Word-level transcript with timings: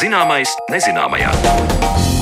Zināmais 0.00 0.48
nezināmajā. 0.72 2.19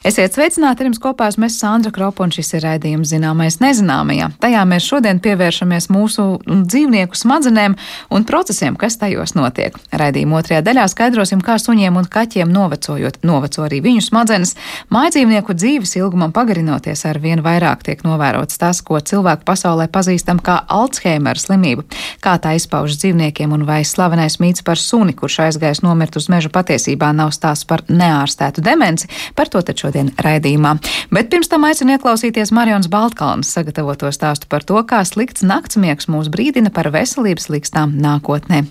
Esiet 0.00 0.32
sveicināti, 0.32 0.80
ar 0.80 0.86
jums 0.88 0.96
kopā 0.96 1.26
esmu 1.28 1.50
Sandra 1.52 1.90
Kropa, 1.92 2.24
un 2.24 2.30
šis 2.32 2.54
ir 2.56 2.62
raidījums 2.64 3.10
zināmais 3.10 3.58
nezināmajā. 3.60 4.30
Tajā 4.40 4.60
mēs 4.64 4.86
šodien 4.88 5.18
pievēršamies 5.20 5.90
mūsu 5.92 6.22
dzīvnieku 6.48 7.18
smadzenēm 7.20 7.74
un 8.08 8.24
procesiem, 8.24 8.78
kas 8.80 8.96
tajos 8.96 9.34
notiek. 9.36 9.76
Raidījuma 9.92 10.38
otrajā 10.38 10.62
daļā 10.64 10.86
skaidrosim, 10.88 11.42
kā 11.44 11.58
suņiem 11.60 11.98
un 12.00 12.08
kaķiem 12.08 12.48
novecojot, 12.48 13.18
noveco 13.28 13.66
arī 13.66 13.82
viņu 13.84 14.06
smadzenes. 14.06 14.54
Mājdzīvnieku 14.88 15.58
dzīves 15.58 15.92
ilgumam 16.00 16.32
pagarinoties 16.32 17.04
ar 17.04 17.20
vien 17.20 17.44
vairāk 17.44 17.84
tiek 17.84 18.00
novērots 18.00 18.56
tas, 18.56 18.80
ko 18.80 19.02
cilvēku 19.04 19.44
pasaulē 19.52 19.90
pazīstam 19.92 20.40
kā 20.40 20.62
Alzheimer 20.64 21.36
slimību. 21.36 21.84
Kā 22.24 22.38
tā 22.40 22.54
izpaužas 22.56 23.02
dzīvniekiem 23.04 23.52
un 23.52 23.68
vai 23.68 23.82
slavenais 23.84 24.40
mīts 24.40 24.64
par 24.64 24.80
suni, 24.80 25.12
kurš 25.12 25.42
aizgājis 25.50 25.84
nomirt 25.84 26.16
uz 26.16 26.32
meža 26.32 26.48
patiesībā 26.56 27.12
nav 27.12 27.36
stāsts 27.36 27.68
par 27.68 27.84
neārstētu 27.92 28.64
demenci, 28.64 29.12
par 29.36 29.52
to 29.52 29.60
taču 29.60 29.89
šodien 29.90 30.12
raidījumā. 30.22 30.78
Bet 31.10 31.30
pirms 31.30 31.50
tam 31.50 31.66
aicinu 31.66 31.96
ieklausīties 31.96 32.52
Marions 32.54 32.88
Baltkalns 32.90 33.50
sagatavoto 33.50 34.10
stāstu 34.14 34.46
par 34.48 34.62
to, 34.62 34.78
kā 34.86 35.02
slikts 35.04 35.42
naktsmiegs 35.42 36.08
mūs 36.08 36.30
brīdina 36.30 36.70
par 36.70 36.90
veselības 36.94 37.50
likstām 37.50 37.98
nākotnē. 37.98 38.68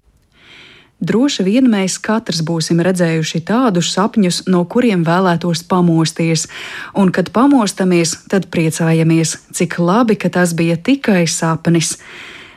Droši 1.00 1.46
vien 1.48 1.68
mēs 1.72 1.96
katrs 2.04 2.42
būsim 2.44 2.82
redzējuši 2.84 3.40
tādus 3.48 3.94
sapņus, 3.94 4.42
no 4.52 4.66
kuriem 4.68 5.06
vēlētos 5.08 5.64
pamosties, 5.64 6.50
un 6.92 7.14
kad 7.16 7.32
pamostamies, 7.32 8.18
tad 8.28 8.50
priecājamies, 8.52 9.38
cik 9.56 9.80
labi, 9.80 10.20
ka 10.20 10.28
tas 10.28 10.52
bija 10.52 10.76
tikai 10.76 11.24
sapnis. 11.24 11.96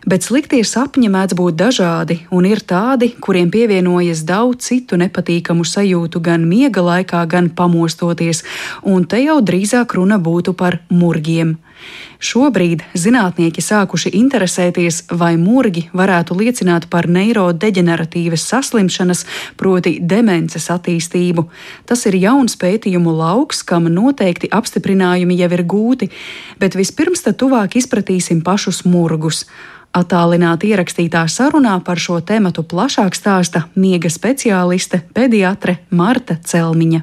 Bet 0.02 0.24
sliktie 0.26 0.64
sapņi 0.66 1.06
mēdz 1.14 1.36
būt 1.38 1.54
dažādi, 1.60 2.16
un 2.34 2.46
ir 2.48 2.64
tādi, 2.66 3.12
kuriem 3.22 3.52
pievienojas 3.54 4.24
daudz 4.26 4.66
citu 4.66 4.98
nepatīkamu 4.98 5.62
sajūtu 5.62 6.18
gan 6.18 6.42
miega 6.48 6.82
laikā, 6.82 7.20
gan 7.30 7.52
pamostoties, 7.54 8.42
un 8.82 9.04
te 9.06 9.20
jau 9.22 9.38
drīzāk 9.38 9.94
runa 9.94 10.18
būtu 10.18 10.56
par 10.58 10.80
murgiem. 10.90 11.54
Šobrīd 12.22 12.82
zinātnieki 12.98 13.62
sākuši 13.62 14.12
interesēties, 14.18 15.00
vai 15.18 15.32
murgi 15.38 15.84
varētu 15.94 16.36
liecināt 16.38 16.88
par 16.90 17.06
neirodeģeneratīvas 17.10 18.46
saslimšanas, 18.52 19.24
proti 19.58 19.96
demences 19.98 20.68
attīstību. 20.70 21.48
Tas 21.86 22.06
ir 22.10 22.18
jauns 22.22 22.58
pētījumu 22.58 23.14
lauks, 23.18 23.62
kam 23.66 23.86
noteikti 23.90 24.50
apstiprinājumi 24.50 25.38
jau 25.42 25.50
ir 25.58 25.62
gūti, 25.74 26.10
bet 26.62 26.78
vispirms 26.78 27.22
tad 27.26 27.38
tuvāk 27.42 27.78
izpratīsim 27.82 28.42
pašus 28.46 28.84
murgus. 28.86 29.46
Atālināti 29.92 30.70
ierakstītā 30.72 31.26
sarunā 31.28 31.74
par 31.84 32.00
šo 32.00 32.16
tēmatu 32.24 32.62
plašāk 32.64 33.12
stāsta 33.12 33.66
miega 33.76 34.08
speciāliste 34.08 35.02
pediatre 35.12 35.82
Marta 35.92 36.38
Celmiņa. 36.48 37.02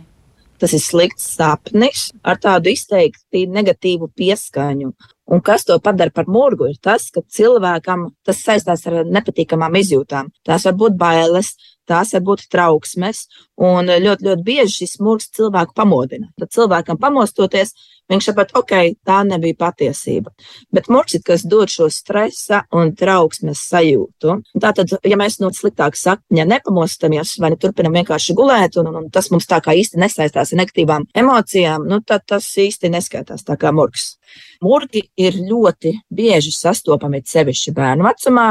Tas 0.59 0.73
ir 0.73 0.81
slikts 0.81 1.27
sapnis 1.37 2.09
ar 2.25 2.39
tādu 2.41 2.73
izteikti 2.73 3.45
negatīvu 3.47 4.09
pieskaņu. 4.17 4.89
Un 5.29 5.43
kas 5.45 5.67
to 5.69 5.77
padara 5.79 6.09
par 6.09 6.25
murgu, 6.25 6.71
ir 6.73 6.79
tas, 6.81 7.05
ka 7.13 7.21
cilvēkam 7.21 8.07
tas 8.25 8.41
saistās 8.41 8.87
ar 8.89 9.03
nepatīkamām 9.05 9.77
izjūtām. 9.79 10.33
Tās 10.49 10.65
var 10.65 10.75
būt 10.81 10.97
bailes, 10.97 11.53
tās 11.87 12.15
var 12.17 12.25
būt 12.25 12.47
trauksmes, 12.49 13.27
un 13.61 13.93
ļoti, 13.93 14.25
ļoti 14.25 14.45
bieži 14.49 14.81
šis 14.81 14.97
murgs 15.05 15.29
cilvēku 15.37 15.77
pamodina. 15.77 16.31
Tad 16.41 16.57
cilvēkam 16.57 16.97
pamostoties, 16.97 17.75
Viņš 18.09 18.29
saprot, 18.29 18.53
ok, 18.57 18.73
tā 19.05 19.19
nebija 19.27 19.57
patiesība. 19.59 20.31
Bet 20.73 20.89
kas 21.25 21.43
dod 21.45 21.69
šo 21.69 21.89
stresa 21.93 22.63
un 22.73 22.95
trauksmes 22.97 23.61
sajūtu. 23.69 24.37
Tātad, 24.61 24.95
ja 25.05 25.17
mēs 25.19 25.39
no 25.39 25.51
sliktāka 25.53 25.97
sakņa 25.97 26.45
nepamostamies 26.49 27.35
vai 27.39 27.51
ne 27.53 27.59
turpinam 27.61 27.93
vienkārši 27.93 28.33
gulēt, 28.33 28.79
un, 28.81 28.89
un, 28.89 29.03
un 29.03 29.09
tas 29.13 29.29
mums 29.29 29.45
tā 29.49 29.61
kā 29.61 29.75
īsti 29.77 30.01
nesaistās 30.01 30.53
ar 30.53 30.61
negatīvām 30.61 31.05
emocijām, 31.13 31.85
nu, 31.89 32.01
tad 32.01 32.25
tas 32.25 32.47
īsti 32.57 32.89
neskaitās 32.95 33.45
tā 33.45 33.59
kā 33.61 33.73
murgs. 33.75 34.15
Murgi 34.61 35.05
ir 35.17 35.37
ļoti 35.39 35.93
bieži 36.13 36.51
sastopami 36.53 37.21
sevišķi 37.25 37.73
bērnu 37.77 38.05
vecumā. 38.09 38.47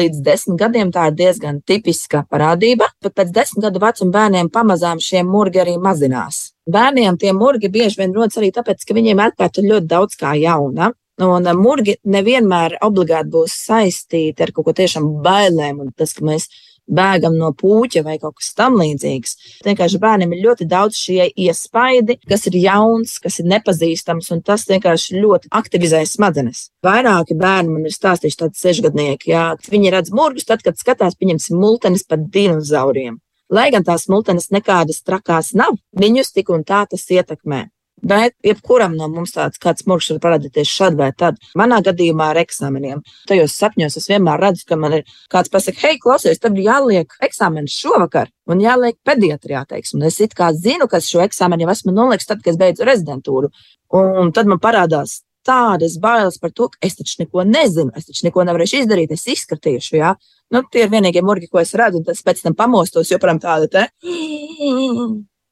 Līdz 0.00 0.22
desmit 0.24 0.60
gadiem 0.60 0.92
tā 0.94 1.08
ir 1.10 1.18
diezgan 1.18 1.62
tipiska 1.66 2.24
parādība. 2.30 2.92
Pat 3.02 3.16
pēc 3.18 3.34
desmit 3.34 3.66
gadu 3.66 3.82
vecuma 3.82 4.14
bērniem 4.20 4.52
pamazām 4.54 5.02
šie 5.02 5.24
murgi 5.26 5.64
arī 5.64 5.76
mazinās. 5.82 6.48
Bērniem 6.68 7.16
tie 7.20 7.32
murgi 7.32 7.70
bieži 7.72 8.02
vien 8.02 8.14
rodas 8.16 8.36
arī 8.40 8.52
tāpēc, 8.52 8.84
ka 8.84 8.96
viņiem 8.96 9.22
atklāta 9.24 9.64
ļoti 9.64 9.88
daudz 9.88 10.18
kā 10.20 10.34
jauna. 10.36 10.92
Un 11.18 11.48
murgi 11.58 11.96
nevienmēr 12.06 12.76
obligāti 12.86 13.32
būs 13.32 13.54
saistīti 13.66 14.44
ar 14.44 14.52
kaut 14.54 14.68
ko 14.68 14.74
tiešām 14.76 15.08
bailēm. 15.24 15.80
Un 15.82 15.94
tas, 15.96 16.12
ka 16.14 16.26
mēs 16.28 16.46
bēgam 16.88 17.36
no 17.38 17.50
puķa 17.56 18.02
vai 18.06 18.16
kaut 18.20 18.38
kas 18.38 18.52
tamlīdzīgs. 18.58 19.36
Vienkārši 19.66 20.00
bērnam 20.02 20.32
ir 20.34 20.44
ļoti 20.46 20.68
daudz 20.68 20.98
šie 20.98 21.28
iespaidi, 21.28 22.18
kas 22.28 22.48
ir 22.50 22.58
jauns, 22.62 23.18
kas 23.22 23.38
ir 23.42 23.48
nepazīstams, 23.52 24.32
un 24.34 24.42
tas 24.46 24.66
vienkārši 24.68 25.20
ļoti 25.20 25.52
aktivizē 25.60 26.02
smadzenes. 26.08 26.68
Vairāki 26.84 27.36
bērni 27.38 27.76
man 27.76 27.88
ir 27.88 27.94
stāstījuši 27.94 28.42
tādi 28.44 28.62
sešgadnieki, 28.62 29.32
jā, 29.34 29.46
viņi 29.68 29.94
redz 29.94 30.12
murgus 30.14 30.48
tad, 30.48 30.64
kad 30.64 30.80
skatās, 30.80 31.18
pieņemsim, 31.18 31.58
multenis 31.60 32.06
par 32.08 32.22
dinozauriem. 32.24 33.20
Lai 33.48 33.70
gan 33.72 33.84
tās 33.84 34.08
multenes 34.12 34.50
nekādas 34.52 35.00
trakās 35.06 35.54
nav, 35.56 35.78
viņus 35.96 36.34
tik 36.36 36.52
un 36.52 36.64
tā 36.68 36.84
tas 36.90 37.06
ietekmē. 37.08 37.66
Bet 37.98 38.34
jebkuram 38.46 38.92
no 38.94 39.08
mums 39.10 39.32
tāds 39.34 39.58
kāds 39.58 39.86
murgs 39.88 40.10
var 40.12 40.20
parādīties 40.22 40.70
šad 40.70 40.98
vai 40.98 41.08
tad. 41.18 41.38
Manā 41.58 41.80
gadījumā 41.82 42.28
ar 42.30 42.38
eksāmeniem. 42.44 43.00
Tajos 43.26 43.56
sapņos 43.58 43.98
es 43.98 44.06
vienmēr 44.10 44.38
redzu, 44.44 44.66
ka 44.68 44.78
man 44.78 45.00
ir 45.00 45.16
kāds 45.32 45.50
pasakā, 45.50 45.80
hei, 45.82 45.98
klausies, 46.02 46.38
tev 46.38 46.58
jāliek 46.62 47.16
eksāmenis 47.24 47.74
šovakar 47.74 48.30
un 48.46 48.62
jāliek 48.62 48.98
pediatrijā, 49.06 49.64
teiksim. 49.66 49.98
Un 49.98 50.10
es 50.12 50.20
it 50.22 50.36
kā 50.38 50.52
zinu, 50.54 50.86
ka 50.86 51.02
šo 51.02 51.24
eksāmenu 51.26 51.66
jau 51.66 51.74
esmu 51.74 51.96
noliks 51.96 52.30
tad, 52.30 52.44
kad 52.44 52.54
es 52.54 52.60
beidzu 52.60 52.86
rezidentūru. 52.86 53.50
Un 53.98 54.30
tad 54.36 54.46
man 54.46 54.62
parādās 54.62 55.22
tādas 55.48 55.96
bailes 56.02 56.36
par 56.42 56.52
to, 56.52 56.68
ka 56.72 56.80
es 56.84 56.98
taču 56.98 57.22
neko 57.22 57.44
nezinu, 57.48 57.94
es 57.96 58.08
taču 58.10 58.26
neko 58.28 58.44
nevarēšu 58.48 58.82
izdarīt, 58.82 59.14
es 59.16 59.26
izskatīšu. 59.32 59.96
Ja? 59.98 60.14
Nu, 60.52 60.62
tie 60.68 60.84
ir 60.84 60.92
vienīgie 60.92 61.24
murgi, 61.24 61.48
ko 61.50 61.62
es 61.62 61.74
redzu, 61.78 62.02
un 62.02 62.06
tas 62.06 62.22
pēc 62.24 62.44
tam 62.44 62.56
pamostos 62.58 63.10
joprojām 63.12 63.40
tāda 63.42 63.68
te. 63.72 63.88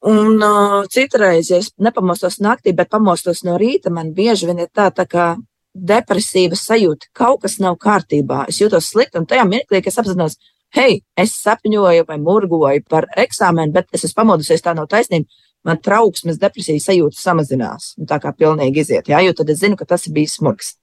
Un 0.07 0.43
uh, 0.45 0.83
citreiz, 0.93 1.49
ja 1.49 1.57
es 1.57 1.71
nepamostos 1.81 2.37
naktī, 2.45 2.71
bet 2.77 2.91
pamostos 2.93 3.41
no 3.47 3.57
rīta, 3.57 3.89
man 3.93 4.13
bieži 4.17 4.45
vien 4.49 4.61
ir 4.61 4.69
tā, 4.69 4.91
tā 4.93 5.07
kā 5.09 5.31
depresīva 5.73 6.57
sajūta, 6.57 7.09
kaut 7.17 7.41
kas 7.45 7.57
nav 7.61 7.79
kārtībā. 7.81 8.45
Es 8.51 8.61
jūtos 8.61 8.91
slikti, 8.91 9.17
un 9.17 9.25
tajā 9.29 9.45
mirklī, 9.49 9.81
kad 9.81 9.91
es 9.91 9.99
apzinos, 10.01 10.37
hei, 10.77 11.01
es 11.17 11.33
sapņoju 11.41 12.05
vai 12.07 12.17
murgoju 12.21 12.85
par 12.89 13.09
eksāmenu, 13.17 13.73
bet 13.73 13.89
es 13.93 14.05
esmu 14.07 14.21
pamodusies, 14.21 14.63
tā 14.63 14.75
nav 14.77 14.89
taisnība. 14.91 15.29
Man 15.67 15.81
trauksmes, 15.83 16.39
depresijas 16.39 16.87
sajūta 16.87 17.19
samazinās. 17.19 17.91
Tā 18.07 18.21
kā 18.23 18.31
pilnīgi 18.35 18.85
iziet, 18.85 19.11
jā, 19.11 19.19
jo 19.25 19.35
tad 19.35 19.51
es 19.51 19.61
zinu, 19.61 19.77
ka 19.79 19.87
tas 19.89 20.07
ir 20.07 20.15
bijis 20.15 20.37
smurgs. 20.39 20.75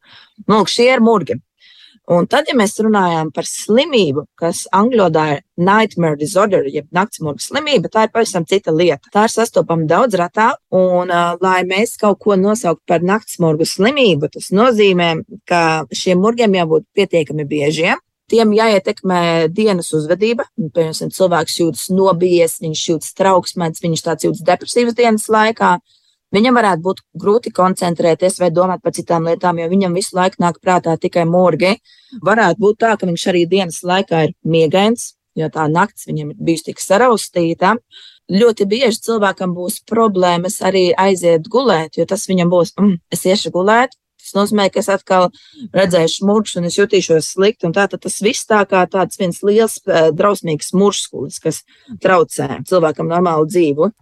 Nu, 0.49 0.63
šie 0.69 0.91
ir 0.93 1.05
murgi. 1.05 1.41
Un 2.13 2.27
tad, 2.29 2.51
ja 2.51 2.53
mēs 2.57 2.75
runājam 2.85 3.31
par 3.33 3.47
slimību, 3.49 4.27
kas 4.37 4.67
angļu 4.77 5.07
valodā 5.07 5.23
ir 5.33 5.39
nightmare 5.57 6.19
disorder, 6.21 6.67
jeb 6.69 6.91
naktsmurga 6.93 7.41
slimība, 7.41 7.89
tā 7.89 8.05
ir 8.05 8.13
pavisam 8.13 8.45
cita 8.45 8.75
lieta. 8.77 9.09
Tā 9.13 9.23
ir 9.25 9.33
sastopama 9.33 9.89
daudz 9.89 10.19
retāk, 10.21 10.59
un, 10.69 11.09
uh, 11.09 11.39
lai 11.41 11.63
mēs 11.65 11.97
kaut 12.01 12.21
ko 12.21 12.37
nosauktu 12.37 12.85
par 12.93 13.01
naktsmurgu 13.01 13.65
slimību, 13.65 14.29
tas 14.37 14.51
nozīmē, 14.53 15.15
ka 15.49 15.63
šiem 15.97 16.21
murgiem 16.21 16.59
jābūt 16.61 16.85
pietiekami 16.93 17.49
biežiem. 17.49 18.05
Tiem 18.35 18.51
jāietekmē 18.51 19.19
dienas 19.55 19.93
uzvedība. 19.95 20.49
Piemēram, 20.59 21.11
cilvēks 21.15 21.59
jūtas 21.61 21.85
nobijies, 21.95 22.57
viņš 22.65 22.81
jūtas 22.89 23.13
trauksmēts, 23.15 23.83
viņš 23.85 24.01
tāds 24.03 24.27
jūtas 24.27 24.41
depresīvas 24.49 24.97
dienas 24.99 25.29
laikā. 25.31 25.77
Viņam 26.35 26.59
varētu 26.59 26.83
būt 26.83 27.03
grūti 27.23 27.53
koncentrēties 27.55 28.41
vai 28.43 28.49
domāt 28.51 28.83
par 28.83 28.97
citām 28.97 29.29
lietām, 29.31 29.61
jo 29.63 29.69
viņam 29.71 29.95
visu 29.95 30.19
laiku 30.19 30.43
nāk 30.43 30.59
prātā 30.59 30.97
tikai 30.99 31.29
mūrgi. 31.31 31.77
Varētu 32.27 32.59
būt 32.65 32.81
tā, 32.83 32.97
ka 32.99 33.07
viņš 33.07 33.29
arī 33.31 33.45
dienas 33.53 33.79
laikā 33.87 34.25
ir 34.27 34.35
miegains, 34.43 35.13
jo 35.39 35.47
tā 35.55 35.69
naktis 35.71 36.11
viņam 36.11 36.35
ir 36.35 36.43
bijusi 36.49 36.73
tik 36.73 36.83
saraustīta. 36.83 37.77
Ļoti 38.35 38.67
bieži 38.67 38.99
cilvēkam 39.13 39.55
būs 39.55 39.85
problēmas 39.87 40.59
arī 40.67 40.89
aiziet 40.99 41.47
gulēt, 41.47 42.01
jo 42.01 42.09
tas 42.11 42.27
viņam 42.27 42.51
būs, 42.51 42.75
mm, 42.81 42.99
es 43.15 43.27
iešu 43.31 43.55
gulēt, 43.55 43.95
Tas 44.25 44.35
nozīmē, 44.37 44.71
ka 44.73 44.81
es 44.81 44.89
atkal 44.93 45.29
redzēšu 45.77 46.25
mūžu 46.29 46.61
un 46.61 46.71
es 46.71 46.79
jutīšos 46.79 47.35
slikti. 47.35 47.69
Tātad 47.77 48.01
tas 48.07 48.17
viss 48.25 48.49
tā 48.49 48.63
kā 48.69 48.87
tāds 48.91 49.21
viens 49.21 49.43
liels, 49.45 49.79
eh, 49.87 50.11
drausmīgs 50.17 50.73
mūžskulis, 50.73 51.41
kas 51.45 51.63
traucē 52.01 52.65
cilvēkam 52.65 53.13
normālu 53.13 53.47
dzīvi. 53.51 53.93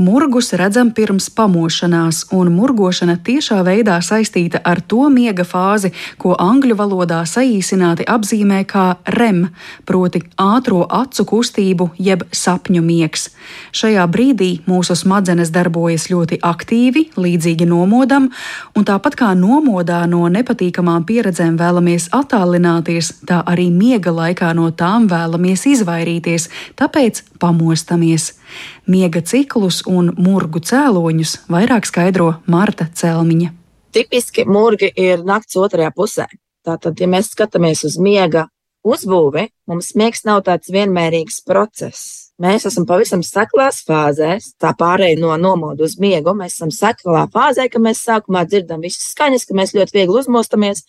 Murgus 0.00 0.52
redzam 0.56 0.94
pirms 0.96 1.26
pamošanās, 1.36 2.22
un 2.32 2.48
murgošana 2.56 3.18
tiešā 3.20 3.58
veidā 3.66 3.98
saistīta 4.00 4.62
ar 4.64 4.80
to 4.80 5.10
miega 5.12 5.44
fāzi, 5.44 5.90
ko 6.16 6.32
angļu 6.40 6.78
valodā 6.78 7.18
saīsināti 7.28 8.06
apzīmē 8.08 8.62
kā 8.70 8.84
REM, 9.18 9.42
proti 9.84 10.22
ātrā 10.40 10.86
acu 11.02 11.26
kustību 11.34 11.90
jeb 12.00 12.24
sapņu 12.32 12.80
miegs. 12.80 13.28
Šajā 13.76 14.08
brīdī 14.08 14.50
mūsu 14.70 14.96
smadzenes 14.96 15.52
darbojas 15.52 16.08
ļoti 16.08 16.40
aktīvi, 16.48 17.04
līdzīgi 17.20 17.68
nomodam, 17.68 18.32
un 18.72 18.88
tāpat 18.88 19.20
kā 19.20 19.34
nomodā 19.36 20.00
no 20.08 20.24
nepatīkamām 20.32 21.04
pieredzēm 21.04 21.60
vēlamies 21.60 22.08
attālināties, 22.16 23.18
tā 23.28 23.44
arī 23.44 23.68
miega 23.68 24.16
laikā 24.16 24.56
no 24.56 24.72
tām 24.72 25.12
vēlamies 25.12 25.68
izvairīties, 25.76 26.48
tāpēc 26.80 27.26
pamostamies. 27.36 28.39
Miega 28.86 29.22
ciklus 29.22 29.82
un 29.86 30.12
murgu 30.18 30.62
cēloņus 30.64 31.36
vairāk 31.50 31.88
skaidro 31.88 32.34
Marta 32.46 32.88
Celmiņa. 32.94 33.52
Tipiski 33.90 34.46
murgi 34.46 34.90
ir 34.96 35.24
nakts 35.26 35.58
otrajā 35.58 35.90
pusē. 35.94 36.26
Tātad, 36.66 36.98
ja 37.00 37.08
mēs 37.10 37.32
skatāmies 37.32 37.82
uz 37.88 37.96
miega 37.98 38.46
uzbūvi, 38.86 39.48
mums 39.68 39.94
miegs 39.98 40.24
nav 40.28 40.42
tāds 40.46 40.70
vienmērīgs 40.72 41.40
process. 41.46 42.32
Mēs 42.40 42.64
esam 42.70 42.86
pavisam 42.88 43.20
seklās 43.24 43.82
fāzēs, 43.84 44.54
tā 44.60 44.72
pārēja 44.78 45.18
no 45.20 45.34
nomodu 45.36 45.84
uz 45.84 45.98
miegu. 46.00 46.32
Mēs 46.36 46.56
esam 46.56 46.72
seklā 46.72 47.26
fāzē, 47.32 47.66
ka 47.68 47.82
mēs 47.82 48.00
sākumā 48.06 48.46
dzirdam 48.48 48.80
visas 48.84 49.10
skaņas, 49.12 49.44
ka 49.44 49.56
mēs 49.58 49.74
ļoti 49.76 49.98
viegli 49.98 50.22
uzmostamies. 50.22 50.86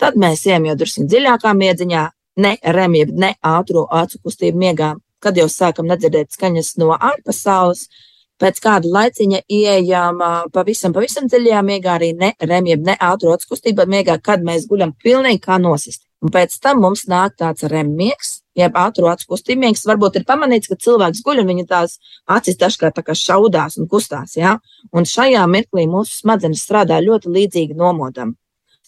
Tad 0.00 0.16
mēs 0.20 0.46
ejam 0.48 0.70
jau 0.70 0.78
drusku 0.80 1.04
dziļākā 1.04 1.52
miedziņā, 1.60 2.04
ne 2.40 2.54
remjeb, 2.76 3.12
ne 3.12 3.34
ātrā 3.44 3.84
acu 4.00 4.22
kustību 4.24 4.62
miegā 4.64 4.94
kad 5.24 5.38
jau 5.40 5.48
sākam 5.50 5.88
nedzirdēt 5.88 6.34
skaņas 6.36 6.74
no 6.82 6.92
ārpasaules. 6.94 7.88
Pēc 8.42 8.58
kāda 8.60 8.90
laiciņa 8.90 9.44
ieejām 9.46 10.18
pavisam, 10.52 10.92
pavisam 10.92 11.28
dziļajā 11.30 11.60
miegā, 11.62 11.92
arī 11.94 12.10
ne 12.18 12.32
remjiem, 12.42 12.82
ne 12.82 12.96
ātrākas 12.98 13.46
kustībā 13.46 13.86
miegā, 13.86 14.18
kad 14.18 14.42
mēs 14.44 14.66
guļam 14.70 14.92
pilnīgi 15.04 15.40
kā 15.44 15.60
nosisti. 15.62 16.02
Un 16.24 16.32
pēc 16.34 16.56
tam 16.64 16.80
mums 16.82 17.04
nāk 17.10 17.36
tāds 17.38 17.66
remmiegs, 17.70 18.40
jeb 18.58 18.74
ātrākas 18.80 19.28
kustībnieks. 19.30 19.84
Varbūt 19.86 20.18
ir 20.18 20.26
pamanīts, 20.28 20.70
ka 20.70 20.78
cilvēks 20.80 21.22
guļ 21.24 21.42
un 21.42 21.50
viņa 21.52 21.66
tās 21.70 21.98
acis 22.36 22.58
dažkārt 22.60 22.96
tā 22.98 23.04
kā 23.06 23.16
šaudās 23.18 23.78
un 23.78 23.88
kustās. 23.90 24.38
Ja? 24.40 24.56
Un 24.90 25.06
šajā 25.08 25.44
mirklī 25.50 25.84
mūsu 25.90 26.22
smadzenes 26.22 26.64
strādā 26.64 26.98
ļoti 27.04 27.32
līdzīgi 27.38 27.76
nomodam. 27.78 28.34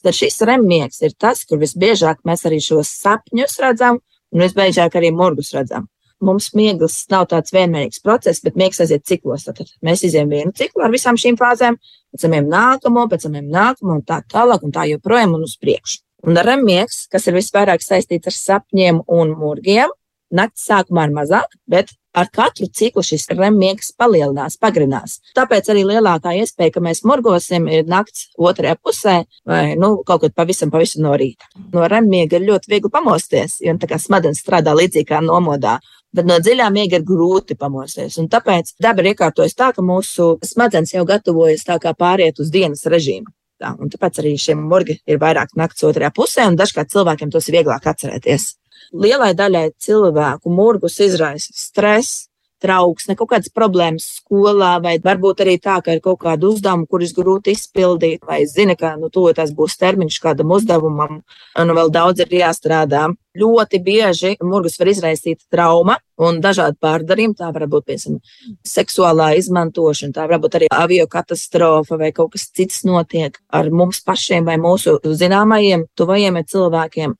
Tad 0.06 0.14
šis 0.14 0.38
remmiegs 0.46 1.00
ir 1.02 1.16
tas, 1.18 1.40
kur 1.44 1.58
visbiežāk 1.58 2.20
mēs 2.28 2.46
arī 2.46 2.60
šos 2.62 2.92
sapņus 3.02 3.58
redzam 3.64 3.98
un 4.32 4.44
visbiežāk 4.44 4.94
arī 5.00 5.10
murgus 5.10 5.50
redzam 5.56 5.88
mums 6.24 6.50
miegs 6.56 7.02
nav 7.12 7.26
tāds 7.30 7.52
vienmērīgs 7.54 8.02
process, 8.04 8.42
bet 8.44 8.56
miegs 8.56 8.80
aiziet 8.82 9.06
ciklos. 9.08 9.46
Tad 9.48 9.62
mēs 9.84 10.04
izējām 10.06 10.32
vienu 10.32 10.56
ciklu 10.56 10.86
ar 10.86 10.94
visām 10.94 11.18
šīm 11.20 11.38
fāzēm, 11.40 11.78
pēc 12.12 12.26
tam 12.26 12.36
nākamo, 12.48 13.06
pēc 13.10 13.28
tam 13.28 13.38
nākamo 13.42 13.98
un 13.98 14.02
tā 14.06 14.22
tālāk 14.32 14.64
un 14.66 14.74
tā 14.74 14.86
joprojām 14.92 15.36
un 15.36 15.46
uz 15.46 15.56
priekšu. 15.60 16.02
Un 16.26 16.38
REM 16.42 16.64
miegs, 16.66 17.04
kas 17.12 17.28
ir 17.28 17.36
visvairāk 17.36 17.84
saistīts 17.84 18.26
ar 18.26 18.34
sapņiem 18.34 19.04
un 19.12 19.36
murgiem, 19.38 19.92
naktas 20.34 20.64
sākumā 20.66 21.06
ir 21.06 21.14
mazāk, 21.14 21.52
bet 21.70 21.92
ar 22.16 22.30
katru 22.32 22.66
ciklu 22.72 23.04
šis 23.04 23.28
REM 23.30 23.58
miegs 23.60 23.92
palielinās, 24.00 24.56
pagarinās. 24.58 25.18
Tāpēc 25.36 25.68
arī 25.72 25.84
lielākā 25.86 26.32
iespēja, 26.40 26.72
ka 26.74 26.82
mēs 26.82 27.04
murgosim, 27.06 27.68
ir 27.68 27.84
nakts 27.90 28.30
otrajā 28.40 28.78
pusē 28.80 29.16
vai 29.46 29.76
nu, 29.78 29.92
kaut 30.08 30.24
kad 30.24 30.34
pavisam, 30.34 30.72
pavisam 30.72 31.04
no 31.04 31.12
rīta. 31.20 31.46
No 31.74 31.84
REM 31.86 32.08
miega 32.10 32.40
ir 32.40 32.48
ļoti 32.48 32.72
viegli 32.72 32.92
pamosties, 32.92 33.60
jo 33.62 33.76
tā 33.78 33.90
kā 33.90 34.00
smadzenes 34.02 34.40
strādā 34.42 34.74
līdzīgi 34.76 35.10
kā 35.12 35.20
nomodā 35.24 35.76
bet 36.14 36.28
no 36.28 36.36
dziļā 36.42 36.68
miega 36.74 37.00
ir 37.00 37.06
grūti 37.06 37.56
pamosties. 37.58 38.18
Un 38.20 38.28
tāpēc 38.32 38.74
daba 38.82 39.02
ir 39.02 39.12
iekārtojusi 39.14 39.58
tā, 39.58 39.72
ka 39.76 39.84
mūsu 39.84 40.36
smadzenes 40.44 40.94
jau 40.94 41.04
gatavojas 41.08 41.66
tā 41.66 41.78
kā 41.82 41.94
pāriet 41.96 42.38
uz 42.42 42.52
dienas 42.54 42.86
režīmu. 42.86 43.32
Tā, 43.56 43.72
un 43.80 43.88
tāpēc 43.88 44.20
arī 44.20 44.34
šie 44.40 44.54
murgi 44.58 44.98
ir 45.08 45.20
vairāk 45.20 45.54
naktas 45.56 45.86
otrajā 45.88 46.12
pusē, 46.16 46.44
un 46.50 46.58
dažkārt 46.60 46.92
cilvēkiem 46.92 47.32
tos 47.32 47.48
ir 47.48 47.56
vieglāk 47.58 47.88
atcerēties. 47.88 48.50
Lielai 48.92 49.32
daļai 49.34 49.70
cilvēku 49.82 50.52
murgus 50.52 51.00
izraisa 51.00 51.54
stress, 51.56 52.26
trauksme, 52.62 53.16
kaut 53.18 53.30
kādas 53.32 53.52
problēmas 53.52 54.06
skolā, 54.20 54.76
vai 54.82 54.96
varbūt 55.02 55.42
arī 55.44 55.56
tā, 55.62 55.78
ka 55.84 55.96
ir 55.96 56.02
kaut 56.04 56.20
kāda 56.24 56.48
uzdevuma, 56.48 56.88
kurus 56.90 57.14
grūti 57.16 57.54
izpildīt, 57.56 58.24
vai 58.26 58.44
zina, 58.50 58.76
ka 58.78 58.94
nu, 59.00 59.10
tas 59.36 59.52
būs 59.56 59.76
termiņš 59.80 60.18
kādam 60.24 60.54
uzdevumam, 60.56 61.22
un 61.60 61.76
vēl 61.78 61.92
daudz 61.92 62.24
ir 62.24 62.36
jāstrādā. 62.40 63.08
Ļoti 63.36 63.80
bieži 63.84 64.30
murgus 64.40 64.78
var 64.80 64.88
izraisīt 64.88 65.42
trauma 65.52 65.98
un 66.16 66.38
dažādi 66.40 66.78
pārdarījumi. 66.80 67.36
Tā 67.36 67.50
var 67.52 67.66
būt, 67.68 67.84
piemēram, 67.90 68.20
seksuālā 68.64 69.34
izmantošana, 69.36 70.16
tā 70.16 70.24
var 70.30 70.40
būt 70.40 70.56
arī 70.56 70.70
avio 70.72 71.04
katastrofa 71.12 71.98
vai 72.00 72.14
kaut 72.16 72.32
kas 72.32 72.48
cits 72.48 72.86
notiek 72.88 73.36
ar 73.52 73.68
mums 73.68 74.00
pašiem 74.06 74.48
vai 74.48 74.56
mūsu 74.56 74.96
zināmajiem, 75.04 75.84
tuvajiem 75.98 76.40
cilvēkiem. 76.48 77.12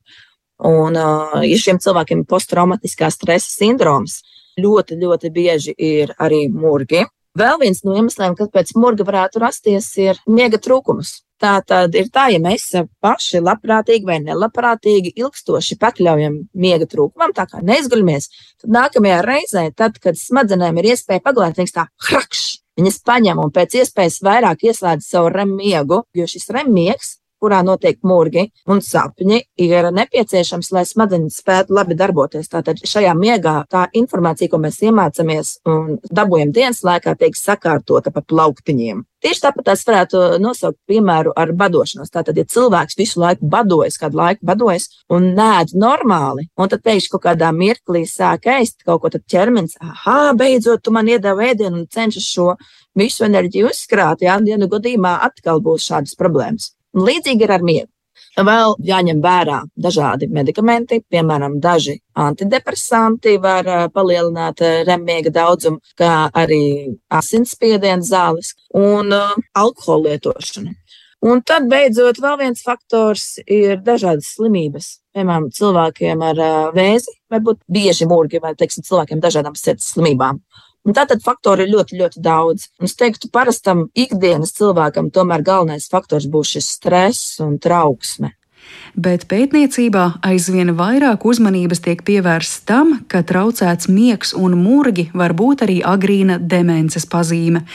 Un, 0.64 0.96
ja 0.96 1.60
šiem 1.60 1.76
cilvēkiem 1.84 2.22
ir 2.22 2.30
posttraumatiskā 2.30 3.10
stresa 3.12 3.50
sindroms, 3.52 4.22
ļoti, 4.60 4.98
ļoti 5.02 5.30
bieži 5.32 5.74
ir 5.76 6.14
arī 6.18 6.46
murgi. 6.52 7.04
Vēl 7.36 7.58
viens 7.60 7.82
no 7.84 7.92
iemesliem, 7.98 8.32
kāpēc 8.38 8.72
murga 8.80 9.04
varētu 9.04 9.40
rasties, 9.42 9.90
ir 10.00 10.20
miega 10.28 10.56
trūkums. 10.62 11.18
Tā 11.36 11.58
tad 11.68 11.92
ir 11.98 12.06
tā, 12.08 12.30
ja 12.32 12.40
mēs 12.40 12.70
paši 13.04 13.42
labprātīgi 13.44 14.08
vai 14.08 14.16
nelabprātīgi 14.24 15.12
ilgstoši 15.20 15.76
pakļaujam 15.82 16.38
miega 16.56 16.88
trūkumam, 16.88 17.34
tā 17.36 17.44
kā 17.50 17.60
neizguļamies, 17.60 18.30
tad 18.62 18.72
nākamajā 18.72 19.18
reizē, 19.26 19.66
tad, 19.76 20.00
kad 20.00 20.16
smadzenēm 20.16 20.80
ir 20.80 20.94
iespēja 20.94 21.20
paglābt, 21.26 21.60
viņas 21.60 21.76
tā 21.76 21.84
hrakš, 22.08 22.46
viņas 22.80 22.98
paņem 23.04 23.44
un 23.44 23.52
pēc 23.52 23.76
iespējas 23.82 24.22
vairāk 24.24 24.64
ieslēdz 24.70 25.10
savu 25.10 25.28
REM 25.36 25.52
miegu, 25.60 26.00
jo 26.16 26.30
šis 26.32 26.48
REM 26.56 26.72
miegs 26.72 27.18
kurā 27.46 27.62
notiek 27.66 27.98
murgi 28.06 28.48
un 28.66 28.82
sapņi, 28.82 29.40
ir 29.62 29.90
nepieciešams, 29.94 30.72
lai 30.74 30.84
smadzenes 30.88 31.40
spētu 31.40 31.76
labi 31.76 31.96
darboties. 31.98 32.50
Tātad 32.52 32.82
šajā 32.82 33.14
miegā 33.18 33.60
tā 33.70 33.86
informācija, 33.96 34.50
ko 34.52 34.60
mēs 34.62 34.82
iemācāmies 34.84 35.58
un 35.70 36.00
dabūjam 36.10 36.54
dienas 36.56 36.82
laikā, 36.86 37.16
tiek 37.20 37.38
sakārtota 37.38 38.12
pa 38.14 38.24
plauktiņiem. 38.26 39.04
Tieši 39.24 39.42
tāpat 39.42 39.70
es 39.72 39.80
varētu 39.88 40.20
nosaukt 40.38 40.76
piemēru 40.90 41.32
ar 41.40 41.50
badošanos. 41.56 42.12
Tātad, 42.12 42.36
ja 42.36 42.44
cilvēks 42.52 42.98
visu 42.98 43.22
laiku 43.22 43.48
badojas, 43.50 43.96
kādu 43.98 44.20
laiku 44.20 44.46
badojas 44.46 44.90
un 45.10 45.32
nēd 45.38 45.72
normāli, 45.74 46.46
un 46.60 46.70
tad 46.70 46.84
pēkšņi 46.86 47.14
kaut 47.14 47.24
kādā 47.24 47.48
mirklī 47.56 48.04
sāk 48.06 48.46
ēst 48.52 48.84
kaut 48.86 49.02
ko, 49.02 49.10
tad 49.14 49.24
ķermenis, 49.32 49.78
ah, 49.80 50.30
beidzot, 50.36 50.84
tu 50.84 50.94
man 50.94 51.08
iedeva 51.10 51.48
ēdienu 51.48 51.80
un 51.80 51.90
cenšas 51.90 52.28
šo 52.36 52.52
visu 52.96 53.26
enerģiju 53.26 53.72
uzkrāt, 53.72 54.22
jā, 54.22 54.38
dienu 54.44 54.68
gadījumā 54.70 55.18
atkal 55.26 55.64
būs 55.64 55.88
šādas 55.90 56.14
problēmas. 56.20 56.75
Līdzīgi 56.96 57.44
ir 57.44 57.52
ar 57.52 57.64
miegu. 57.66 57.90
Vēl 58.36 58.74
jāņem 58.84 59.20
vērā 59.24 59.62
dažādi 59.80 60.28
medikamenti, 60.32 61.02
piemēram, 61.12 61.58
daži 61.60 61.98
antidepresanti 62.20 63.36
var 63.40 63.68
uh, 63.68 63.84
palielināt 63.92 64.60
uh, 64.64 64.82
remiega 64.88 65.32
daudzumu, 65.32 65.80
kā 65.96 66.28
arī 66.36 66.96
asinsspiediena 67.08 68.04
zāles 68.04 68.52
un 68.76 69.12
uh, 69.12 69.32
alkohola 69.56 70.10
lietošana. 70.10 70.74
Un 71.26 71.40
tad, 71.48 71.64
beidzot, 71.68 72.20
vēl 72.20 72.36
viens 72.42 72.60
faktors 72.64 73.38
ir 73.48 73.80
dažādas 73.84 74.34
slimības. 74.36 74.90
Piemēram, 75.16 75.48
cilvēkiem 75.56 76.22
ar 76.22 76.42
vēzi, 76.76 77.16
varbūt 77.32 77.62
bieži 77.72 78.04
mūrgi 78.08 78.40
vai, 78.44 78.52
teiksim, 78.54 78.84
cilvēkiem 78.84 79.22
dažādām 79.24 79.56
sirds 79.56 79.88
slimībām. 79.94 80.42
Un 80.86 80.94
tātad 80.94 81.22
faktori 81.24 81.66
ir 81.66 81.74
ļoti, 81.74 81.98
ļoti 81.98 82.22
daudz. 82.22 82.70
Un 82.78 82.86
es 82.86 82.94
teiktu, 82.98 83.30
parastam 83.34 83.88
ikdienas 83.98 84.54
cilvēkam 84.56 85.10
tomēr 85.14 85.42
galvenais 85.46 85.90
faktors 85.90 86.28
būs 86.30 86.56
šis 86.56 86.72
stress 86.78 87.40
un 87.42 87.58
trauksme. 87.58 88.36
Bet 88.96 89.26
pētniecībā 89.28 90.04
aizvien 90.24 90.72
vairāk 90.78 91.26
uzmanības 91.28 91.82
tiek 91.84 92.00
pievērsts 92.06 92.62
tam, 92.68 92.94
ka 93.12 93.20
traucēts 93.26 93.90
miegs 93.92 94.32
un 94.34 94.56
murgi 94.58 95.08
var 95.14 95.34
būt 95.36 95.66
arī 95.66 95.76
agrīna 95.84 96.38
demences 96.40 97.06
pazīme. 97.10 97.66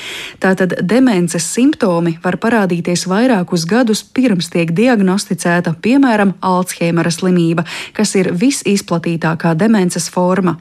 Tātad 0.42 0.80
demences 0.82 1.46
simptomi 1.46 2.18
var 2.24 2.40
parādīties 2.42 3.06
vairākus 3.12 3.68
gadus 3.70 4.02
pirms 4.04 4.50
tiek 4.54 4.74
diagnosticēta, 4.74 5.76
piemēram, 5.84 6.36
Alzheimera 6.42 7.14
slimība, 7.14 7.68
kas 7.94 8.16
ir 8.18 8.34
visizplatītākā 8.34 9.54
demences 9.60 10.10
forma. 10.10 10.58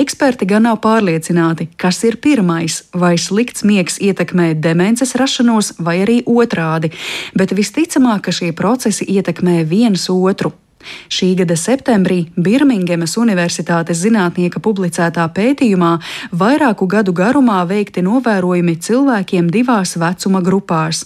Eksperti 0.00 0.48
gan 0.50 0.66
nav 0.68 0.80
pārliecināti, 0.84 1.68
kas 1.80 2.02
ir 2.08 2.20
pirmais, 2.22 2.82
vai 2.94 3.16
slikts 3.18 3.64
miegs 3.66 4.00
ietekmē 4.00 4.54
demences 4.54 5.14
rašanos, 5.18 5.74
vai 5.78 6.00
arī 6.04 6.20
otrādi, 6.26 6.92
bet 7.34 7.54
visticamāk, 7.56 8.26
ka 8.26 8.34
šie 8.34 8.52
procesi 8.56 9.06
ietekmē 9.08 9.62
viens 9.68 10.08
otru. 10.10 10.52
Šī 11.12 11.34
gada 11.36 11.56
septembrī 11.58 12.30
Birmingemas 12.40 13.16
Universitātes 13.20 14.00
zinātnieka 14.00 14.62
publicētā 14.64 15.26
pētījumā 15.36 15.98
vairāku 16.32 16.88
gadu 16.88 17.12
garumā 17.12 17.60
veikti 17.68 18.02
novērojumi 18.06 18.76
cilvēkiem 18.80 19.50
divās 19.52 19.96
vecuma 20.00 20.40
grupās. 20.44 21.04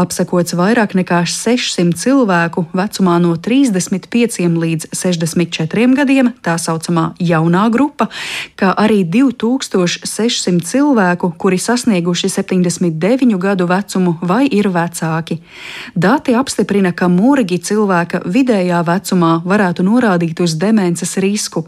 Apsakots 0.00 0.54
vairāk 0.56 0.94
nekā 0.96 1.20
600 1.28 1.92
cilvēku 2.00 2.64
vecumā 2.72 3.18
no 3.20 3.34
35 3.36 4.48
līdz 4.62 4.88
64 4.96 5.98
gadiem, 5.98 6.32
tā 6.40 6.56
saucamā 6.56 7.10
jaunā 7.20 7.66
grupa, 7.74 8.08
kā 8.56 8.72
arī 8.72 9.02
2600 9.04 10.64
cilvēku, 10.64 11.34
kuri 11.36 11.58
sasnieguši 11.60 12.30
79 12.32 13.36
gadu 13.42 13.68
vecumu 13.68 14.16
vai 14.22 14.46
ir 14.48 14.70
vecāki. 14.72 15.40
Dati 15.94 16.38
apstiprina, 16.38 16.94
ka 16.96 17.10
murgi 17.12 17.60
cilvēka 17.60 18.22
vidējā 18.24 18.80
vecuma 18.86 19.09
vecumā 19.10 19.42
varētu 19.44 19.82
norādīt 19.82 20.40
uz 20.40 20.54
demences 20.54 21.16
risku. 21.18 21.66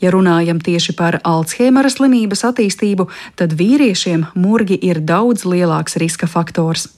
Ja 0.00 0.10
runājam 0.10 0.60
tieši 0.60 0.94
par 0.96 1.20
Alzheimera 1.24 1.88
slimības 1.90 2.44
attīstību, 2.44 3.08
tad 3.36 3.52
vīriešiem 3.52 4.32
murgi 4.34 4.78
ir 4.82 5.00
daudz 5.00 5.44
lielāks 5.44 5.96
riska 5.96 6.26
faktors. 6.26 6.88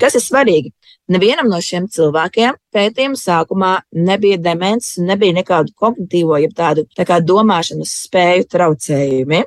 Kas 0.00 0.14
ir 0.14 0.22
svarīgi? 0.22 0.72
Nevienam 1.08 1.50
no 1.50 1.60
šiem 1.60 1.86
cilvēkiem 1.92 2.54
pētījuma 2.72 3.18
sākumā 3.20 3.72
nebija 3.92 4.38
demence, 4.38 5.00
nebija 5.00 5.34
nekādu 5.36 5.74
kognitīvo, 5.76 6.38
jeb 6.40 6.54
tādu 6.56 6.86
tā 6.96 7.20
domāšanas 7.20 7.92
spēju 8.06 8.48
traucējumi. 8.48 9.44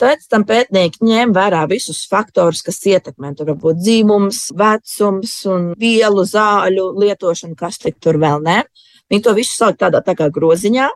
Pēc 0.00 0.24
tam 0.26 0.42
pētnieki 0.42 1.04
ņēma 1.06 1.36
vērā 1.36 1.60
visus 1.70 2.00
faktorus, 2.10 2.64
kas 2.66 2.80
ietekmē. 2.82 3.34
Tur 3.36 3.52
var 3.52 3.60
būt 3.60 3.78
dzimums, 3.78 4.48
vecums 4.56 5.36
un 5.46 5.68
vielu, 5.78 6.24
zāļu 6.26 6.88
lietošana, 6.98 7.54
kas 7.54 7.78
tik 7.78 8.00
tur 8.02 8.18
vēl 8.18 8.42
ne. 8.42 8.64
Viņi 9.12 9.24
to 9.24 9.34
visu 9.36 9.56
salikt 9.56 9.82
tādā 9.82 10.00
tā 10.04 10.14
kā 10.18 10.30
groziņā, 10.32 10.88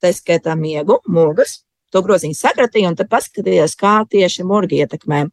tā 0.00 0.12
skaitā 0.16 0.56
miegu, 0.58 1.00
mūgas. 1.08 1.60
To 1.90 2.02
groziņu 2.06 2.36
sakratīja 2.38 2.92
un 2.92 2.96
tad 2.98 3.10
paskatījās, 3.10 3.74
kā 3.78 4.00
tieši 4.10 4.46
murgi 4.46 4.78
ietekmē 4.84 5.24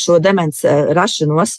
šo 0.00 0.18
demences 0.24 0.92
rašanos. 0.96 1.58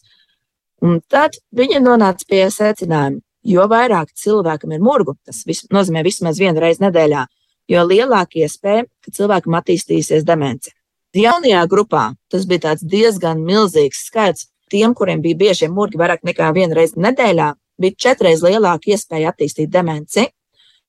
Un 0.81 0.99
tad 1.09 1.37
viņi 1.57 1.81
nonāca 1.81 2.25
pie 2.29 2.43
secinājuma, 2.53 3.21
jo 3.47 3.65
vairāk 3.69 4.11
cilvēkam 4.13 4.73
ir 4.75 4.81
murgu, 4.83 5.15
tas 5.25 5.43
vis, 5.47 5.63
nozīmē 5.73 6.03
vismaz 6.05 6.37
vienu 6.41 6.61
reizi 6.61 6.83
nedēļā, 6.83 7.23
jo 7.71 7.85
lielāka 7.85 8.43
iespēja, 8.43 8.85
ka 9.05 9.13
cilvēkam 9.13 9.57
attīstīsies 9.57 10.25
demence. 10.27 10.73
Jaunajā 11.17 11.63
grupā 11.71 12.11
tas 12.29 12.45
bija 12.45 12.75
diezgan 12.81 13.41
milzīgs 13.45 14.05
skaits. 14.09 14.51
Tiem, 14.67 14.91
kuriem 14.93 15.21
bija 15.23 15.37
bieži 15.39 15.69
murgi 15.71 15.97
vairāk 15.97 16.25
nekā 16.27 16.49
vienu 16.53 16.75
reizi 16.75 16.99
nedēļā, 16.99 17.53
bija 17.81 17.97
četreiz 18.07 18.43
lielāka 18.45 18.93
iespēja 18.93 19.33
attīstīt 19.33 19.71
demenci. 19.73 20.27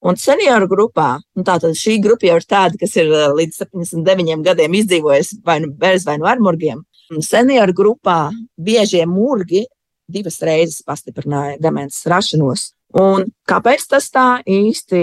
Un 0.07 0.15
senioru 0.15 0.69
grupā, 0.71 1.17
un 1.35 1.47
tātad 1.47 1.75
šī 1.75 1.97
grupa 2.03 2.29
jau 2.29 2.37
ir 2.39 2.45
tāda, 2.47 2.79
kas 2.79 2.95
ir 3.01 3.09
uh, 3.11 3.33
līdz 3.35 3.65
79 3.65 4.45
gadiem 4.47 4.77
izdzīvojusi 4.79 5.41
vai 5.47 5.59
nu 5.65 5.73
bez 5.75 6.07
vai 6.07 6.21
nu 6.23 6.29
ar 6.31 6.39
murgiem. 6.39 6.85
Senioru 7.25 7.75
grupā 7.75 8.19
biežie 8.55 9.03
murgi 9.11 9.65
divas 10.09 10.39
reizes 10.45 10.85
pastiprināja 10.87 11.59
demences 11.61 12.07
rašanos. 12.07 12.71
Un 12.97 13.27
kāpēc 13.49 13.83
tas 13.91 14.07
tā 14.09 14.29
īsti 14.49 15.03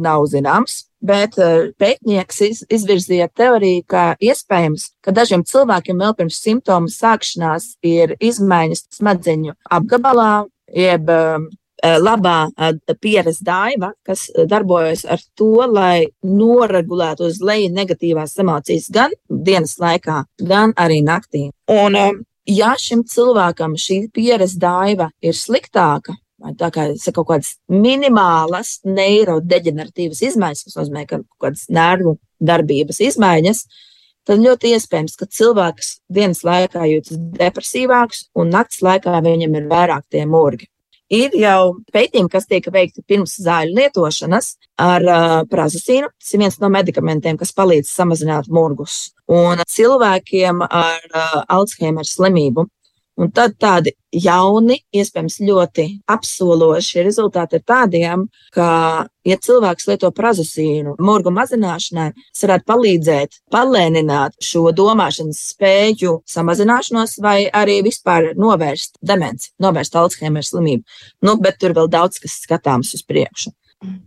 nav 0.00 0.24
zināms? 0.32 0.84
Bet 1.06 1.36
uh, 1.42 1.68
pētnieks 1.78 2.40
iz, 2.46 2.62
izvirzīja 2.72 3.28
teoriju, 3.36 3.82
ka 3.86 4.04
iespējams, 4.22 4.88
ka 5.04 5.12
dažiem 5.14 5.44
cilvēkiem 5.46 6.00
vēl 6.00 6.14
pirms 6.16 6.38
simptomu 6.40 6.90
sākšanās 6.90 7.74
ir 7.84 8.14
izmaiņas 8.16 8.86
smadzeņu 8.96 9.58
apgabalā, 9.76 10.46
jeb 10.76 11.10
um, 11.12 11.48
eh, 11.82 11.96
labā 12.00 12.36
eh, 12.52 12.76
pieres 13.00 13.40
daiva, 13.44 13.92
kas 14.06 14.26
darbojas 14.50 15.04
ar 15.08 15.22
to, 15.38 15.66
lai 15.72 16.06
noregulētu 16.22 17.30
uz 17.30 17.40
leju 17.44 17.72
negatīvās 17.76 18.36
emocijas 18.42 18.90
gan 18.92 19.16
dienas 19.28 19.76
laikā, 19.82 20.22
gan 20.42 20.76
arī 20.76 21.02
naktī. 21.06 21.48
Un, 21.72 21.96
um, 21.96 22.22
ja 22.46 22.74
šim 22.78 23.04
cilvēkam 23.08 23.76
šī 23.80 24.06
pieres 24.14 24.56
daiva 24.60 25.10
ir 25.24 25.36
sliktāka, 25.36 26.16
tā 26.60 26.70
kā 26.70 26.90
ir 26.92 27.16
kaut 27.16 27.28
kādas 27.30 27.56
minimālas 27.72 28.78
neirodeģeneratīvas 28.86 30.22
izmaiņas, 30.30 30.64
kas 30.68 30.78
nozīmē, 30.78 31.06
ka 31.08 31.20
kaut 31.22 31.48
kādas 31.48 31.66
nervu 31.72 32.16
darbības 32.40 33.00
izmaiņas, 33.08 33.64
tad 34.26 34.42
ļoti 34.42 34.74
iespējams, 34.76 35.16
ka 35.18 35.28
cilvēks 35.38 35.92
dienas 36.12 36.42
laikā 36.46 36.86
jūtas 36.90 37.20
depresīvāks 37.40 38.26
un 38.36 38.50
naktas 38.54 38.82
laikā 38.84 39.20
viņam 39.24 39.60
ir 39.60 39.68
vairāk 39.70 40.06
tie 40.10 40.26
murgi. 40.28 40.68
Ir 41.06 41.36
jau 41.38 41.76
pētījumi, 41.94 42.30
kas 42.32 42.48
tiek 42.50 42.64
veikti 42.74 43.04
pirms 43.06 43.36
zāļu 43.38 43.76
lietošanas 43.78 44.48
ar 44.82 45.04
uh, 45.06 45.34
prazosīnu. 45.46 46.08
Tas 46.18 46.32
ir 46.34 46.42
viens 46.42 46.56
no 46.58 46.70
medikamentiem, 46.74 47.38
kas 47.38 47.54
palīdz 47.54 47.92
samazināt 47.94 48.48
murgus. 48.50 49.12
Un 49.30 49.62
cilvēkiem 49.70 50.64
ar 50.66 51.06
uh, 51.06 51.36
Alzheimer 51.46 52.06
slimību 52.06 52.66
Un 53.16 53.30
tad 53.32 53.54
tādi 53.56 53.94
jauni, 54.12 54.76
iespējams, 54.92 55.38
ļoti 55.48 55.84
apsološi 56.12 57.04
rezultāti 57.06 57.56
ir 57.56 57.62
tādiem, 57.64 58.26
ka, 58.52 58.68
ja 59.24 59.36
cilvēks 59.40 59.88
lieto 59.88 60.10
prazosīnu 60.12 60.98
murgu 61.00 61.32
mazināšanai, 61.32 62.10
tas 62.12 62.44
varētu 62.44 62.68
palīdzēt 62.68 63.38
palēnināt 63.52 64.36
šo 64.44 64.68
domāšanas 64.76 65.40
spēju 65.54 66.18
samazināšanos 66.28 67.16
vai 67.24 67.38
arī 67.48 67.78
vispār 67.86 68.34
novērst 68.36 69.00
demenci, 69.00 69.54
novērst 69.64 69.96
Alzheimer 69.96 70.44
slimību. 70.44 70.84
Nu, 71.24 71.38
bet 71.40 71.56
tur 71.62 71.72
vēl 71.76 71.88
daudz 71.92 72.20
kas 72.20 72.36
skatāms 72.44 72.92
uz 72.98 73.06
priekšu. 73.06 73.54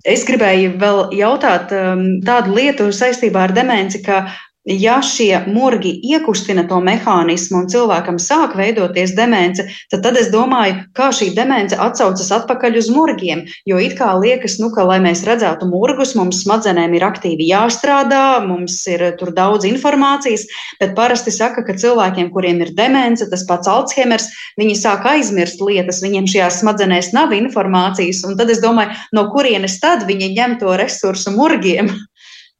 Es 0.06 0.24
gribēju 0.26 0.76
vēl 0.82 1.02
jautāt 1.18 1.74
um, 1.78 2.06
tādu 2.26 2.56
lietu 2.58 2.88
saistībā 2.94 3.48
ar 3.48 3.54
demenci, 3.54 4.02
ka 4.06 4.24
ja 4.70 5.00
šie 5.02 5.34
murgi 5.50 5.92
iekustina 6.14 6.64
to 6.70 6.78
mehānismu 6.84 7.64
un 7.64 7.68
cilvēkam 7.72 8.20
sāk 8.22 8.54
veidoties 8.60 9.16
demence, 9.18 9.66
tad, 9.90 10.04
tad 10.06 10.18
es 10.22 10.30
domāju, 10.34 10.84
kā 10.98 11.10
šī 11.16 11.32
demence 11.38 11.78
atsaucas 11.80 12.30
atpakaļ 12.38 12.78
uz 12.82 12.90
murgiem. 12.94 13.46
Jo 13.70 13.80
it 13.82 13.98
kā 13.98 14.12
liekas, 14.20 14.60
nu, 14.62 14.70
ka, 14.76 14.86
lai 14.86 15.00
mēs 15.04 15.24
redzētu 15.28 15.70
murgus, 15.72 16.14
mums 16.18 16.44
smadzenēm 16.44 16.94
ir 16.98 17.06
aktīvi 17.08 17.50
jāstrādā, 17.50 18.42
mums 18.46 18.78
ir 18.92 19.04
tur 19.20 19.34
daudz 19.36 19.66
informācijas, 19.70 20.46
bet 20.82 20.94
parasti 20.98 21.34
saka, 21.34 21.66
ka 21.66 21.78
cilvēkiem, 21.80 22.30
kuriem 22.36 22.62
ir 22.66 22.74
demence, 22.78 23.26
tas 23.32 23.46
pats 23.50 23.70
Alzheimers, 23.70 24.30
viņi 24.60 24.78
sāk 24.78 25.08
aizmirst 25.10 25.64
lietas, 25.66 26.04
viņiem 26.06 26.30
šajās 26.30 26.62
smadzenēs 26.62 27.12
nav 27.18 27.34
informācijas, 27.38 28.22
un 28.28 28.38
tad 28.40 28.54
es 28.54 28.62
domāju, 28.62 28.94
no 29.18 29.28
kurienes 29.34 29.80
tad 29.82 30.06
viņi 30.10 30.34
ņem 30.38 30.60
to 30.62 30.78
resursu 30.78 31.34
murgiem? 31.34 31.90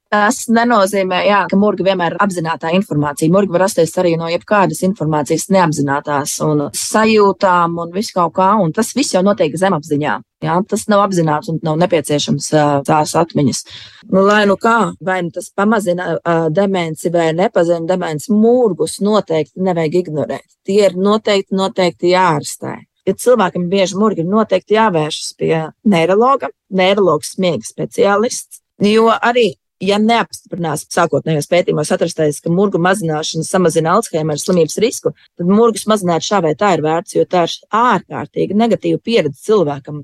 Tas 0.10 0.48
nenozīmē, 0.50 1.20
jā, 1.28 1.44
ka 1.52 1.58
murga 1.60 1.86
vienmēr 1.86 2.16
ir 2.16 2.24
apzināta 2.24 2.72
informācija. 2.74 3.30
Murga 3.30 3.54
var 3.54 3.64
rasties 3.68 3.92
arī 4.02 4.16
no 4.18 4.26
jebkādas 4.32 4.82
informācijas 4.88 5.52
neapzinātās 5.54 6.34
un 6.42 6.64
sajūtām 6.74 7.76
un 7.84 7.94
visu 7.94 8.16
kaut 8.16 8.34
kā, 8.40 8.48
un 8.58 8.74
tas 8.74 8.90
viss 8.98 9.14
jau 9.14 9.22
notiek 9.26 9.54
zemapziņā. 9.54 10.16
Jā, 10.42 10.56
tas 10.72 10.88
nav 10.90 11.04
apzināts 11.04 11.52
un 11.52 11.60
nav 11.62 11.78
nepieciešams 11.84 12.48
tās 12.88 13.14
atmiņas. 13.22 13.62
Nu, 14.10 14.24
lai 14.26 14.48
nu 14.50 14.58
kā, 14.58 14.96
vai 15.06 15.20
nu 15.28 15.34
tas 15.36 15.52
pamazina 15.54 16.16
uh, 16.16 16.48
demenci 16.50 17.14
vai 17.14 17.30
nepazina 17.38 17.86
demenci, 17.94 18.32
mūrgus 18.34 18.98
noteikti 19.06 19.62
nevajag 19.62 20.02
ignorēt. 20.02 20.48
Tie 20.66 20.82
ir 20.88 20.98
noteikti, 20.98 21.54
noteikti 21.60 22.16
jārastē. 22.16 22.80
Ja 23.06 23.14
cilvēkam 23.14 23.70
bieži 23.70 24.00
murgi 24.00 24.26
ir 24.26 24.32
noteikti 24.32 24.80
jāvēršas 24.80 25.38
pie 25.38 25.54
neirologa, 25.86 26.50
neirologs 26.74 27.36
smiega 27.36 27.68
speciālists, 27.68 28.64
jo 28.82 29.12
arī 29.14 29.52
ja 29.84 30.00
neapstiprinās 30.02 30.86
sākotnējos 30.92 31.48
pētījumos 31.52 31.92
atrastais, 31.96 32.40
ka 32.44 32.52
murgu 32.54 32.82
mazināšana 32.84 33.46
samazina 33.48 33.96
Alzheimer 33.98 34.40
slimības 34.40 34.80
risku, 34.84 35.14
tad 35.38 35.52
murgus 35.52 35.88
mazināt 35.90 36.26
šā 36.26 36.42
vai 36.46 36.56
tā 36.60 36.76
ir 36.76 36.84
vērts, 36.86 37.16
jo 37.16 37.26
tā 37.30 37.46
ir 37.48 37.56
ārkārtīgi 37.82 38.58
negatīva 38.58 39.02
pieredze 39.04 39.42
cilvēkam. 39.48 40.04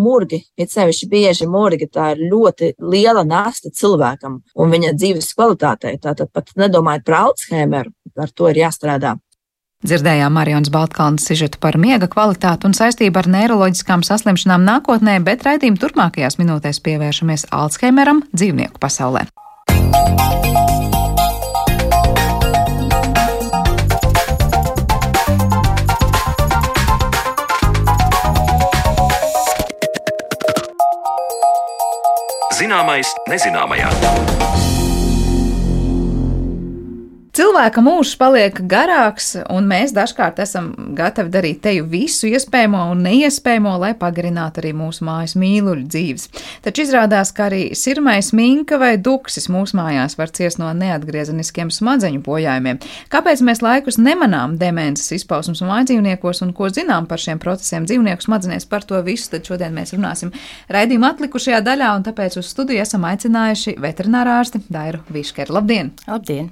Murgi, 0.00 0.38
it 0.54 0.70
sevišķi 0.70 1.08
bieži 1.10 1.48
murgi, 1.50 1.88
tā 1.90 2.12
ir 2.14 2.20
ļoti 2.30 2.76
liela 2.78 3.24
nasta 3.26 3.72
cilvēkam 3.74 4.36
un 4.54 4.70
viņa 4.70 4.92
dzīves 4.94 5.32
kvalitātei. 5.34 5.96
Tātad 5.98 6.30
pat 6.30 6.52
nedomājot 6.60 7.08
par 7.08 7.18
Alzheimeru, 7.24 7.90
ar 8.14 8.30
to 8.30 8.52
ir 8.52 8.62
jāstrādā. 8.62 9.16
Dzirdējām 9.80 10.34
Marijas 10.36 10.68
Baltkalnas 10.68 11.24
sižetu 11.24 11.56
par 11.56 11.78
miega 11.80 12.04
kvalitāti 12.12 12.68
un 12.68 12.74
saistību 12.76 13.16
ar 13.16 13.28
neiroloģiskām 13.32 14.02
saslimšanām 14.04 14.60
nākotnē, 14.66 15.14
bet 15.24 15.46
raidījuma 15.46 15.80
turpmākajās 15.80 16.36
minūtēs 16.36 16.82
pievēršamies 16.84 17.46
Alzheimeram 17.48 18.20
dzīvnieku 18.36 18.76
pasaulē. 18.76 19.24
Zināmais 32.60 33.16
nezināmajā. 33.32 34.39
Cilvēka 37.30 37.78
mūžs 37.78 38.16
paliek 38.18 38.56
garāks, 38.66 39.36
un 39.54 39.68
mēs 39.70 39.92
dažkārt 39.94 40.40
esam 40.42 40.72
gatavi 40.98 41.30
darīt 41.30 41.60
teju 41.62 41.84
visu 41.86 42.26
iespējamo 42.26 42.80
un 42.90 43.04
neiespējamo, 43.06 43.76
lai 43.78 43.92
pagarinātu 44.00 44.58
arī 44.58 44.72
mūsu 44.74 45.06
mājas 45.06 45.36
mīluļu 45.38 45.86
dzīves. 45.86 46.26
Taču 46.64 46.82
izrādās, 46.82 47.30
ka 47.36 47.46
arī 47.46 47.60
sirmais 47.78 48.32
minka 48.34 48.80
vai 48.82 48.96
duksis 48.98 49.46
mūsu 49.46 49.78
mājās 49.78 50.18
var 50.18 50.34
ciest 50.34 50.58
no 50.58 50.72
neatgriezeniskiem 50.74 51.70
smadzeņu 51.70 52.24
bojājumiem. 52.26 52.82
Kāpēc 53.14 53.46
mēs 53.46 53.62
laikus 53.62 54.00
nemanām 54.02 54.58
demences 54.58 55.14
izpausmus 55.20 55.62
mājdzīvniekos 55.62 56.42
un 56.42 56.50
ko 56.50 56.66
zinām 56.74 57.06
par 57.06 57.22
šiem 57.22 57.38
procesiem 57.38 57.86
dzīvnieku 57.86 58.26
smadzenēs? 58.26 58.66
Par 58.66 58.82
to 58.82 58.98
visu 59.06 59.30
tad 59.36 59.46
šodien 59.46 59.76
mēs 59.78 59.94
runāsim 59.94 60.34
raidījuma 60.66 61.14
atlikušajā 61.14 61.62
daļā, 61.62 61.94
un 61.94 62.10
tāpēc 62.10 62.42
uz 62.42 62.50
studiju 62.50 62.82
esam 62.82 63.06
aicinājuši 63.06 63.78
veterinārārsti 63.78 64.66
Dairu 64.66 65.06
Viškeru. 65.14 65.60
Labdien! 65.60 65.94
Labdien! 66.10 66.50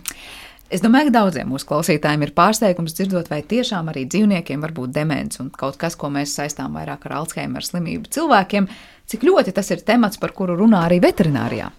Es 0.68 0.82
domāju, 0.84 1.08
ka 1.08 1.14
daudziem 1.22 1.48
mūsu 1.48 1.64
klausītājiem 1.70 2.26
ir 2.26 2.34
pārsteigums 2.36 2.92
dzirdot, 2.92 3.30
vai 3.32 3.40
tiešām 3.40 3.86
arī 3.88 4.02
dzīvniekiem 4.12 4.60
var 4.60 4.74
būt 4.76 4.92
demence 4.92 5.40
un 5.40 5.48
kaut 5.48 5.78
kas, 5.80 5.96
ko 5.96 6.10
mēs 6.12 6.34
saistām 6.36 6.76
vairāk 6.76 7.06
ar 7.08 7.14
Alzheimer 7.22 7.64
slimību 7.64 8.10
cilvēkiem. 8.12 8.68
Cik 9.08 9.24
ļoti 9.24 9.54
tas 9.56 9.72
ir 9.72 9.80
temats, 9.88 10.20
par 10.20 10.34
kuru 10.36 10.58
runā 10.60 10.82
arī 10.84 11.00
veterinārijā? 11.00 11.70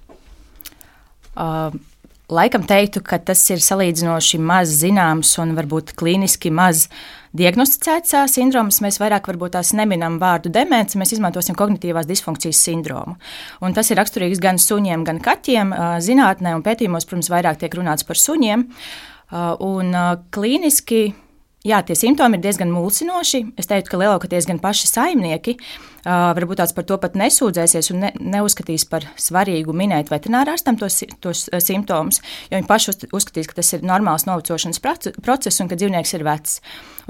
Uh, 1.37 1.77
laikam 2.33 2.65
teiktu, 2.65 3.03
ka 3.05 3.21
tas 3.21 3.43
ir 3.53 3.61
salīdzinoši 3.61 4.41
maz 4.41 4.73
zināms 4.81 5.35
un 5.41 5.53
varbūt 5.57 5.93
klīniski 5.99 6.49
maz 6.49 6.87
diagnosticēts 7.37 8.15
sindroms. 8.33 8.79
Mēs 8.81 8.97
vairāk 9.01 9.29
varbūt 9.29 9.53
tās 9.57 9.73
neminam 9.77 10.17
vārdu 10.21 10.51
demence, 10.53 10.97
mēs 10.97 11.13
izmantosim 11.15 11.57
kognitīvās 11.59 12.09
disfunkcijas 12.09 12.63
sindromu. 12.65 13.17
Un 13.61 13.77
tas 13.77 13.91
ir 13.91 13.99
raksturīgs 14.01 14.41
gan 14.41 14.57
suņiem, 14.61 15.05
gan 15.07 15.21
kaķiem. 15.23 15.73
Zinātnē 16.05 16.55
un 16.57 16.65
pētījumos, 16.65 17.07
protams, 17.09 17.31
vairāk 17.33 17.61
tiek 17.61 17.79
runāts 17.79 18.07
par 18.07 18.19
suņiem. 18.19 18.65
Un 19.61 19.97
klīniski 20.33 21.03
Jā, 21.67 21.81
tie 21.83 21.95
simptomi 21.97 22.37
ir 22.37 22.43
diezgan 22.45 22.69
mulsinoši. 22.71 23.41
Es 23.59 23.67
teiktu, 23.67 23.91
ka 23.91 23.97
lielākoties 23.99 24.45
gan 24.47 24.61
paši 24.63 24.87
saimnieki 24.87 25.57
uh, 25.59 26.29
varbūt 26.37 26.61
tāds 26.61 26.71
par 26.77 26.85
to 26.87 26.95
pat 27.03 27.17
nesūdzēsies 27.19 27.91
un 27.91 28.05
ne, 28.05 28.11
neuzskatīs 28.35 28.85
par 28.87 29.03
svarīgu 29.19 29.75
minēt 29.75 30.07
veterinārārstam 30.13 30.79
tos, 30.79 31.01
tos 31.19 31.49
simptomus, 31.65 32.21
jo 32.47 32.55
viņi 32.55 32.69
paši 32.69 32.95
uzskatīs, 33.11 33.49
ka 33.51 33.59
tas 33.59 33.73
ir 33.75 33.83
normāls 33.83 34.23
novecošanas 34.29 34.79
process 34.79 35.59
un 35.59 35.67
ka 35.67 35.75
dzīvnieks 35.75 36.15
ir 36.15 36.23
vecs. 36.29 36.61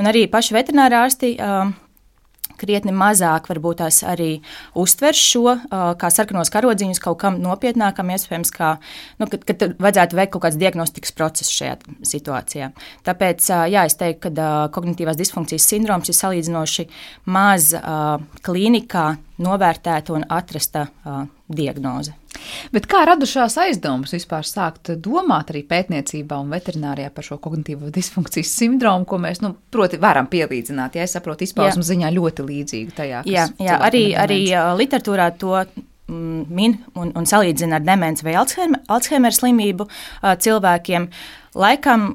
Un 0.01 0.09
arī 0.09 0.25
paši 0.33 0.57
veterinārārsti. 0.57 1.35
Uh, 1.37 1.77
krietni 2.59 2.93
mazāk 2.95 3.49
varbūt 3.49 3.81
tās 3.81 4.01
arī 4.07 4.29
uztver 4.79 5.17
šo 5.17 5.55
kā 5.69 6.11
sarkanos 6.13 6.51
karodziņus 6.53 7.01
kaut 7.03 7.19
kam 7.23 7.39
nopietnākam, 7.43 8.11
iespējams, 8.15 8.51
kā, 8.55 8.73
nu, 9.21 9.29
kad, 9.31 9.45
kad 9.47 9.77
vajadzētu 9.79 10.19
veikt 10.19 10.35
kaut 10.35 10.45
kāds 10.47 10.59
diagnostikas 10.59 11.15
process 11.15 11.53
šajā 11.55 11.77
situācijā. 12.07 12.71
Tāpēc, 13.07 13.49
jā, 13.71 13.87
es 13.89 13.97
teiktu, 13.99 14.29
ka 14.29 14.49
kognitīvās 14.75 15.19
disfunkcijas 15.19 15.67
sindroms 15.71 16.11
ir 16.11 16.19
salīdzinoši 16.19 16.87
maz 17.31 17.73
klīnikā 18.45 19.07
novērtēta 19.39 20.15
un 20.15 20.25
atrasta 20.29 20.87
diagnoze. 21.49 22.13
Bet 22.73 22.85
kā 22.89 23.01
radušās 23.07 23.57
aizdomas 23.63 24.13
vispār 24.15 24.45
sākt 24.47 24.91
domāt 25.03 25.51
arī 25.51 25.63
pētniecībā 25.67 26.37
un 26.39 26.53
veterinārijā 26.53 27.11
par 27.13 27.25
šo 27.25 27.39
kognitīvo 27.41 27.89
disfunkcijas 27.93 28.53
sindromu, 28.61 29.07
ko 29.09 29.19
mēs, 29.21 29.41
nu, 29.43 29.53
proti, 29.73 29.99
varam 30.01 30.29
pielīdzināt, 30.31 30.95
ja 30.95 31.07
es 31.07 31.15
saprotu, 31.17 31.47
izpausmas 31.47 31.89
ziņā 31.89 32.13
ļoti 32.15 32.45
līdzīgu 32.47 32.95
tajā. 32.97 33.23
Jā, 33.29 33.49
jā 33.59 33.81
arī, 33.89 34.03
arī 34.19 34.39
literatūrā 34.79 35.31
to 35.41 35.57
mm, 35.57 36.45
min 36.47 36.79
un, 36.95 37.11
un 37.17 37.29
salīdzina 37.29 37.79
ar 37.79 37.85
demenci 37.87 38.27
vai 38.27 38.37
Alzheimer, 38.39 38.83
Alzheimer 38.87 39.35
slimību 39.35 39.89
cilvēkiem. 40.45 41.09
Laikam 41.59 42.11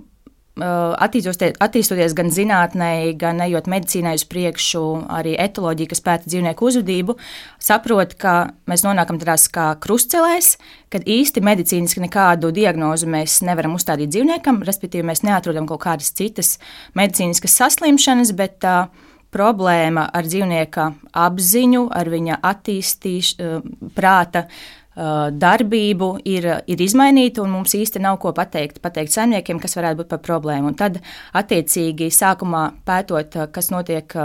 attīstoties 0.54 2.14
gan 2.14 2.28
zinātnē, 2.30 2.90
gan 3.18 3.40
ejot 3.42 3.66
medicīnai 3.70 4.14
uz 4.14 4.24
priekšu, 4.30 4.82
arī 5.10 5.34
etoloģija, 5.42 5.90
kas 5.90 6.02
pēta 6.04 6.30
dzīvnieku 6.30 6.68
uzvedību, 6.68 7.16
saprot, 7.58 8.14
ka 8.14 8.34
mēs 8.70 8.84
nonākam 8.86 9.18
tādās 9.18 9.48
kā 9.50 9.72
krustcelēs, 9.82 10.54
kad 10.94 11.02
īsti 11.10 11.42
medicīniski 11.42 12.04
nekādu 12.04 12.52
diagnozu 12.54 13.10
mēs 13.10 13.40
nevaram 13.42 13.74
uzstādīt 13.74 14.12
dzīvniekam, 14.14 14.62
respektīvi 14.62 15.08
mēs 15.10 15.24
neatrodam 15.26 15.66
kaut 15.66 15.82
kādas 15.88 16.14
citas 16.14 16.58
medicīniskas 16.94 17.58
saslimšanas, 17.58 18.30
bet 18.38 18.62
uh, 18.62 18.86
problēma 19.34 20.06
ar 20.14 20.30
dzīvnieka 20.30 20.86
apziņu, 21.18 21.88
ar 21.90 22.14
viņa 22.14 22.38
attīstīšanu, 22.54 23.90
prāta 23.98 24.46
Uh, 24.46 24.83
darbību 24.94 26.08
ir, 26.28 26.46
ir 26.70 26.82
izmainīta, 26.86 27.42
un 27.42 27.54
mums 27.56 27.74
īsti 27.74 28.02
nav 28.02 28.20
ko 28.22 28.34
pateikt, 28.36 28.80
pateikt 28.84 29.14
saimniekiem, 29.14 29.60
kas 29.62 29.76
varētu 29.78 30.02
būt 30.02 30.12
par 30.14 30.22
problēmu. 30.22 30.70
Un 30.70 30.78
tad, 30.78 31.00
attiecīgi, 31.34 32.10
sākumā 32.14 32.66
pētot, 32.86 33.38
kas 33.54 33.72
notiek. 33.74 34.18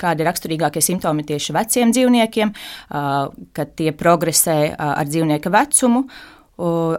Kādi 0.00 0.22
ir 0.22 0.28
raksturīgākie 0.30 0.80
simptomi 0.80 1.26
tieši 1.28 1.52
veciem 1.52 1.90
dzīvniekiem, 1.92 2.52
kad 3.52 3.72
tie 3.76 3.90
progresē 3.92 4.54
ar 4.72 5.04
dzīvnieka 5.04 5.50
vecumu, 5.52 6.06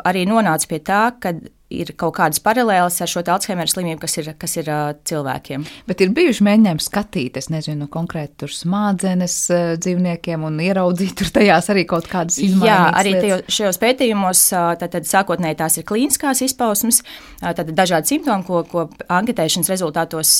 arī 0.05 0.27
nonāca 0.29 0.69
pie 0.69 0.79
tā, 0.85 0.99
ka 1.23 1.31
ir 1.71 1.93
kaut 1.99 2.15
kādas 2.19 2.41
paralēlas 2.43 2.99
ar 3.03 3.09
šo 3.09 3.23
Alzheimer 3.31 3.69
slimību, 3.69 4.01
kas 4.03 4.17
ir, 4.19 4.31
kas 4.39 4.57
ir 4.59 4.69
uh, 4.71 4.91
cilvēkiem. 5.07 5.63
Bet 5.87 6.01
ir 6.03 6.11
bijuši 6.15 6.45
mēģinājumi 6.47 6.83
skatīt, 6.83 7.37
es 7.39 7.49
nezinu, 7.53 7.87
konkrēti 7.91 8.43
tur 8.43 8.53
smadzenes 8.53 9.35
uh, 9.53 9.73
dzīvniekiem 9.81 10.43
un 10.47 10.59
ieraudzīt 10.63 11.15
tur 11.21 11.31
tajās 11.33 11.71
arī 11.73 11.85
kaut 11.89 12.09
kādas 12.11 12.39
izmaiņas. 12.41 12.67
Jā, 12.67 12.79
arī 13.01 13.13
tajos, 13.17 13.45
šajos 13.57 13.81
pētījumos 13.81 14.43
tātad 14.81 15.07
sākotnēji 15.09 15.59
tās 15.61 15.77
ir 15.79 15.87
klīniskās 15.87 16.43
izpausmes, 16.45 17.01
tātad 17.41 17.71
dažādi 17.77 18.15
simptomi, 18.15 18.45
ko, 18.47 18.63
ko 18.67 18.85
anketēšanas 19.11 19.71
rezultātos 19.71 20.33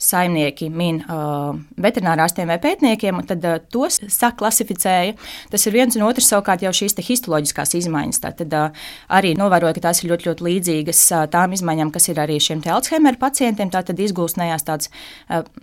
saimnieki 0.00 0.70
min 0.70 1.02
veterinārārstiem 1.80 2.50
vai 2.50 2.60
pētniekiem, 2.62 3.20
un 3.22 3.28
tad 3.28 3.46
tos 3.72 4.00
saklasificēja. 4.06 5.16
Tas 5.50 5.66
ir 5.66 5.76
viens 5.76 5.96
un 5.98 6.06
otrs 6.06 6.30
savukārt 6.30 6.64
jau 6.64 6.72
šīs 6.76 6.96
histoloģiskās 7.00 7.74
izmaiņas. 7.80 8.22
Tātad 8.22 8.56
arī 9.10 9.34
novēroja, 9.38 9.76
ka 9.76 9.88
tās 9.88 10.02
ir 10.02 10.12
ļoti, 10.12 10.30
ļoti 10.30 10.46
līdzīgas 10.46 10.59
līdzīgas 10.60 11.00
tām 11.32 11.54
izmaiņām, 11.56 11.90
kas 11.94 12.08
ir 12.12 12.20
arī 12.20 12.38
šiem 12.40 12.60
Alzheimer 12.70 13.16
pacientiem. 13.18 13.70
Tātad 13.72 13.98
izgūstnējās 13.98 14.64
tāds 14.66 14.90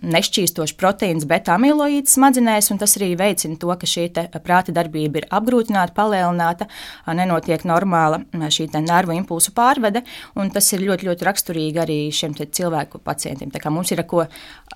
nešķīstošs 0.02 0.74
proteīns 0.78 1.26
beta-amiloīds 1.28 2.16
smadzenēs, 2.18 2.70
un 2.72 2.80
tas 2.82 2.96
arī 2.98 3.14
veicina 3.18 3.56
to, 3.60 3.70
ka 3.78 3.88
šī 3.88 4.08
prāta 4.44 4.74
darbība 4.74 5.22
ir 5.22 5.28
apgrūtināta, 5.34 5.94
palielināta, 5.96 6.68
nenotiek 7.06 7.64
normāla 7.68 8.20
šī 8.34 8.68
nervu 8.78 9.14
impulsu 9.16 9.54
pārvede, 9.56 10.02
un 10.38 10.50
tas 10.54 10.68
ir 10.74 10.84
ļoti, 10.84 11.08
ļoti 11.08 11.28
raksturīgi 11.28 11.82
arī 11.82 11.98
šiem 12.14 12.36
cilvēku 12.38 13.00
pacientiem. 13.04 13.52
Tā 13.54 13.62
kā 13.62 13.72
mums 13.72 13.92
ir 13.94 14.02
ar 14.02 14.08
ko, 14.10 14.24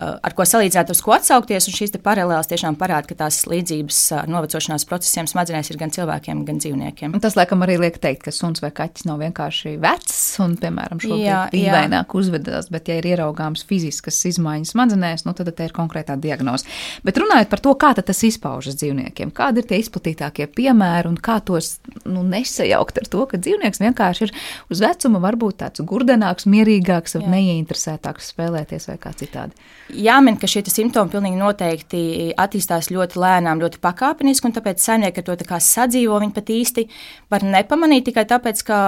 ar 0.01 0.37
ko 0.37 0.47
salīdzināt, 0.49 0.93
uz 0.93 1.03
ko 1.05 1.17
atsaukties, 1.17 1.69
un 1.69 1.77
šīs 1.77 1.97
paralēlas 2.03 2.51
tiešām 2.51 2.79
parāda, 2.81 3.11
ka 3.11 3.19
tās 3.25 3.43
līdzības 3.51 4.01
novecošanās 4.31 4.87
procesiem 4.89 5.29
smadzenēs 5.31 5.73
ir 5.73 5.81
gan 5.81 5.93
cilvēkiem, 5.95 6.45
gan 6.49 6.63
dzīvniekiem. 6.63 7.15
Un 7.17 7.23
tas, 7.23 7.37
laikam, 7.39 7.65
arī 7.67 7.79
liek 7.83 8.01
teikt, 8.03 8.27
ka 8.27 8.35
suns 8.35 8.63
vai 8.65 8.73
kaķis 8.75 9.07
nav 9.09 9.23
vienkārši 9.23 9.77
vecs 9.83 10.12
vecs 10.13 10.39
un, 10.43 10.55
piemēram, 10.61 11.01
šobrīd 11.03 11.53
dīvaināk 11.53 12.15
uzvedās, 12.17 12.69
bet, 12.73 12.89
ja 12.89 12.99
ir 13.01 13.09
ieraugāms 13.13 13.65
fiziskas 13.69 14.21
izmaiņas 14.29 14.75
smadzenēs, 14.75 15.25
nu, 15.27 15.35
tad 15.37 15.51
te 15.57 15.67
ir 15.67 15.75
konkrētā 15.75 16.17
diagnoze. 16.21 16.69
Bet 17.05 17.19
runājot 17.21 17.51
par 17.51 17.63
to, 17.65 17.75
kā 17.81 17.93
tas 17.97 18.23
izpaužas 18.27 18.77
dzīvniekiem, 18.81 19.33
kādi 19.35 19.63
ir 19.63 19.69
tie 19.69 19.81
izplatītākie 19.83 20.49
piemēri 20.53 21.11
un 21.11 21.17
kā 21.17 21.39
tos 21.45 21.79
nu, 22.05 22.23
nesajaukt 22.27 23.03
ar 23.03 23.09
to, 23.09 23.25
ka 23.31 23.41
dzīvnieks 23.41 23.83
vienkārši 23.83 24.27
ir 24.27 24.35
uz 24.73 24.83
vecuma 24.83 25.23
varbūt 25.23 25.61
tāds 25.63 25.85
gurdenāks, 25.87 26.49
mierīgāks, 26.51 27.17
vai 27.19 27.37
neieinteresētāks 27.37 28.33
spēlēties 28.33 28.89
vai 28.91 28.99
kā 29.01 29.15
citādi. 29.17 29.57
Jāmin, 29.93 30.39
ka 30.41 30.49
šie 30.49 30.65
simptomi 30.73 31.13
pilnīgi 31.13 31.41
noteikti 31.41 32.03
attīstās 32.41 32.91
ļoti 32.93 33.21
lēnām, 33.21 33.61
ļoti 33.63 33.81
pakāpeniski, 33.83 34.49
un 34.49 34.57
tāpēc 34.57 34.83
saimnieki 34.83 35.23
ar 35.23 35.29
to 35.29 35.61
sadzīvo. 35.63 36.21
Viņi 36.23 36.37
pat 36.37 36.53
īsti 36.55 36.87
var 37.33 37.45
nepamanīt 37.45 38.09
tikai 38.09 38.25
tāpēc, 38.31 38.63
ka 38.67 38.79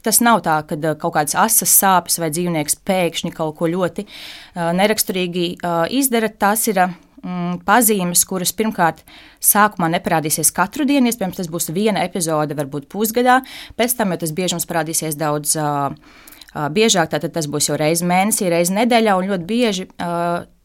Tas 0.00 0.22
nav 0.24 0.40
tā, 0.46 0.56
ka 0.66 0.78
uh, 0.78 0.96
kaut 0.98 1.14
kādas 1.18 1.36
asas 1.38 1.72
sāpes 1.76 2.16
vai 2.22 2.32
dzīvnieks 2.32 2.80
pēkšņi 2.88 3.32
kaut 3.36 3.58
ko 3.58 3.68
ļoti 3.70 4.06
uh, 4.06 4.70
neraksturīgi 4.78 5.46
uh, 5.60 5.84
izdara. 5.92 6.32
Tas 6.32 6.64
ir 6.72 6.80
mm, 6.80 7.60
pazīmes, 7.68 8.24
kuras 8.28 8.54
pirmkārt 8.56 9.04
sākumā 9.44 9.92
neparādīsies 9.92 10.50
katru 10.56 10.88
dienu. 10.88 11.12
Iespējams, 11.12 11.38
tas 11.42 11.52
būs 11.52 11.70
viena 11.76 12.06
epizode, 12.08 12.56
varbūt 12.58 12.88
pusgadā. 12.92 13.42
Pēc 13.76 13.98
tam, 14.00 14.16
ja 14.16 14.22
tas 14.24 14.34
bieži 14.34 14.56
mums 14.56 14.68
parādīsies 14.70 15.18
daudz. 15.20 15.56
Uh, 15.60 16.30
Biežāk 16.52 17.14
tas 17.22 17.48
būs 17.48 17.70
jau 17.70 17.78
reizes 17.80 18.04
mēnesī, 18.04 18.50
reizes 18.52 18.74
nedēļā, 18.76 19.14
un 19.16 19.30
ļoti 19.30 19.46
bieži 19.48 19.86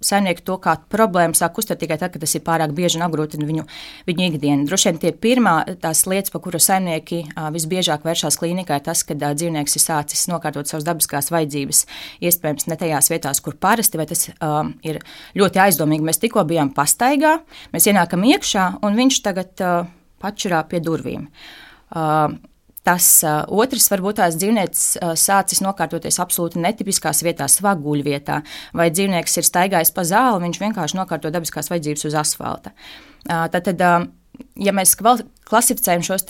saimnieki 0.04 0.43
to 0.45 0.58
kā 0.62 0.76
problēmu 0.91 1.38
sāk 1.38 1.58
uztvert 1.58 1.80
tikai 1.82 1.97
tad, 1.97 2.12
kad 2.13 2.21
tas 2.21 2.36
ir 2.38 2.43
pārāk 2.45 2.73
bieži 2.78 3.00
un 3.00 3.06
apgrūtina 3.08 3.47
viņu, 3.47 3.63
viņu 4.08 4.26
ikdienu. 4.28 4.65
Droši 4.69 4.91
vien 4.91 5.00
tie 5.02 5.12
pirmā 5.26 5.56
tās 5.82 6.04
lietas, 6.10 6.34
pa 6.34 6.41
kuru 6.43 6.62
saimnieki 6.62 7.23
visbiežāk 7.56 8.06
vēršās 8.06 8.38
klīnikā, 8.41 8.78
ir 8.78 8.86
tas, 8.86 9.04
uh, 9.08 9.30
dzīvnieks 9.39 9.78
ir 9.80 9.84
sācis 9.84 10.28
nokārtot 10.30 10.69
savas 10.69 10.86
dabiskās 10.88 11.32
vajadzības, 11.34 11.86
iespējams, 12.30 12.67
ne 12.69 12.78
tajās 12.80 13.10
vietās, 13.13 13.41
kur 13.43 13.58
parasti, 13.58 14.00
vai 14.00 14.08
tas 14.10 14.28
um, 14.36 14.76
ir 14.86 15.02
ļoti 15.38 15.63
aizdomīgi. 15.65 16.06
Mēs 16.06 16.21
tikko 16.21 16.45
bijām 16.50 16.73
pastaigā, 16.78 17.39
mēs 17.73 17.89
ienākam 17.89 18.28
iekšā, 18.28 18.69
un 18.86 19.02
viņš 19.02 19.23
tagad 19.26 19.65
uh, 19.65 19.89
pačurā 20.21 20.62
pie 20.69 20.84
durvīm. 20.84 21.26
Uh, 21.95 22.38
Tas 22.88 23.06
uh, 23.26 23.41
otrs, 23.52 23.89
varbūt 23.91 24.21
tās 24.21 24.38
dzīvnieks 24.39 24.84
uh, 25.02 25.12
sācis 25.19 25.60
nokārtoties 25.60 26.21
absolūti 26.23 26.62
netipiskās 26.63 27.19
vietās, 27.26 27.58
savā 27.60 27.73
guļvietā, 27.76 28.39
vai 28.78 28.88
dzīvnieks 28.93 29.41
ir 29.41 29.47
staigājis 29.47 29.91
pa 29.95 30.06
zāli, 30.08 30.45
viņš 30.45 30.62
vienkārši 30.62 31.00
nokārto 31.00 31.32
dabiskās 31.34 31.67
vajadzības 31.73 32.08
uz 32.08 32.15
asfalta. 32.21 32.71
Uh, 33.28 33.50
tad, 33.52 33.67
tad, 33.67 33.84
ja 34.56 34.76
mēs 34.76 34.95
klasificējam 34.95 36.06
šos 36.08 36.23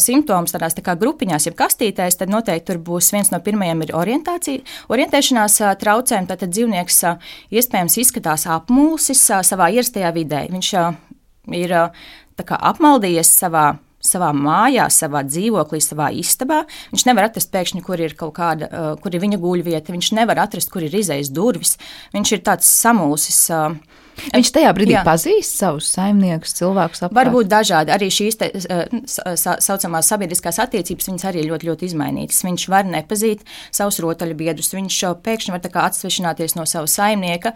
simptomus 0.00 0.56
tādās 0.56 0.78
tā 0.78 0.96
grupiņās, 0.96 1.50
jeb 1.50 1.58
kastītēs, 1.60 2.16
tad 2.22 2.32
noteikti 2.32 2.70
tur 2.70 2.80
būs 2.88 3.12
viens 3.12 3.32
no 3.34 3.42
pirmajiem 3.44 3.84
ir 3.84 3.94
orientācija, 3.98 4.64
orientēšanās 4.92 5.60
traucējumi. 5.82 6.32
Tad 6.32 6.48
dzīvnieks 6.48 7.04
iespējams 7.52 8.00
izskatās 8.00 8.48
apmulsis 8.48 9.28
savā 9.44 9.68
ierastajā 9.76 10.16
vidē. 10.16 10.46
Viņš 10.52 10.74
ir 11.60 11.80
apmaldījies 11.82 13.38
savā 13.42 13.72
savā 14.02 14.32
mājā, 14.36 14.88
savā 14.92 15.22
dzīvoklī, 15.26 15.80
savā 15.82 16.10
istabā. 16.18 16.62
Viņš 16.92 17.06
nevar 17.08 17.30
atrast 17.30 17.52
pēkšņi, 17.54 17.82
kur 17.86 18.02
ir 18.02 18.16
kaut 18.18 18.34
kāda, 18.36 18.68
uh, 18.68 18.92
kur 19.02 19.14
ir 19.14 19.22
viņa 19.22 19.40
guļvieta. 19.42 19.94
Viņš 19.94 20.12
nevar 20.18 20.42
atrast, 20.44 20.72
kur 20.72 20.84
ir 20.84 20.94
izējas 21.02 21.32
durvis. 21.34 21.78
Viņš 22.16 22.36
ir 22.36 22.46
tāds 22.46 22.70
samulsis. 22.82 23.44
Uh, 23.52 23.78
Viņš 24.32 24.50
tajā 24.54 24.70
brīdī 24.76 24.94
Jā. 24.94 25.02
pazīst 25.06 25.56
savus 25.58 25.88
saimniekus, 25.94 26.54
cilvēkus 26.58 27.02
apkārt. 27.06 27.16
Varbūt 27.16 27.48
dažādi. 27.50 27.92
Arī 27.94 28.08
šīs 28.12 28.38
tā 28.38 28.50
saucamās 29.34 30.10
sabiedriskās 30.12 30.60
attiecības, 30.62 31.08
viņas 31.10 31.26
arī 31.30 31.44
ļoti, 31.48 31.68
ļoti 31.70 31.88
izmainītas. 31.88 32.42
Viņš 32.46 32.66
var 32.72 32.86
nepazīt 32.88 33.42
savus 33.74 33.98
rotaļbiedrus, 34.04 34.72
viņš 34.76 35.00
pēkšņi 35.24 35.54
var 35.56 35.80
atsvešināties 35.86 36.56
no 36.58 36.66
sava 36.68 36.90
saimnieka, 36.90 37.54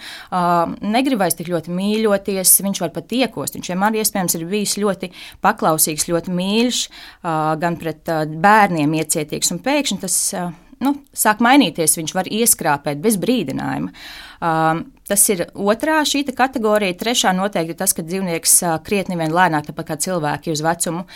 negrib 0.83 1.23
vairs 1.23 1.39
tik 1.39 1.53
ļoti 1.53 1.77
mīļoties, 1.77 2.57
viņš 2.67 2.83
var 2.87 2.95
pat 2.97 3.15
iekost. 3.15 3.59
Viņš 3.59 3.73
vienmēr 3.73 4.01
iespējams 4.03 4.39
ir 4.39 4.49
bijis 4.51 4.77
ļoti 4.81 5.13
paklausīgs, 5.45 6.09
ļoti 6.11 6.35
mīļš, 6.41 6.83
gan 7.63 7.81
pret 7.81 8.13
bērniem 8.43 8.99
iecietīgs, 9.03 9.53
un 9.55 9.63
pēkšņi 9.65 10.03
tas 10.03 10.19
nu, 10.85 10.93
sāk 11.17 11.41
mainīties, 11.45 11.97
viņš 12.01 12.13
var 12.17 12.29
ieskrāpēt 12.29 13.01
bez 13.05 13.17
brīdinājuma. 13.21 13.93
Uh, 14.37 14.85
tas 15.09 15.25
ir 15.33 15.45
otrā 15.55 16.01
šī 16.07 16.25
kategorija. 16.37 16.97
Trešā 16.99 17.33
noteikti 17.37 17.75
ir 17.75 17.79
tas, 17.79 17.95
ka 17.97 18.05
dzīvnieks 18.07 18.57
krietni 18.87 19.19
vien 19.19 19.35
lēnāk, 19.35 19.69
tāpat 19.71 19.91
kā 19.91 19.99
cilvēki 20.07 20.55
uz 20.55 20.63
vecumu, 20.67 21.07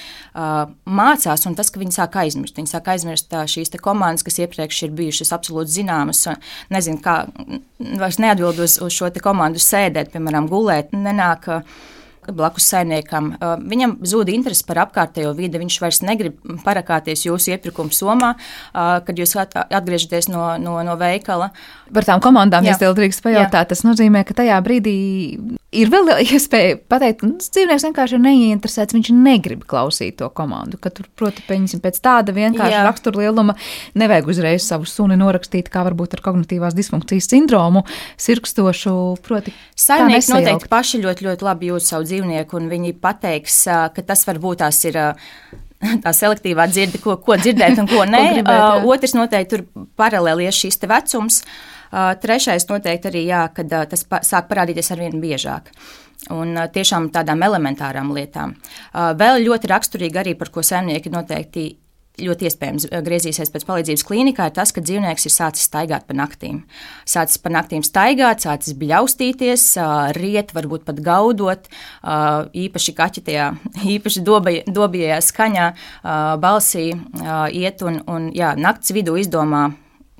mācās, 1.00 1.46
un 1.48 1.58
tas, 1.58 1.70
ka 1.70 1.82
viņi 1.82 1.96
sāk 1.96 2.18
aizmirst. 2.24 2.58
Viņi 2.58 2.72
sāk 2.72 2.90
aizmirst 2.94 3.38
šīs 3.54 3.74
komandas, 3.82 4.26
kas 4.26 4.40
iepriekš 4.42 4.82
ir 4.86 4.98
bijušas 4.98 5.34
absolūti 5.36 5.80
zināmas. 5.80 6.26
Nezinu, 6.72 7.00
kā 7.04 7.22
vairs 8.00 8.20
neatbild 8.22 8.60
uz, 8.62 8.80
uz 8.82 8.94
šo 8.94 9.10
komandu 9.22 9.62
sēdēt, 9.62 10.12
piemēram, 10.14 10.48
gulēt. 10.50 10.94
Nenāk, 10.96 11.48
uh, 11.50 11.88
blakus 12.28 12.68
saimniekam. 12.72 13.32
Viņam 13.40 13.96
zūd 14.06 14.32
interese 14.32 14.66
par 14.68 14.82
apkārtējo 14.86 15.32
vidi. 15.38 15.60
Viņš 15.60 15.78
vairs 15.82 16.02
negrib 16.04 16.36
parakāties 16.64 17.24
jūsu 17.26 17.54
iepirkuma 17.54 17.94
somā, 17.94 18.34
kad 18.72 19.16
jūs 19.16 19.36
atgriežaties 19.40 20.30
no, 20.32 20.44
no, 20.62 20.78
no 20.86 20.98
veikala. 21.00 21.50
Par 21.94 22.06
tām 22.06 22.22
komandām, 22.22 22.66
ja 22.68 22.76
drīkst 22.78 23.24
pajautāt, 23.24 23.72
tas 23.72 23.84
nozīmē, 23.86 24.24
ka 24.28 24.36
tajā 24.42 24.60
brīdī 24.64 24.98
ir 25.74 25.90
vēl 25.90 26.10
iespēja 26.24 26.78
pateikt, 26.90 27.20
ka 27.20 27.28
nu, 27.28 27.38
dzīvnieks 27.40 27.84
vienkārši 27.86 28.16
ir 28.16 28.22
neinteresēts, 28.24 28.96
viņš 28.96 29.10
negrib 29.14 29.62
klausīt 29.70 30.18
to 30.20 30.28
komandu. 30.34 30.80
Ka 30.82 30.92
tur, 30.94 31.06
protams, 31.18 31.76
pēc 31.82 32.00
tāda 32.02 32.34
vienkārša 32.36 32.82
raksturlieluma 32.86 33.54
nevajag 33.98 34.30
uzreiz 34.34 34.66
savu 34.66 34.88
suni 34.90 35.18
norakstīt, 35.20 35.70
kā 35.72 35.84
varbūt 35.86 36.18
ar 36.18 36.24
kognitīvās 36.26 36.76
disfunkcijas 36.78 37.30
sindromu, 37.30 37.84
sirkstošu. 38.20 38.96
Proti, 39.26 39.54
Saimnieki 39.78 40.34
noteikti 40.34 40.70
paši 40.70 41.02
ļoti, 41.04 41.28
ļoti 41.28 41.46
labi 41.46 41.70
jūt 41.70 41.86
savu 41.86 42.06
dzīvnieku, 42.08 42.58
un 42.58 42.70
viņi 42.72 42.94
pateiks, 43.02 43.62
ka 43.94 44.06
tas 44.06 44.26
varbūt 44.28 44.64
tās 44.64 44.82
ir 44.90 44.98
tā 46.04 46.12
selektīvā 46.12 46.66
dzirde, 46.68 47.00
ko, 47.00 47.14
ko 47.22 47.38
dzirdēt 47.40 47.78
un 47.80 47.88
ko 47.88 48.04
nē. 48.10 48.20
ko 48.20 48.32
gribēt, 48.36 48.64
uh, 48.64 48.88
otrs 48.90 49.14
noteikti 49.16 49.54
tur 49.54 49.86
paralēli 49.96 50.50
ir 50.50 50.56
šis 50.56 50.82
vecums. 50.90 51.44
Uh, 51.44 51.79
trešais 51.90 52.68
noteikti 52.70 53.10
arī, 53.10 53.24
jā, 53.30 53.42
kad 53.54 53.72
uh, 53.74 53.84
tas 53.90 54.06
sāk 54.26 54.48
parādīties 54.50 54.92
arvien 54.94 55.20
biežāk. 55.22 55.70
Un 56.30 56.54
uh, 56.56 56.68
tiešām 56.70 57.10
tādām 57.14 57.42
elementārām 57.46 58.12
lietām. 58.14 58.56
Uh, 58.92 59.12
vēl 59.18 59.42
ļoti 59.46 59.70
raksturīgi 59.70 60.20
arī, 60.22 60.36
par 60.38 60.52
ko 60.54 60.64
saimnieki 60.66 61.12
noteikti 61.12 61.70
ļoti 62.20 62.46
iespējams 62.48 62.86
griezīsies 63.06 63.52
pēc 63.52 63.64
palīdzības 63.64 64.04
klīnikā, 64.04 64.48
ir 64.50 64.54
tas, 64.58 64.72
ka 64.76 64.82
dzīvnieks 64.84 65.24
ir 65.24 65.32
sācis 65.32 65.64
staigāt 65.70 66.04
pa 66.08 66.16
naktīm. 66.18 66.62
Sācis 67.08 67.40
pa 67.40 67.52
naktīm 67.54 67.84
staigāt, 67.86 68.44
sācis 68.44 68.76
bļaustīties, 68.76 69.66
riet, 70.18 70.52
varbūt 70.56 70.84
pat 70.88 71.00
gaudot, 71.06 71.70
īpaši 72.04 72.96
kaķi 72.98 73.24
tajā, 73.30 73.46
īpaši 73.96 74.24
dobajā 74.26 75.20
skaņā, 75.24 75.68
balsī 76.42 76.90
iet 77.56 77.86
un, 77.86 78.02
un 78.10 78.28
jā, 78.36 78.52
nakts 78.58 78.92
vidū 78.96 79.16
izdomā 79.22 79.70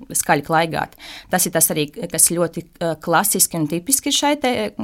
skaļi 0.08 0.44
klaigāt. 0.46 0.96
Tas 1.30 1.46
ir 1.46 1.54
tas 1.54 1.70
arī, 1.72 1.86
kas 1.90 2.30
ļoti 2.32 2.64
klasiski 3.02 3.58
un 3.58 3.66
tipiski 3.70 4.12
šai 4.14 4.32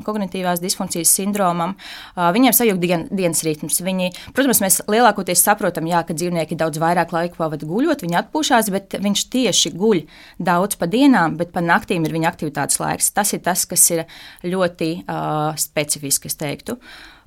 kognitīvās 0.07 0.62
disfunkcijas 0.62 1.12
sindromam. 1.18 1.74
Viņiem 2.16 2.55
sajūta 2.57 2.83
dien, 2.83 3.07
dienas 3.11 3.42
ritms. 3.46 3.81
Viņi, 3.85 4.11
protams, 4.37 4.61
mēs 4.64 4.81
lielākoties 4.90 5.42
saprotam, 5.46 5.88
jā, 5.90 6.02
ka 6.07 6.16
dzīvnieki 6.16 6.59
daudz 6.59 6.81
vairāk 6.83 7.14
laika 7.14 7.40
pavada 7.40 7.68
guļot, 7.68 8.05
viņi 8.05 8.20
atpūšās, 8.22 8.70
bet 8.74 8.98
viņš 9.02 9.26
tieši 9.33 9.74
guļ 9.76 10.05
daudz 10.42 10.79
pa 10.81 10.90
dienām, 10.90 11.38
bet 11.40 11.52
pa 11.55 11.64
naktīm 11.64 12.07
ir 12.07 12.16
viņa 12.16 12.31
aktivitātes 12.33 12.81
laiks. 12.83 13.12
Tas 13.16 13.35
ir 13.37 13.42
tas, 13.46 13.66
kas 13.68 13.85
ir 13.94 14.05
ļoti 14.46 14.92
uh, 15.02 15.52
specifiski, 15.61 16.31
es 16.31 16.38
teiktu. 16.40 16.79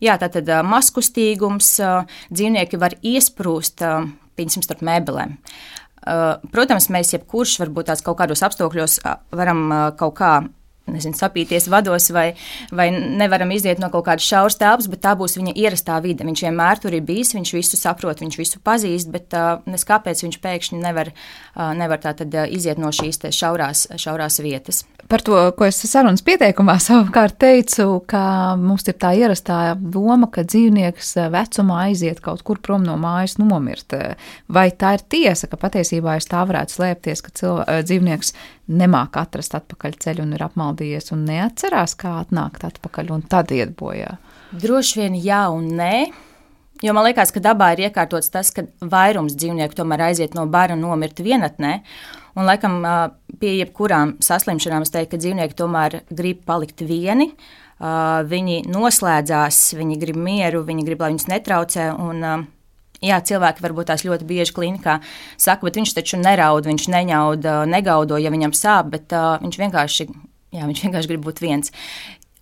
Jā, 0.04 0.16
tātad 0.22 0.48
uh, 0.48 0.64
maskustīgums, 0.64 1.74
uh, 1.84 2.22
dzīvnieki 2.32 2.80
var 2.80 2.96
iesprūst, 3.04 3.84
uh, 3.84 4.08
piemēram, 4.40 4.64
starp 4.64 4.86
mēbelēm. 4.88 5.36
Uh, 5.36 5.79
protams, 6.52 6.90
mēs 6.94 7.14
jebkurš 7.16 7.58
varbūt 7.64 7.90
tās 7.92 8.04
kaut 8.06 8.20
kādos 8.22 8.44
apstākļos 8.46 9.00
varam 9.36 9.68
kaut 10.00 10.16
kā 10.20 10.34
nezinu, 10.94 11.18
sapīties 11.18 11.70
vados, 11.72 12.10
vai, 12.16 12.34
vai 12.76 12.90
nevaram 12.94 13.52
iziet 13.56 13.82
no 13.82 13.92
kaut 13.94 14.08
kādas 14.10 14.28
šauras 14.28 14.60
telpas, 14.60 14.90
bet 14.92 15.04
tā 15.06 15.16
būs 15.20 15.38
viņa 15.40 15.56
ierastā 15.58 15.98
vide. 16.04 16.28
Viņš 16.28 16.46
vienmēr 16.48 16.82
tur 16.84 16.96
ir 16.96 17.06
bijis, 17.06 17.34
viņš 17.38 17.56
visu 17.56 17.80
saprot, 17.80 18.24
viņš 18.24 18.40
visu 18.40 18.62
pazīst, 18.64 19.12
bet 19.14 19.36
uh, 19.38 19.64
kāpēc 19.90 20.24
viņš 20.26 20.40
pēkšņi 20.44 20.82
nevar, 20.84 21.14
uh, 21.14 21.72
nevar 21.78 22.02
tā 22.04 22.16
tad 22.18 22.34
uh, 22.36 22.48
iziet 22.50 22.82
no 22.82 22.94
šīs 22.94 23.22
šaurās, 23.36 23.88
šaurās 24.00 24.42
vietas. 24.44 24.86
Par 25.10 25.24
to, 25.26 25.38
ko 25.58 25.66
es 25.66 25.80
sarunas 25.90 26.22
pieteikumā 26.22 26.76
savukārt 26.86 27.40
teicu, 27.42 28.04
ka 28.10 28.54
mums 28.62 28.86
ir 28.92 28.98
tā 29.02 29.16
ierastā 29.18 29.74
doma, 29.80 30.30
ka 30.30 30.44
dzīvnieks 30.46 31.16
vecumā 31.34 31.80
aiziet 31.88 32.22
kaut 32.22 32.44
kur 32.46 32.62
prom 32.62 32.86
no 32.86 32.98
mājas 33.02 33.40
nomirt. 33.42 33.96
Vai 34.50 34.70
tā 34.70 34.94
ir 35.00 35.06
tiesa, 35.10 35.50
ka 35.50 35.58
patiesībā 35.58 36.18
aiz 36.18 36.30
tā 36.30 36.44
varētu 36.46 36.78
slēpties, 36.78 37.26
ka 37.26 37.34
cilvē, 37.42 37.80
dzīvnieks 37.90 38.34
nemāk 38.70 39.18
atrast 39.20 39.56
atpakaļ 39.58 39.98
ceļu 40.04 40.26
un 40.26 40.34
ir 40.38 40.46
apmaldījies 40.46 41.14
un 41.16 41.26
neatcerās, 41.28 41.96
kā 42.00 42.20
atnākt 42.22 42.66
atpakaļ 42.68 43.14
un 43.16 43.26
tad 43.30 43.54
iet 43.56 43.76
bojā? 43.80 44.16
Droši 44.54 45.02
vien 45.02 45.18
jā 45.20 45.44
un 45.54 45.72
nē. 45.80 45.94
Jo 46.80 46.94
man 46.96 47.10
liekas, 47.10 47.34
ka 47.36 47.42
dabā 47.44 47.74
ir 47.76 47.90
iekārtots 47.90 48.32
tas, 48.32 48.54
ka 48.56 48.64
vairums 48.80 49.36
dzīvnieku 49.36 49.76
tomēr 49.76 50.06
aiziet 50.10 50.38
no 50.38 50.46
bara 50.48 50.78
un 50.78 50.86
nomirt 50.86 51.20
vienatnē. 51.20 51.80
Un, 52.38 52.46
laikam, 52.48 52.78
pie 53.42 53.58
jebkurām 53.58 54.16
saslimšanām 54.24 54.86
es 54.86 54.94
teiktu, 54.94 55.18
ka 55.18 55.20
dzīvnieki 55.26 55.58
tomēr 55.60 55.98
grib 56.08 56.46
palikt 56.48 56.86
vieni. 56.88 57.34
Viņi 57.80 58.62
noslēdzās, 58.72 59.60
viņi 59.80 60.00
grib 60.00 60.20
mieru, 60.20 60.64
viņi 60.68 60.86
grib, 60.88 61.04
lai 61.04 61.12
viņus 61.12 61.28
netraucē. 61.32 61.90
Un, 62.00 62.24
jā, 63.06 63.20
cilvēki 63.32 63.64
varbūt 63.66 63.92
tās 63.92 64.06
ļoti 64.08 64.28
bieži 64.30 64.56
klinikā 64.56 65.00
saka, 65.40 65.68
bet 65.68 65.80
viņš 65.80 65.96
taču 65.98 66.22
neraud, 66.22 66.70
viņš 66.70 66.90
neņaud, 66.94 67.50
negaudo, 67.72 68.20
ja 68.20 68.34
viņam 68.34 68.56
sāp, 68.58 68.94
bet 68.96 69.16
viņš 69.16 69.60
vienkārši, 69.64 70.08
jā, 70.56 70.64
viņš 70.70 70.84
vienkārši 70.88 71.14
grib 71.14 71.28
būt 71.28 71.44
viens. 71.46 71.76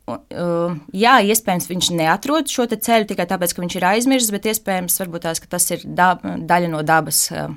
Uh, 0.07 0.77
jā, 0.95 1.17
iespējams, 1.19 1.65
viņš 1.67 1.87
neatrod 1.99 2.47
šo 2.47 2.63
ceļu 2.71 3.09
tikai 3.09 3.25
tāpēc, 3.27 3.51
ka 3.51 3.59
viņš 3.59 3.73
ir 3.75 3.85
aizmirsis, 3.89 4.31
bet 4.31 4.45
iespējams, 4.47 4.95
tās, 5.19 5.41
ka 5.43 5.49
tas 5.51 5.65
ir 5.75 5.83
dab, 5.83 6.23
daļa 6.23 6.69
no 6.71 6.79
dabas. 6.87 7.25
Uh, 7.27 7.51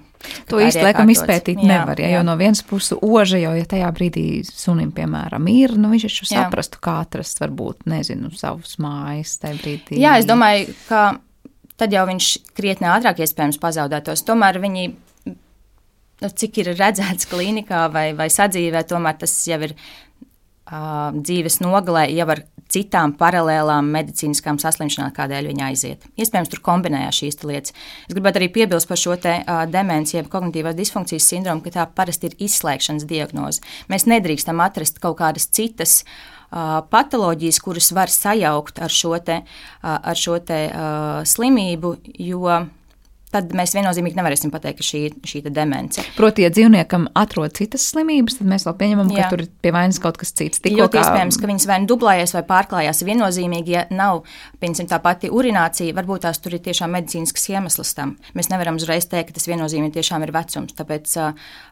to 0.50 0.58
īsti 0.58 0.82
laikam 0.82 1.12
izpētīt 1.14 1.62
jā, 1.62 1.68
nevar. 1.68 2.02
Ja, 2.02 2.08
jā. 2.10 2.18
Jo 2.18 2.24
no 2.26 2.34
vienas 2.40 2.64
puses, 2.66 2.98
oža 2.98 3.38
jau, 3.38 3.54
ja 3.54 3.68
tajā 3.70 3.92
brīdī 3.94 4.24
sunim, 4.50 4.90
piemēram, 4.96 5.46
ir, 5.46 5.76
nu 5.78 5.92
viņš 5.94 6.08
jau 6.08 6.26
saprastu, 6.32 6.82
kā 6.82 6.98
atrast, 7.04 7.38
varbūt, 7.38 7.86
nezinu, 7.90 8.34
savus 8.34 8.80
mājas 8.82 9.38
tajā 9.38 9.60
brīdī. 9.62 10.02
Jā, 10.02 10.18
es 10.18 10.26
domāju, 10.26 10.74
ka 10.90 11.04
tad 11.80 11.94
jau 11.94 12.04
viņš 12.08 12.28
krietni 12.56 12.90
ātrāk 12.90 13.22
iespējams 13.24 13.60
pazaudētos. 13.62 14.24
Tomēr 14.28 14.60
viņi 14.62 14.86
nu, 16.20 16.30
cik 16.42 16.62
ir 16.62 16.74
redzēts 16.76 17.28
klinikā 17.30 17.86
vai, 17.92 18.10
vai 18.16 18.28
sadzīvē, 18.32 18.84
tomēr 18.88 19.20
tas 19.22 19.34
jau 19.48 19.60
ir 19.66 19.74
uh, 19.74 21.10
dzīves 21.16 21.60
nogalē 21.64 22.08
jau 22.12 22.28
ar 22.36 22.44
citām 22.70 23.16
paralēlām 23.18 23.88
medicīniskām 23.90 24.60
saslimšanām, 24.62 25.10
kādēļ 25.16 25.48
viņa 25.50 25.70
aiziet. 25.72 26.04
Iespējams, 26.20 26.52
tur 26.52 26.60
kombinējās 26.68 27.22
šīs 27.24 27.40
lietas. 27.42 27.74
Es 28.06 28.14
gribētu 28.14 28.38
arī 28.38 28.50
piebilst 28.54 28.86
par 28.90 29.00
šo 29.00 29.16
te, 29.18 29.40
uh, 29.40 29.64
demenci, 29.70 30.18
jeb 30.20 30.28
kognitīvās 30.30 30.78
disfunkcijas 30.78 31.30
sindromu, 31.32 31.64
ka 31.64 31.74
tā 31.80 31.88
parasti 31.96 32.30
ir 32.30 32.36
izslēgšanas 32.46 33.08
diagnoze. 33.10 33.64
Mēs 33.90 34.06
nedrīkstam 34.10 34.62
atrast 34.62 35.02
kaut 35.02 35.18
kādas 35.18 35.50
citas 35.50 36.02
uh, 36.04 36.39
patoloģijas, 36.50 37.62
kuras 37.62 37.92
var 37.96 38.12
sajaukt 38.12 38.82
ar 38.82 38.92
šo, 38.92 39.14
te, 39.24 39.40
ar 39.82 40.18
šo 40.18 40.40
te, 40.42 40.60
slimību, 41.30 41.96
jo 42.18 42.60
tad 43.30 43.52
mēs 43.54 43.74
viennozīmīgi 43.76 44.18
nevarēsim 44.18 44.50
pateikt, 44.50 44.80
ka 44.80 44.86
šī 44.86 45.40
ir 45.40 45.52
demence. 45.54 46.02
Proti, 46.16 46.44
ja 46.44 46.50
dzīvniekam 46.52 47.06
atrod 47.18 47.54
citas 47.58 47.84
slimības, 47.92 48.40
tad 48.40 48.50
mēs 48.50 48.66
vēl 48.66 48.76
pieņemam, 48.80 49.12
Jā. 49.14 49.28
ka 49.28 49.34
tur 49.34 49.44
ir 49.44 49.50
pie 49.62 49.72
vainas 49.74 50.00
kaut 50.02 50.18
kas 50.20 50.34
cits. 50.34 50.62
Tikko 50.64 50.88
kā... 50.90 51.04
iespējams, 51.04 51.38
ka 51.40 51.50
viņas 51.50 51.66
vai 51.70 51.78
nu 51.82 51.90
dublējas 51.92 52.34
vai 52.34 52.42
pārklājās. 52.48 53.04
Viennozīmīgi, 53.06 53.76
ja 53.76 53.84
nav, 53.94 54.24
piemēram, 54.62 54.90
tā 54.90 54.98
pati 55.04 55.30
urinācija, 55.30 55.94
varbūt 55.96 56.26
tās 56.26 56.42
tur 56.42 56.58
ir 56.58 56.64
tiešām 56.64 56.90
medicīnisks 56.96 57.46
iemesls 57.54 57.94
tam. 57.98 58.16
Mēs 58.38 58.50
nevaram 58.50 58.80
uzreiz 58.80 59.06
teikt, 59.10 59.30
ka 59.30 59.38
tas 59.38 59.46
viennozīmīgi 59.50 60.00
tiešām 60.00 60.26
ir 60.26 60.34
vecums. 60.34 60.74
Tāpēc 60.78 61.14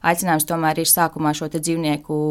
aicinājums 0.07 0.47
tomēr 0.47 0.85
ir 0.85 0.91
sākumā 0.91 1.35
šo 1.35 1.51
dzīvnieku 1.59 2.23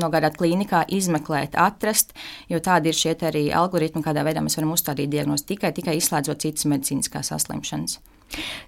nogādāt 0.00 0.38
klīnikā, 0.38 0.84
izmeklēt, 0.94 1.58
atrast, 1.60 2.14
jo 2.50 2.60
tādi 2.62 2.90
ir 2.90 2.98
šie 2.98 3.14
arī 3.28 3.46
algoritmi, 3.54 4.02
kādā 4.04 4.24
veidā 4.26 4.42
mēs 4.44 4.58
varam 4.58 4.74
uzstādīt 4.74 5.12
diagnozi 5.12 5.46
tikai, 5.54 5.74
tikai 5.76 5.98
izslēdzot 6.00 6.42
citas 6.46 6.68
medicīniskās 6.70 7.32
saslimšanas. 7.32 8.00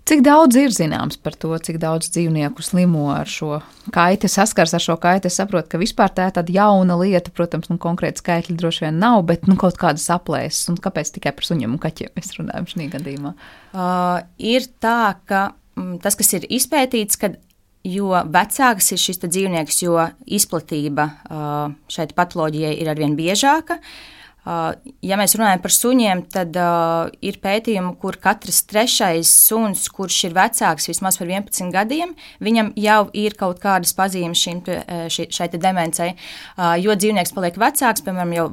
Cik 0.06 0.20
daudz 0.22 0.54
ir 0.60 0.70
zināms 0.70 1.16
par 1.18 1.34
to, 1.34 1.50
cik 1.58 1.80
daudz 1.82 2.10
dzīvnieku 2.14 2.62
slimo 2.62 3.08
ar 3.10 3.26
šo 3.30 3.58
kaiti, 3.94 4.28
saskars 4.30 4.76
ar 4.76 4.84
šo 4.84 4.94
kaiti? 5.02 5.26
Es 5.26 5.38
saprotu, 5.40 5.72
ka 5.72 5.80
vispār 5.80 6.12
tā 6.14 6.28
ir 6.28 6.36
tāda 6.36 6.54
jauna 6.54 6.98
lieta, 7.00 7.32
protams, 7.34 7.70
nu, 7.72 7.78
konkrēti 7.82 8.22
skaitļi 8.22 8.54
droši 8.60 8.86
vien 8.86 9.00
nav, 9.02 9.24
bet 9.26 9.48
nu, 9.50 9.56
kaut 9.58 9.80
kādas 9.80 10.06
aplēses. 10.14 10.68
Un 10.70 10.78
kāpēc 10.82 11.10
tikai 11.16 11.34
par 11.34 11.48
suņiem 11.48 11.74
un 11.74 11.82
kaķiem 11.82 12.14
mēs 12.14 12.36
runājam 12.38 12.70
šajā 12.70 12.92
gadījumā? 12.94 13.34
Uh, 13.72 14.20
ir 14.54 14.68
tā, 14.82 15.16
ka 15.26 15.48
mm, 15.74 15.98
tas, 16.04 16.18
kas 16.20 16.36
ir 16.38 16.46
izpētīts, 16.60 17.18
kad 17.18 17.40
jo 17.86 18.10
vecāks 18.34 18.92
ir 18.94 19.00
šis 19.00 19.22
dzīvnieks, 19.22 19.80
jo 19.86 19.96
izplatība 20.26 21.08
šai 21.92 22.10
patoloģijai 22.16 22.76
ir 22.82 22.92
arvien 22.92 23.16
biežāka. 23.18 23.78
Ja 25.02 25.16
mēs 25.18 25.34
runājam 25.34 25.62
par 25.64 25.72
suņiem, 25.74 26.20
tad 26.30 26.54
ir 27.26 27.38
pētījumi, 27.42 27.96
kur 27.98 28.14
katrs 28.22 28.60
trešais 28.70 29.32
suns, 29.48 29.88
kurš 29.90 30.20
ir 30.28 30.36
vecāks 30.36 30.86
vismaz 30.86 31.18
par 31.18 31.32
11 31.32 31.74
gadiem, 31.74 32.14
viņam 32.38 32.70
jau 32.78 33.00
ir 33.10 33.34
kaut 33.38 33.58
kādas 33.62 33.96
pazīmes 33.98 34.44
šim, 34.46 34.62
ši, 35.10 35.26
šai 35.34 35.50
demencei. 35.56 36.12
Jo 36.78 36.94
dzīvnieks 36.94 37.34
paliek 37.34 37.58
vecāks, 37.58 38.06
piemēram, 38.06 38.36
jau 38.38 38.46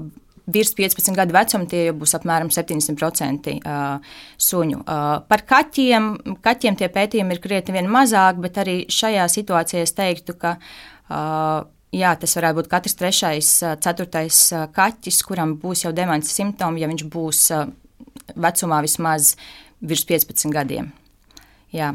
virs 0.52 0.74
15 0.76 1.16
gadu 1.16 1.36
vecuma, 1.36 1.68
tie 1.70 1.86
jau 1.88 1.96
būs 2.02 2.16
apmēram 2.18 2.50
70% 2.52 3.54
uh, 3.60 4.16
suņu. 4.38 4.82
Par 5.30 5.46
kaķiem, 5.50 6.10
kaķiem 6.44 6.80
tie 6.80 6.90
pētījumi 6.92 7.38
ir 7.38 7.44
krietni 7.44 7.78
vien 7.78 7.88
mazāk, 7.92 8.42
bet 8.44 8.60
arī 8.64 8.82
šajā 8.92 9.30
situācijā 9.32 9.86
es 9.88 9.96
teiktu, 9.98 10.38
ka 10.40 10.58
Jā, 11.94 12.16
tas 12.18 12.32
varētu 12.34 12.58
būt 12.58 12.68
katrs 12.72 12.96
trešais, 12.98 13.48
ceturtais 13.86 14.38
kaķis, 14.74 15.20
kuram 15.30 15.52
būs 15.62 15.84
jau 15.84 15.92
demences 15.94 16.34
simptomi, 16.34 16.82
ja 16.82 16.88
viņš 16.90 17.04
būs 17.14 17.42
vecumā 18.34 18.80
vismaz 18.82 19.36
virs 19.84 20.08
15 20.10 20.50
gadiem. 20.56 20.90
Jā. 21.74 21.92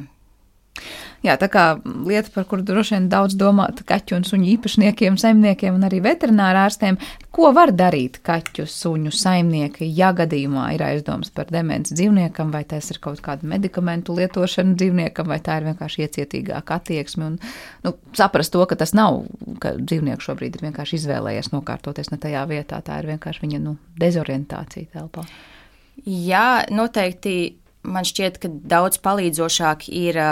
Jā, 1.27 1.35
tā 1.35 1.49
kā 1.51 1.63
lieta, 2.07 2.31
par 2.31 2.45
kuru 2.47 2.63
droši 2.63 2.95
vien 2.95 3.09
daudz 3.11 3.35
domāt 3.39 3.81
kaķu 3.87 4.21
un 4.21 4.27
suņu 4.27 4.47
īpašniekiem, 4.53 5.17
saimniekiem 5.19 5.75
un 5.75 5.87
arī 5.89 5.99
veterinārārstiem, 6.05 6.99
ko 7.35 7.51
var 7.57 7.73
darīt 7.75 8.21
kaķu, 8.27 8.69
suņu 8.71 9.11
saimnieki, 9.19 9.89
ja 9.99 10.13
gadījumā 10.15 10.69
ir 10.77 10.85
aizdoms 10.87 11.33
par 11.35 11.51
demenci 11.51 11.97
dzīvniekam, 11.99 12.53
vai 12.55 12.63
tas 12.71 12.93
ir 12.95 13.01
kaut 13.03 13.19
kāda 13.25 13.51
medikamentu 13.51 14.15
lietošana 14.15 14.77
dzīvniekam, 14.79 15.27
vai 15.33 15.41
tā 15.43 15.59
ir 15.59 15.67
vienkārši 15.73 16.05
iecietīgāka 16.07 16.79
attieksme. 16.79 17.33
Un, 17.33 17.39
nu, 17.83 17.95
saprast 18.15 18.55
to, 18.55 18.63
ka 18.71 18.79
tas 18.79 18.95
nav, 18.95 19.25
ka 19.63 19.75
dzīvnieks 19.81 20.31
šobrīd 20.31 20.55
ir 20.61 20.69
vienkārši 20.69 21.01
izvēlējies 21.01 21.51
nokārtoties 21.51 22.13
ne 22.15 22.21
tajā 22.23 22.45
vietā, 22.47 22.79
tā 22.87 23.01
ir 23.03 23.11
vienkārši 23.17 23.43
viņa 23.43 23.65
nu, 23.65 23.75
dezorientācija 23.99 24.93
telpā. 24.95 25.27
Jā, 26.07 26.63
noteikti 26.71 27.35
man 27.83 28.07
šķiet, 28.07 28.39
ka 28.39 28.51
daudz 28.71 29.03
palīdzošāk 29.03 29.89
ir 29.91 30.23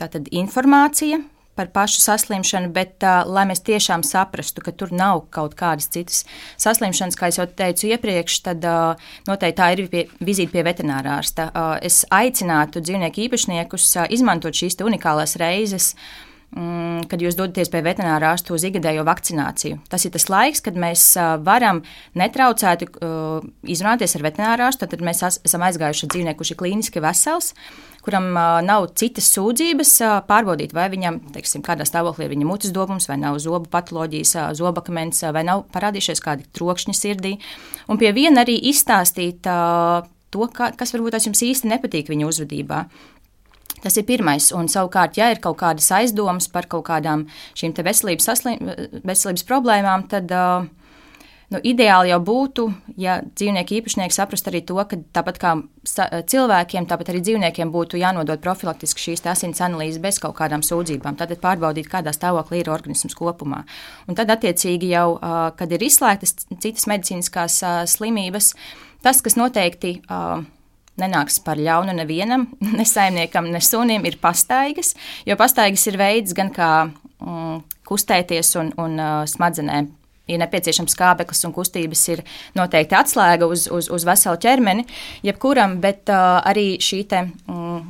tātad 0.00 0.30
informācija 0.32 1.20
par 1.58 1.68
pašu 1.74 2.00
saslimšanu, 2.00 2.70
bet 2.72 3.04
uh, 3.04 3.20
lai 3.28 3.44
mēs 3.50 3.60
tiešām 3.66 4.04
saprastu, 4.06 4.62
ka 4.64 4.72
tur 4.72 4.94
nav 4.96 5.26
kaut 5.34 5.56
kādas 5.58 5.90
citas 5.92 6.22
saslimšanas, 6.62 7.18
kā 7.18 7.28
jau 7.34 7.44
teicu 7.44 7.90
iepriekš, 7.90 8.38
tad 8.46 8.64
uh, 8.64 9.10
noteikti 9.28 9.58
tā 9.58 9.68
ir 9.74 9.84
pie, 9.92 10.06
vizīte 10.24 10.54
pie 10.54 10.64
veterinārārsta. 10.64 11.50
Uh, 11.50 11.74
es 11.84 12.02
aicinātu 12.08 12.80
dzīvnieku 12.80 13.26
īpašniekus 13.26 13.90
uh, 13.98 14.08
izmantot 14.08 14.56
šīs 14.56 14.80
unikālās 14.86 15.36
reizes. 15.42 15.92
Mm, 15.96 16.29
kad 16.50 17.22
jūs 17.22 17.36
dodaties 17.38 17.70
pie 17.70 17.82
veterinārā 17.86 18.32
ārsta 18.34 18.54
uz 18.56 18.64
ikgadējo 18.66 19.04
vakcināciju. 19.06 19.78
Tas 19.90 20.06
ir 20.06 20.14
tas 20.16 20.26
laiks, 20.32 20.62
kad 20.66 20.74
mēs 20.74 21.04
varam 21.46 21.84
netraucēti 22.18 22.88
uh, 22.90 23.44
izrunāties 23.62 24.16
ar 24.18 24.26
veterināru 24.26 24.66
ārstu. 24.66 24.88
Tad 24.90 25.04
mēs 25.06 25.22
esam 25.30 25.62
aizgājuši 25.68 26.06
ar 26.06 26.12
dzīvnieku, 26.16 26.40
kurš 26.42 26.54
ir 26.56 26.60
klīniski 26.64 27.04
vesels. 27.04 27.52
Uh, 27.54 27.90
kuram 28.04 28.30
uh, 28.32 28.60
nav 28.64 28.88
citas 28.98 29.28
sūdzības, 29.34 29.92
uh, 30.04 30.14
pārbaudīt, 30.28 30.72
vai 30.76 30.88
viņam, 30.92 31.20
teiksim, 31.34 31.64
kādā 31.64 31.86
stāvoklī 31.88 32.26
ir 32.26 32.34
viņa 32.34 32.48
mutes 32.48 32.74
dobums, 32.74 33.08
vai 33.10 33.18
nav 33.20 33.38
zobu 33.42 33.68
patoloģijas, 33.72 34.34
uh, 34.38 34.48
zobakmens, 34.56 35.22
uh, 35.24 35.34
vai 35.36 35.44
nav 35.48 35.66
parādījušies 35.74 36.24
kādi 36.24 36.48
trokšņi 36.56 36.96
sirdī. 36.96 37.36
Un 37.90 38.00
pie 38.00 38.14
viena 38.16 38.44
arī 38.44 38.56
izstāstīt 38.72 39.48
uh, 39.50 40.08
to, 40.32 40.48
ka, 40.54 40.72
kas 40.78 40.94
varbūt 40.96 41.20
jums 41.28 41.44
īsti 41.50 41.72
nepatīk 41.74 42.12
viņa 42.12 42.28
uzvedībā. 42.30 42.84
Tas 43.84 43.96
ir 43.96 44.06
pirmais. 44.08 44.50
Un, 44.56 44.68
savukārt, 44.68 45.16
ja 45.20 45.30
ir 45.32 45.40
kaut 45.42 45.60
kādas 45.62 45.88
aizdomas 45.96 46.50
par 46.52 46.68
kaut 46.70 46.86
kādām 46.90 47.26
šīm 47.58 47.76
veselības, 47.76 48.28
saslim, 48.28 48.70
veselības 49.06 49.46
problēmām, 49.48 50.08
tad 50.10 50.34
uh, 50.36 50.68
Nu, 51.50 51.58
ideāli 51.66 52.12
jau 52.12 52.20
būtu, 52.22 52.64
ja 53.02 53.16
dzīvnieku 53.26 53.74
īpašnieki 53.80 54.14
saprast 54.14 54.46
arī 54.46 54.60
to, 54.62 54.76
ka 54.86 55.00
tāpat 55.16 55.40
kā 55.42 55.54
cilvēkiem, 56.30 56.86
tāpat 56.86 57.10
arī 57.10 57.22
dzīvniekiem 57.26 57.72
būtu 57.74 57.98
jānodod 57.98 58.38
profilaktiski 58.44 59.02
šīs 59.08 59.26
asins 59.32 59.62
analīzes 59.66 59.98
bez 60.02 60.20
kaut 60.22 60.36
kādām 60.38 60.62
sūdzībām. 60.62 61.18
Tad 61.18 61.34
pārbaudīt, 61.42 61.90
kādā 61.90 62.14
stāvoklī 62.14 62.62
ir 62.62 62.70
organisms 62.70 63.18
kopumā. 63.18 63.64
Un 64.06 64.18
tad, 64.20 64.30
attiecīgi, 64.30 64.92
jau, 64.94 65.18
kad 65.58 65.74
ir 65.74 65.82
izslēgtas 65.88 66.38
citas 66.52 66.86
medicīniskās 66.86 67.58
slimības, 67.96 68.52
tas, 69.02 69.18
kas 69.18 69.34
noteikti 69.40 69.96
nenāks 71.00 71.38
par 71.44 71.60
ļaunu 71.60 71.94
nevienam, 71.96 72.48
ne 72.78 72.86
saimniekam, 72.86 73.50
ne 73.52 73.62
sunim, 73.64 74.04
ir 74.08 74.18
pastaigas. 74.22 74.94
Jo 75.28 75.38
pastaigas 75.40 75.86
ir 75.90 75.98
veids 76.00 76.36
gan 76.36 76.52
kā 76.54 76.72
mm, 76.88 77.62
kustēties 77.88 78.54
un, 78.60 78.74
un 78.80 78.98
uh, 78.98 79.22
smadzenēm 79.30 79.90
ja 80.30 80.38
nepieciešams 80.38 80.94
skābeklis 80.94 81.42
un 81.48 81.54
kustības, 81.54 82.02
ir 82.12 82.20
noteikti 82.54 82.94
atslēga 82.94 83.48
uz, 83.50 83.66
uz, 83.72 83.88
uz 83.90 84.04
veselu 84.06 84.38
ķermeni, 84.38 84.84
jebkuram, 85.26 85.80
bet 85.82 86.12
uh, 86.12 86.38
arī 86.46 86.76
šī 86.82 87.00
te, 87.10 87.24
mm, 87.50 87.80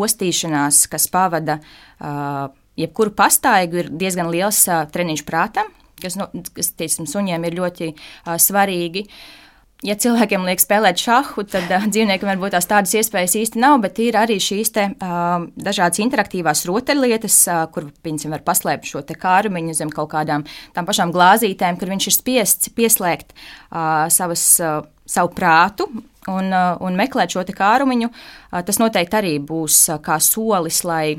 ostīšanās, 0.00 0.84
kas 0.88 1.08
pavada 1.12 1.58
uh, 1.60 2.46
jebkuru 2.80 3.12
pastaigu, 3.16 3.82
ir 3.82 3.92
diezgan 4.00 4.30
liels 4.32 4.62
uh, 4.70 4.86
treniņš 4.92 5.26
prātam, 5.28 5.68
kas, 6.00 6.16
nu, 6.16 6.30
kas 6.56 6.72
teiksim, 6.78 7.08
suņiem 7.10 7.44
ir 7.48 7.58
ļoti 7.58 7.92
uh, 7.92 8.38
svarīgi. 8.40 9.04
Uh, 9.04 9.40
ja 9.86 9.96
cilvēkiem 10.00 10.44
liek 10.44 10.60
spēlēt 10.60 11.00
šahu, 11.00 11.44
tad 11.48 11.70
uh, 11.72 11.86
dzīvniekiem 11.88 12.30
varbūt 12.32 12.54
tās 12.56 12.68
tādas 12.70 12.92
iespējas 12.98 13.36
īsti 13.40 13.62
nav, 13.62 13.78
bet 13.84 14.00
ir 14.02 14.18
arī 14.20 14.36
šīs 14.42 14.72
te, 14.76 14.86
uh, 14.92 15.46
dažādas 15.56 16.02
interaktīvās 16.04 16.64
rotaļlietas, 16.68 17.38
uh, 17.48 17.62
kur 17.72 17.88
viņš 18.04 18.28
var 18.32 18.44
paslēpt 18.46 18.90
šo 18.90 19.02
kārumiņu 19.10 19.78
zem 19.78 19.92
kaut 19.94 20.12
kādām 20.12 20.44
tām 20.76 20.88
pašām 20.88 21.14
glāzītēm, 21.14 21.80
kur 21.80 21.92
viņš 21.92 22.10
ir 22.10 22.16
spiests 22.16 22.74
pieslēgt 22.76 23.34
uh, 23.34 24.06
savas, 24.12 24.44
uh, 24.62 24.84
savu 25.08 25.34
prātu. 25.36 25.88
Un, 26.28 26.52
uh, 26.52 26.76
un 26.84 26.94
meklēt 26.98 27.32
šo 27.32 27.42
kārumiņu, 27.48 28.10
uh, 28.12 28.60
tas 28.62 28.78
noteikti 28.78 29.16
arī 29.16 29.34
būs 29.40 29.86
uh, 29.88 29.96
kā 30.04 30.18
solis, 30.20 30.82
lai, 30.84 31.16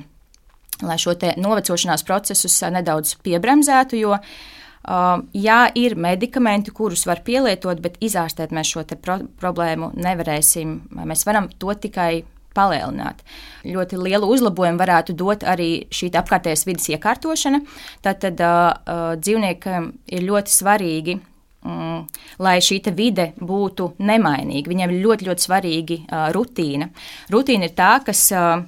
lai 0.86 0.98
šo 1.02 1.18
novecošanās 1.42 2.06
procesus 2.06 2.62
nedaudz 2.70 3.18
piebremzētu. 3.26 3.98
Jo 3.98 4.20
Uh, 4.22 4.61
jā, 4.82 5.62
ir 5.78 5.96
medikamenti, 5.96 6.74
kurus 6.74 7.06
var 7.06 7.22
pielietot, 7.26 7.82
bet 7.84 8.00
izārstēt 8.02 8.54
mēs 8.56 8.74
šo 8.74 8.86
pro 8.98 9.20
problēmu 9.42 9.92
nevarēsim. 9.94 10.78
Mēs 11.06 11.26
varam 11.28 11.50
to 11.62 11.74
tikai 11.78 12.24
palielināt. 12.58 13.22
Ļoti 13.64 14.00
lielu 14.02 14.28
uzlabojumu 14.28 14.82
varētu 14.82 15.16
dot 15.16 15.46
arī 15.48 15.86
šī 15.94 16.12
apkārtējās 16.20 16.66
vidas 16.68 16.90
iekārtošana. 16.92 17.62
Tātad 18.04 18.42
uh, 18.44 18.56
uh, 18.72 19.04
dzīvniekam 19.22 19.92
ir 20.12 20.26
ļoti 20.28 20.56
svarīgi. 20.58 21.20
Mm, 21.62 22.08
lai 22.42 22.56
šī 22.58 22.80
vide 22.98 23.28
būtu 23.38 23.92
nemainīga. 24.02 24.72
Viņam 24.72 24.94
ir 24.96 25.04
ļoti, 25.04 25.28
ļoti 25.30 25.46
svarīga 25.46 25.98
uh, 26.02 26.24
rutīna. 26.34 26.90
Rutīna 27.30 27.70
ir 27.70 27.76
tā, 27.78 27.92
kas 28.06 28.24
uh, 28.34 28.64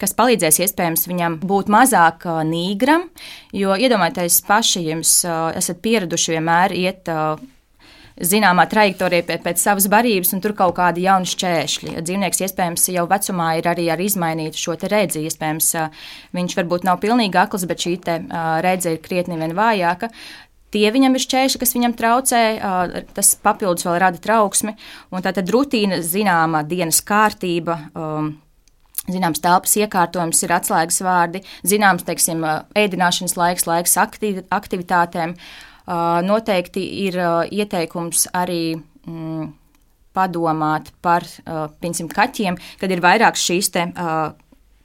kas 0.00 0.16
palīdzēs 0.18 0.62
iespējams 0.64 1.06
viņam 1.10 1.38
būt 1.42 1.68
mazāk 1.72 2.24
nīgram. 2.48 3.08
Jo 3.56 3.76
iedomājieties, 3.76 4.40
paši 4.48 4.86
jums 4.88 5.20
esat 5.26 5.84
pieraduši 5.84 6.36
vienmēr 6.36 6.74
iet 6.78 7.10
zināmā 8.18 8.64
trajektorijā 8.66 9.22
pēc, 9.28 9.42
pēc 9.44 9.60
savas 9.62 9.86
barības, 9.90 10.32
un 10.34 10.42
tur 10.42 10.54
kaut 10.58 10.74
kādi 10.78 11.04
jauni 11.04 11.28
šķēršļi. 11.30 11.92
Dzīvnieks 12.02 12.42
iespējams 12.48 12.88
jau 12.90 13.04
vecumā 13.10 13.52
ir 13.60 13.68
arī 13.70 13.86
ar 13.94 14.02
izmainītu 14.02 14.58
šo 14.58 14.74
redzi. 14.90 15.22
Iespējams, 15.28 15.68
viņš 16.34 16.56
varbūt 16.58 16.86
nav 16.88 16.98
pilnīgi 17.04 17.38
akls, 17.38 17.68
bet 17.70 17.86
šī 17.86 17.94
redze 18.66 18.96
ir 18.96 19.02
krietni 19.04 19.38
vien 19.38 19.54
vājāka. 19.54 20.10
Tie 20.74 20.84
viņam 20.92 21.14
ir 21.16 21.22
šķēršļi, 21.24 21.60
kas 21.62 21.74
viņam 21.76 21.94
traucē, 21.96 22.42
tas 23.16 23.30
papildus 23.40 23.86
vēl 23.86 24.02
rada 24.02 24.18
trauksmi. 24.20 24.74
Un 25.14 25.24
tā 25.24 25.32
tad 25.36 25.48
rutīna, 25.54 26.02
zināma 26.04 26.64
dienas 26.66 26.98
kārtība. 27.06 27.78
Zināms, 29.08 29.40
telpas 29.44 29.76
iekārtojums 29.80 30.42
ir 30.44 30.52
atslēgas 30.52 31.00
vārdi, 31.04 31.42
zināms, 31.66 32.04
teiksim, 32.08 32.44
ēdināšanas 32.76 33.38
laiks, 33.40 33.68
laiks 33.68 33.96
aktivitātēm. 34.00 35.36
Noteikti 36.28 36.82
ir 37.06 37.16
ieteikums 37.48 38.26
arī 38.36 38.76
mm, 38.76 39.48
padomāt 40.16 40.92
par, 41.04 41.24
piemēram, 41.80 42.10
kaķiem, 42.12 42.58
kad 42.80 42.92
ir 42.92 43.02
vairākas 43.04 43.46
šīs 43.48 43.72
te 43.72 43.86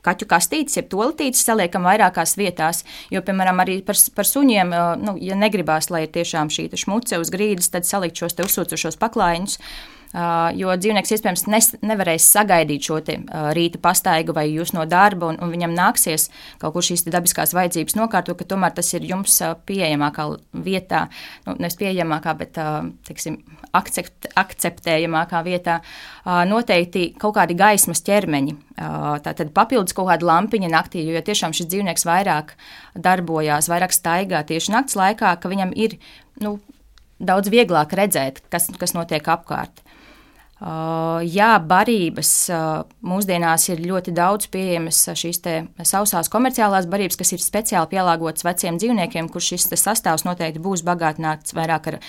kaķu 0.03 0.27
kastītes, 0.29 0.77
jeb 0.77 0.89
tolatītes 0.91 1.43
saliekam 1.47 1.87
vairākās 1.87 2.35
vietās. 2.39 2.83
Jo, 3.13 3.23
piemēram, 3.25 3.61
arī 3.63 3.79
par, 3.87 3.99
par 4.15 4.27
suņiem, 4.27 4.75
nu, 5.03 5.15
ja 5.23 5.37
negribās, 5.39 5.89
lai 5.93 6.05
ir 6.05 6.13
tiešām 6.15 6.51
šī 6.53 6.69
šmuce 6.83 7.19
uz 7.21 7.31
grīdas, 7.33 7.71
tad 7.73 7.87
salikt 7.87 8.19
šos 8.19 8.39
uzsūcošos 8.43 8.99
paklājiņus. 9.01 9.59
Jo 10.13 10.75
dzīvnieks 10.77 11.09
iespējams 11.15 11.43
nes, 11.49 11.67
nevarēs 11.81 12.27
sagaidīt 12.35 12.85
šo 12.85 12.99
te, 13.05 13.15
rīta 13.57 13.79
pastaigu 13.81 14.35
vai 14.37 14.45
jūs 14.51 14.75
no 14.77 14.85
darba, 14.85 15.31
un, 15.31 15.39
un 15.41 15.49
viņam 15.49 15.73
nāksies 15.73 16.27
kaut 16.61 16.75
kur 16.75 16.85
šīs 16.85 17.07
dabiskās 17.07 17.55
vajadzības 17.57 17.97
nokārtot, 17.97 18.37
ka 18.37 18.45
tomēr 18.51 18.75
tas 18.77 18.91
ir 18.93 19.07
jums 19.09 19.39
pieejamākā 19.65 20.27
vietā, 20.67 21.07
nu, 21.47 21.55
nevis 21.57 21.79
pieejamākā, 21.79 22.35
bet 22.37 22.59
teiksim, 23.09 23.39
akcept, 23.73 24.29
akceptējamākā 24.37 25.41
vietā. 25.47 25.79
Noteikti 26.49 27.07
kaut 27.17 27.33
kādi 27.39 27.57
gaismas 27.57 28.05
ķermeņi, 28.05 28.53
tātad 29.25 29.49
papildus 29.55 29.97
kaut 29.97 30.11
kāda 30.11 30.29
lampiņa 30.29 30.69
naktī, 30.75 31.07
jo 31.09 31.25
tiešām 31.25 31.57
šis 31.57 31.71
dzīvnieks 31.73 32.05
vairāk 32.05 32.53
darbojās, 32.93 33.71
vairāk 33.71 33.97
staigā 33.97 34.43
tieši 34.45 34.77
nakts 34.77 34.99
laikā, 34.99 35.33
ka 35.41 35.49
viņam 35.49 35.73
ir 35.73 35.97
nu, 36.45 36.59
daudz 37.17 37.49
vieglāk 37.53 37.97
redzēt, 37.97 38.43
kas, 38.53 38.69
kas 38.77 38.93
notiek 38.97 39.25
apkārt. 39.33 39.82
Uh, 40.63 41.19
jā, 41.27 41.57
barības 41.59 42.29
uh, 42.55 42.85
mūsdienās 43.03 43.65
ir 43.73 43.81
ļoti 43.83 44.13
daudz 44.15 44.47
pieejamas 44.53 45.01
uh, 45.11 45.17
šīs 45.19 45.41
sausās 45.83 46.31
komerciālās 46.31 46.87
barības, 46.87 47.17
kas 47.19 47.33
ir 47.35 47.43
speciāli 47.43 47.91
pielāgotas 47.91 48.45
veciem 48.47 48.77
dzīvniekiem, 48.79 49.27
kur 49.33 49.43
šis 49.43 49.67
sastāvs 49.75 50.23
noteikti 50.23 50.63
būs 50.63 50.85
bagātināts 50.87 51.51
vairāk 51.57 51.91
ar 51.91 51.99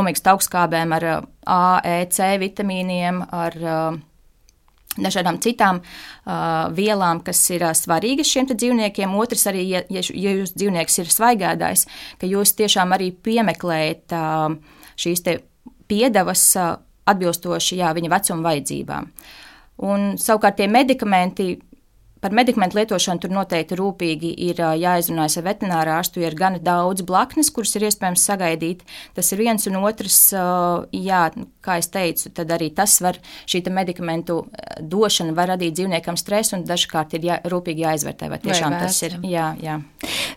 omega 0.00 0.32
augstskābēm, 0.32 0.96
ar 0.96 1.08
A, 1.44 1.60
E, 1.84 1.98
C 2.08 2.30
vitamīniem, 2.40 3.20
ar 3.28 3.60
dažādām 4.96 5.42
citām 5.44 5.82
uh, 5.82 6.72
vielām, 6.72 7.20
kas 7.24 7.44
ir 7.52 7.66
uh, 7.66 7.76
svarīgas 7.76 8.32
šiem 8.32 8.48
dzīvniekiem. 8.54 9.14
Otrs, 9.20 9.46
arī, 9.52 9.68
ja, 9.68 9.84
ja, 9.92 10.00
jūsu 10.00 10.56
dzīvnieks 10.56 11.00
ir 11.04 11.12
svaigādājs, 11.12 11.84
ka 12.16 12.30
jūs 12.30 12.56
tiešām 12.56 12.96
arī 12.96 13.12
piemeklējat 13.12 14.16
uh, 14.16 14.56
šīs 14.96 15.26
piedevas. 15.92 16.50
Uh, 16.56 16.76
atbilstoši 17.12 17.80
jā, 17.82 17.92
viņa 17.96 18.12
vecuma 18.12 18.50
vajadzībām. 18.50 19.08
Un, 19.88 20.12
savukārt 20.18 20.58
tie 20.58 20.66
medikamenti, 20.70 21.52
par 22.20 22.34
medikamentu 22.34 22.78
lietošanu 22.78 23.22
tur 23.22 23.32
noteikti 23.34 23.78
rūpīgi 23.78 24.32
ir 24.48 24.58
jāizrunājas 24.58 25.38
ar 25.38 25.46
veterināru 25.46 25.94
ārstu, 25.94 26.22
ir 26.24 26.34
gan 26.38 26.58
daudz 26.64 27.04
blaknes, 27.06 27.52
kuras 27.54 27.76
ir 27.78 27.86
iespējams 27.88 28.24
sagaidīt. 28.30 28.82
Tas 29.14 29.30
ir 29.32 29.42
viens 29.44 29.68
un 29.70 29.78
otrs, 29.84 30.18
jā, 30.34 31.22
kā 31.68 31.78
jau 31.78 31.88
teicu, 31.98 32.32
tad 32.34 32.52
arī 32.56 32.70
tas 32.74 32.96
var, 33.04 33.20
šī 33.48 33.62
medikamentu 33.68 34.40
došana 34.80 35.34
var 35.36 35.52
radīt 35.52 35.76
dzīvniekam 35.76 36.16
stresu, 36.18 36.56
un 36.56 36.64
dažkārt 36.68 37.14
ir 37.18 37.26
jā, 37.28 37.38
rūpīgi 37.48 37.84
jāizvērtē, 37.84 38.30
vai 38.32 38.40
tiešām 38.42 38.74
vai 38.74 38.80
tas 38.86 39.00
ir. 39.04 39.18
Jā, 39.28 39.50
jā. 39.62 39.78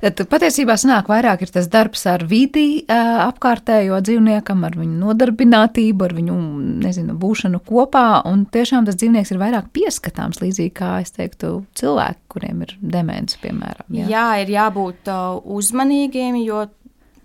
Tad 0.01 0.23
patiesībā 0.31 0.75
sanāk 0.81 1.09
vairāk 1.11 1.45
ir 1.45 1.53
tas 1.53 1.69
darbs 1.71 2.03
ar 2.09 2.25
vidi 2.27 2.83
apkārtējo 2.91 3.99
dzīvniekam, 4.03 4.65
ar 4.67 4.77
viņu 4.79 4.99
nodarbinātību, 5.01 6.07
ar 6.07 6.15
viņu, 6.17 6.37
nezinu, 6.83 7.15
būšanu 7.21 7.61
kopā, 7.67 8.05
un 8.29 8.45
tiešām 8.51 8.87
tas 8.89 8.97
dzīvnieks 8.99 9.33
ir 9.33 9.41
vairāk 9.41 9.71
pieskatāms, 9.75 10.41
līdzīgi 10.43 10.73
kā 10.81 10.93
es 11.05 11.13
teiktu, 11.15 11.61
cilvēki, 11.77 12.23
kuriem 12.31 12.63
ir 12.65 12.75
demence, 12.81 13.37
piemēram. 13.41 13.87
Jā, 14.01 14.07
jā 14.11 14.27
ir 14.43 14.55
jābūt 14.55 15.11
uzmanīgiem, 15.57 16.41
jo, 16.45 16.65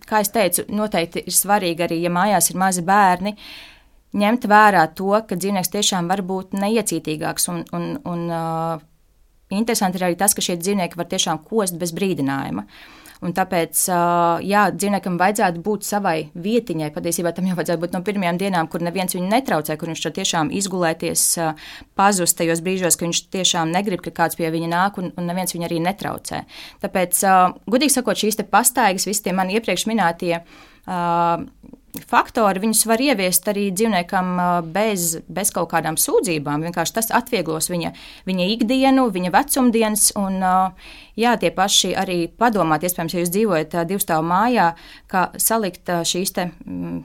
kā 0.07 0.23
jau 0.23 0.35
teicu, 0.37 0.67
noteikti 0.77 1.25
ir 1.27 1.35
svarīgi 1.35 1.87
arī, 1.87 2.03
ja 2.05 2.13
mājās 2.15 2.53
ir 2.53 2.61
mazi 2.61 2.85
bērni, 2.87 3.37
ņemt 4.15 4.47
vērā 4.51 4.85
to, 4.99 5.11
ka 5.27 5.39
dzīvnieks 5.39 5.73
tiešām 5.73 6.11
var 6.13 6.23
būt 6.27 6.55
neiecītīgāks. 6.59 7.49
Un, 7.53 7.65
un, 7.77 7.89
un, 8.05 8.29
uh, 8.31 8.85
interesanti 9.51 9.99
ir 9.99 10.11
arī 10.11 10.21
tas, 10.21 10.37
ka 10.37 10.45
šie 10.45 10.59
dzīvnieki 10.61 11.01
var 11.01 11.11
tiešām 11.11 11.43
kost 11.49 11.79
bez 11.81 11.95
brīdinājuma. 11.97 12.67
Uh, 12.67 13.03
Un 13.25 13.33
tāpēc, 13.37 13.81
jā, 14.45 14.63
dzīvniekam 14.77 15.17
vajadzētu 15.21 15.63
būt 15.65 15.87
savai 15.89 16.29
vietiņai. 16.37 16.91
Patiesībā 16.93 17.33
tam 17.37 17.49
jau 17.49 17.57
vajadzētu 17.57 17.83
būt 17.85 17.95
no 17.97 18.03
pirmajām 18.05 18.41
dienām, 18.41 18.69
kur 18.69 18.85
neviens 18.85 19.17
viņu 19.17 19.31
netraucē, 19.31 19.77
kur 19.81 19.91
viņš 19.93 20.05
tiešām 20.19 20.53
izgulēties, 20.59 21.25
pazust 21.97 22.37
tajos 22.37 22.61
brīžos, 22.65 22.99
ka 22.99 23.07
viņš 23.07 23.23
tiešām 23.33 23.73
negrib, 23.73 24.05
ka 24.05 24.13
kāds 24.21 24.37
pie 24.37 24.51
viņa 24.53 24.69
nāk, 24.73 25.01
un, 25.01 25.15
un 25.17 25.31
neviens 25.31 25.57
viņu 25.57 25.69
arī 25.69 25.81
netraucē. 25.87 26.43
Tāpēc, 26.85 27.23
gudīgi 27.73 27.97
sakot, 27.97 28.21
šīs 28.21 28.43
pastaigas, 28.53 29.09
visi 29.09 29.25
tie 29.25 29.37
mani 29.37 29.57
iepriekš 29.57 29.89
minētie 29.89 30.35
faktori, 32.11 32.63
viņus 32.63 32.85
var 32.91 33.03
ieviest 33.03 33.49
arī 33.53 33.69
dzīvniekam 33.75 34.31
bez, 34.75 35.17
bez 35.29 35.53
kaut 35.55 35.71
kādām 35.73 35.99
sūdzībām. 36.01 36.67
Vienkārši 36.69 36.97
tas 36.99 37.11
atvieglos 37.15 37.71
viņa, 37.73 37.93
viņa 38.29 38.49
ikdienu, 38.55 39.09
viņa 39.15 39.33
vecumdienas. 39.35 40.11
Un, 40.21 40.39
jā, 41.17 41.35
tie 41.41 41.53
paši 41.55 41.95
arī 41.99 42.21
padomāt, 42.29 42.87
iespējams, 42.87 43.17
ja 43.17 43.25
jūs 43.25 43.35
dzīvojat 43.35 43.77
divstāvu 43.89 44.29
mājā, 44.29 44.71
kā 45.11 45.29
salikt 45.41 45.93
šīs 46.07 46.37
te. 46.37 46.51
Mm, 46.67 47.05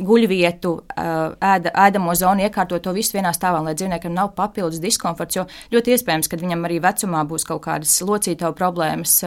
guļvietu, 0.00 0.72
ēda, 0.96 1.72
ēdamo 1.86 2.14
zonu, 2.18 2.44
iekārtot 2.46 2.82
to 2.84 2.94
visu 2.96 3.16
vienā 3.16 3.32
stāvā, 3.36 3.60
lai 3.64 3.76
dzīvniekam 3.78 4.14
nav 4.16 4.32
papildus 4.38 4.80
diskomforts. 4.82 5.38
Jo 5.38 5.46
ļoti 5.74 5.94
iespējams, 5.96 6.30
ka 6.30 6.40
viņam 6.40 6.66
arī 6.68 6.80
vecumā 6.82 7.22
būs 7.28 7.46
kaut 7.48 7.62
kādas 7.68 7.94
locītavu 8.06 8.56
problēmas, 8.58 9.18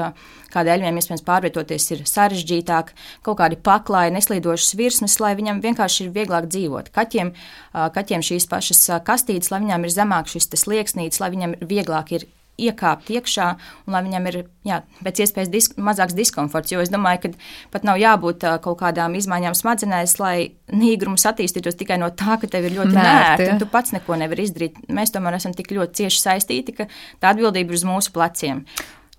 kādēļ 0.54 0.86
viņam 0.86 1.02
iespējams 1.02 1.26
pārvietoties 1.28 1.90
ir 1.96 2.06
sarežģītāk, 2.10 2.94
kaut 3.26 3.40
kādi 3.42 3.58
paklāji, 3.58 4.16
neslīdošas 4.18 4.78
virsmas, 4.80 5.18
lai 5.24 5.34
viņam 5.40 5.64
vienkārši 5.64 6.08
ir 6.08 6.14
vieglāk 6.18 6.50
dzīvot. 6.52 6.94
Kaķiem, 6.94 7.34
kaķiem 7.74 8.26
šīs 8.26 8.50
pašas 8.52 8.86
kastītes, 9.08 9.54
lai 9.54 9.64
viņām 9.66 9.88
ir 9.88 9.98
zemāks 9.98 10.38
šis 10.38 10.52
slieksnītis, 10.66 11.22
lai 11.24 11.34
viņam 11.34 11.60
vieglāk 11.62 12.18
ir 12.20 12.30
iekāpt 12.62 13.10
iekšā, 13.14 13.48
un 13.88 13.96
lai 13.96 14.04
viņam 14.06 14.28
ir 14.30 14.38
jā, 14.68 14.80
pēc 15.06 15.24
iespējas 15.26 15.52
disk, 15.54 15.78
mazāks 15.82 16.16
diskomforts. 16.18 16.74
Jo 16.74 16.84
es 16.84 16.92
domāju, 16.94 17.24
ka 17.26 17.32
pat 17.74 17.88
nav 17.88 18.00
jābūt 18.02 18.46
uh, 18.46 18.58
kaut 18.64 18.80
kādām 18.84 19.18
izmaiņām 19.18 19.58
smadzenēs, 19.58 20.18
lai 20.22 20.36
nīgrums 20.74 21.26
attīstītos 21.30 21.80
tikai 21.80 22.00
no 22.02 22.12
tā, 22.14 22.38
ka 22.42 22.50
tev 22.50 22.70
ir 22.70 22.78
ļoti 22.78 22.98
nērti, 22.98 23.50
un 23.56 23.62
tu 23.62 23.70
pats 23.70 23.96
neko 23.96 24.20
nevari 24.22 24.46
izdarīt. 24.48 24.84
Mēs 24.94 25.14
tomēr 25.16 25.40
esam 25.40 25.56
tik 25.58 25.74
ļoti 25.74 26.04
cieši 26.04 26.26
saistīti, 26.28 26.78
ka 26.78 26.90
tā 27.24 27.34
atbildība 27.34 27.74
ir 27.74 27.82
uz 27.82 27.88
mūsu 27.90 28.14
pleciem. 28.14 28.68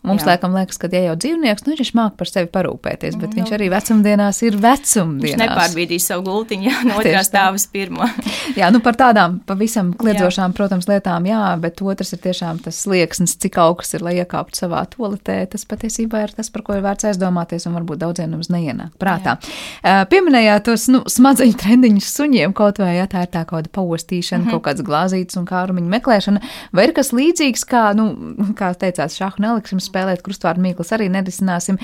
Mums 0.05 0.21
Jā. 0.21 0.35
laikam 0.35 0.53
liekas, 0.53 0.77
ka, 0.81 0.89
ja 0.93 1.01
jau 1.07 1.15
dzīvnieks, 1.17 1.65
nu, 1.65 1.75
viņš 1.79 1.91
māca 1.97 2.19
par 2.21 2.29
sevi 2.29 2.49
parūpēties, 2.53 3.15
bet 3.17 3.31
nu, 3.33 3.39
viņš 3.41 3.53
arī 3.57 3.71
vecumdienās 3.73 4.41
ir 4.45 4.59
vecumdienās. 4.61 5.25
Viņš 5.25 5.41
nepārbīdīs 5.41 6.09
savu 6.11 6.27
gultiņu, 6.27 6.67
jā, 6.69 6.81
no 6.85 6.99
otrā 7.01 7.23
stāva 7.25 7.57
uz 7.57 7.65
pirmo. 7.73 8.05
jā, 8.61 8.69
nu 8.75 8.83
par 8.85 8.99
tādām 9.01 9.39
pavisam 9.49 9.95
kliedzošām, 9.97 10.53
jā. 10.53 10.57
protams, 10.59 10.89
lietām, 10.91 11.25
jā, 11.31 11.41
bet 11.63 11.81
otrs 11.81 12.13
ir 12.13 12.21
tiešām 12.27 12.61
tas 12.67 12.83
slieksnis, 12.85 13.37
cik 13.41 13.57
augsts 13.65 13.97
ir, 13.97 14.05
lai 14.05 14.19
iekāptu 14.19 14.61
savā 14.61 14.83
toaletē. 14.93 15.39
Tas 15.55 15.65
patiesībā 15.73 16.21
ir 16.27 16.37
tas, 16.37 16.53
par 16.53 16.67
ko 16.67 16.77
ir 16.77 16.85
vērts 16.85 17.09
aizdomāties, 17.09 17.65
un 17.71 17.79
varbūt 17.79 18.05
daudziem 18.05 18.37
mums 18.37 18.53
neienāk 18.53 18.93
prātā. 19.01 19.39
Jā. 19.81 20.05
Pieminējāt 20.13 20.69
tos 20.69 20.87
nu, 20.93 21.01
smadzeņu 21.09 21.57
trendiņus 21.65 22.13
suņiem, 22.19 22.53
kaut 22.57 22.83
vai 22.83 22.99
ja 22.99 23.09
tā 23.09 23.25
ir 23.25 23.33
tā 23.33 23.47
kaut 23.49 23.65
kāda 23.65 23.73
paostīšana, 23.73 24.43
mm 24.43 24.47
-hmm. 24.51 24.59
kaut 24.59 24.65
kāds 24.69 24.85
glāzītes 24.85 25.41
un 25.41 25.49
kārumiņu 25.49 25.89
meklēšana, 25.97 26.41
vai 26.73 26.89
ir 26.89 26.93
kas 26.93 27.13
līdzīgs, 27.17 27.65
kā, 27.71 27.85
nu, 27.97 28.11
kā 28.59 28.75
teicāt, 28.77 29.15
šāhu 29.15 29.41
neliksim 29.41 29.81
spēlēt 29.95 30.25
krustvārdu 30.27 30.65
mīklas 30.65 30.93
arī 30.97 31.09
nerisināsim. 31.13 31.79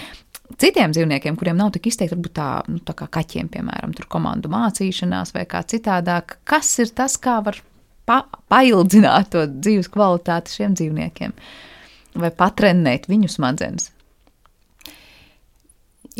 Citiem 0.60 0.90
dzīvniekiem, 0.90 1.36
kuriem 1.38 1.58
nav 1.60 1.70
tik 1.76 1.86
izteikti, 1.92 2.16
varbūt 2.16 2.34
tā, 2.34 2.48
nu, 2.66 2.80
tā 2.82 2.96
kā 2.98 3.06
kaķiem, 3.18 3.50
piemēram, 3.54 3.94
tur 3.94 4.08
komandu 4.10 4.50
mācīšanās 4.50 5.30
vai 5.36 5.46
kā 5.46 5.62
citādāk, 5.62 6.40
kas 6.48 6.72
ir 6.82 6.90
tas, 6.90 7.14
kā 7.22 7.38
var 7.46 7.60
pa 8.08 8.24
paildzināt 8.50 9.30
to 9.30 9.46
dzīves 9.46 9.90
kvalitāti 9.94 10.58
šiem 10.58 10.74
dzīvniekiem 10.74 11.36
vai 12.18 12.32
patrenēt 12.34 13.06
viņu 13.06 13.30
smadzenes? 13.30 13.92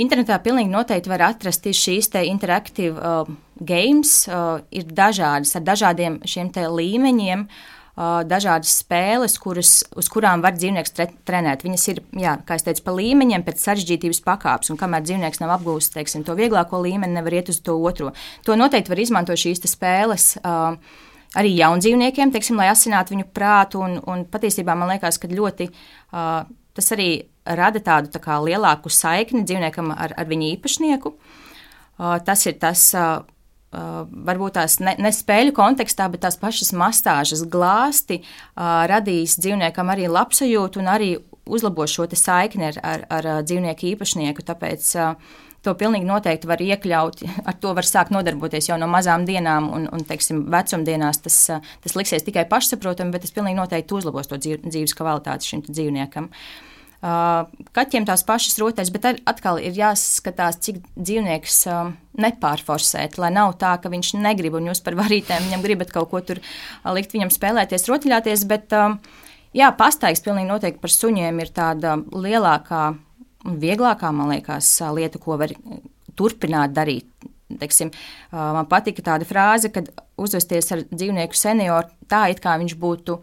Internetā 0.00 0.36
pilnīgi 0.38 0.70
noteikti 0.70 1.10
var 1.10 1.26
atrast 1.26 1.66
šīs 1.66 2.12
interaktīvas 2.22 3.02
uh, 3.02 3.34
games, 3.58 4.14
uh, 4.30 4.62
ir 4.70 4.86
dažādas 4.86 5.56
ar 5.58 5.66
dažādiem 5.66 6.20
šiem 6.30 6.54
līmeņiem. 6.54 7.42
Uh, 7.42 7.79
dažādas 8.00 8.72
spēles, 8.80 9.34
kuras, 9.42 9.72
uz 9.98 10.08
kurām 10.12 10.44
var 10.44 10.54
dzīvnieks 10.56 10.94
tre, 10.96 11.08
trenēt. 11.28 11.64
Viņas 11.66 11.84
ir, 11.92 12.00
jā, 12.22 12.36
kā 12.46 12.56
jau 12.56 12.68
teicu, 12.70 12.84
pa 12.86 12.94
līmeņiem, 12.96 13.44
pēc 13.44 13.60
sarežģītības 13.66 14.22
pakāpes, 14.24 14.72
un 14.72 14.80
kamēr 14.80 15.04
dzīvnieks 15.04 15.42
nav 15.42 15.52
apgūstis 15.58 15.94
teiksim, 15.98 16.24
to 16.24 16.36
vieglāko 16.38 16.80
līmeni, 16.80 17.18
nevar 17.18 17.36
iet 17.40 17.52
uz 17.52 17.60
to 17.64 17.76
otro. 17.76 18.14
To 18.48 18.56
noteikti 18.56 18.92
var 18.92 19.04
izmantot 19.04 19.40
šīs 19.40 19.64
spēles. 19.68 20.32
Uh, 20.40 21.06
Arī 21.38 21.52
jaundzīvniekiem, 21.54 22.32
teiksim, 22.34 22.56
lai 22.58 22.72
asinātu 22.72 23.14
viņu 23.14 23.28
prātu, 23.30 23.78
un, 23.86 24.00
un 24.10 24.24
patiesībā 24.26 24.74
man 24.74 24.90
liekas, 24.90 25.14
ka 25.22 25.28
ļoti 25.30 25.68
uh, 25.70 26.40
tas 26.74 26.90
arī 26.96 27.10
rada 27.46 27.78
tādu 27.86 28.10
tā 28.10 28.18
kā, 28.22 28.40
lielāku 28.42 28.90
saikni 28.90 29.44
dzīvniekam 29.46 29.92
ar, 29.94 30.16
ar 30.18 30.26
viņa 30.26 30.48
īpašnieku. 30.56 31.12
Uh, 31.14 32.16
tas 32.26 32.42
ir 32.50 32.58
tas, 32.58 32.82
uh, 32.98 33.22
Uh, 33.70 34.00
varbūt 34.26 34.56
tās 34.58 34.80
ne, 34.82 34.96
ne 34.98 35.12
spēļu 35.14 35.52
kontekstā, 35.54 36.08
bet 36.10 36.24
tās 36.24 36.34
pašas 36.40 36.72
masāžas 36.74 37.44
glāsti 37.46 38.16
uh, 38.18 38.82
radīs 38.90 39.36
dzīvniekam 39.38 39.92
arī 39.92 40.08
labsajūtu 40.10 40.80
un 40.82 40.88
arī 40.90 41.10
uzlabos 41.46 41.94
šo 41.94 42.08
saikni 42.18 42.66
ar, 42.66 42.80
ar, 42.82 43.04
ar 43.06 43.28
dzīvnieku 43.46 43.92
īpašnieku. 43.92 44.42
Tāpēc 44.48 44.88
uh, 44.98 45.36
to 45.62 45.76
pilnīgi 45.78 46.08
noteikti 46.08 46.50
var 46.50 46.64
iekļaut, 46.64 47.22
ar 47.48 47.60
to 47.62 47.76
var 47.78 47.86
sākt 47.86 48.10
nodarboties 48.10 48.72
jau 48.72 48.80
no 48.80 48.90
mazām 48.90 49.22
dienām, 49.28 49.70
un, 49.76 49.86
un 49.94 50.02
teiksim, 50.08 50.48
vecumdienās 50.50 51.22
tas, 51.22 51.38
tas 51.86 51.94
liksies 51.94 52.26
tikai 52.26 52.48
pašsaprotami, 52.50 53.14
bet 53.14 53.22
tas 53.28 53.36
pilnīgi 53.38 53.60
noteikti 53.60 54.00
uzlabos 54.00 54.32
to 54.32 54.40
dzīves 54.40 54.98
kvalitāti 54.98 55.52
šim 55.52 55.62
dzīvniekam. 55.70 56.26
Uh, 56.26 56.69
Kaķiem 57.00 58.04
tās 58.04 58.22
pašas 58.28 58.58
rotaļas, 58.60 58.90
bet 58.92 59.06
atkal 59.30 59.56
ir 59.62 59.72
jāskatās, 59.72 60.58
cik 60.60 60.82
dzīvnieks 60.98 61.62
nepārforsēt, 62.20 63.16
lai 63.22 63.30
nav 63.32 63.54
tā, 63.60 63.72
ka 63.80 63.88
viņš 63.88 64.12
negrib 64.20 64.58
un 64.58 64.68
jūs 64.68 64.82
par 64.84 64.98
varītēm 64.98 65.48
viņam 65.48 65.64
gribat 65.64 65.94
kaut 65.94 66.10
ko 66.12 66.20
tur 66.20 66.42
likt 66.92 67.16
viņam 67.16 67.32
spēlēties, 67.32 67.88
rotaļāties, 67.88 68.44
bet 68.50 68.76
jā, 69.56 69.70
pastaigs 69.80 70.20
pilnīgi 70.26 70.50
noteikti 70.50 70.82
par 70.82 70.92
suņiem 70.92 71.40
ir 71.40 71.54
tāda 71.56 71.96
lielākā 72.12 72.84
un 73.48 73.58
vieglākā, 73.62 74.12
man 74.12 74.34
liekas, 74.34 74.68
lieta, 74.92 75.20
ko 75.22 75.40
var 75.40 75.54
turpināt 76.18 76.76
darīt. 76.76 77.08
Teiksim, 77.50 77.88
man 78.30 78.68
patika 78.70 79.02
tāda 79.02 79.26
frāze, 79.26 79.72
kad 79.74 79.88
uzvesties 80.20 80.68
ar 80.76 80.84
dzīvnieku 80.86 81.34
senioru 81.34 81.88
tā, 82.10 82.28
it 82.30 82.42
kā 82.44 82.54
viņš 82.60 82.76
būtu 82.78 83.16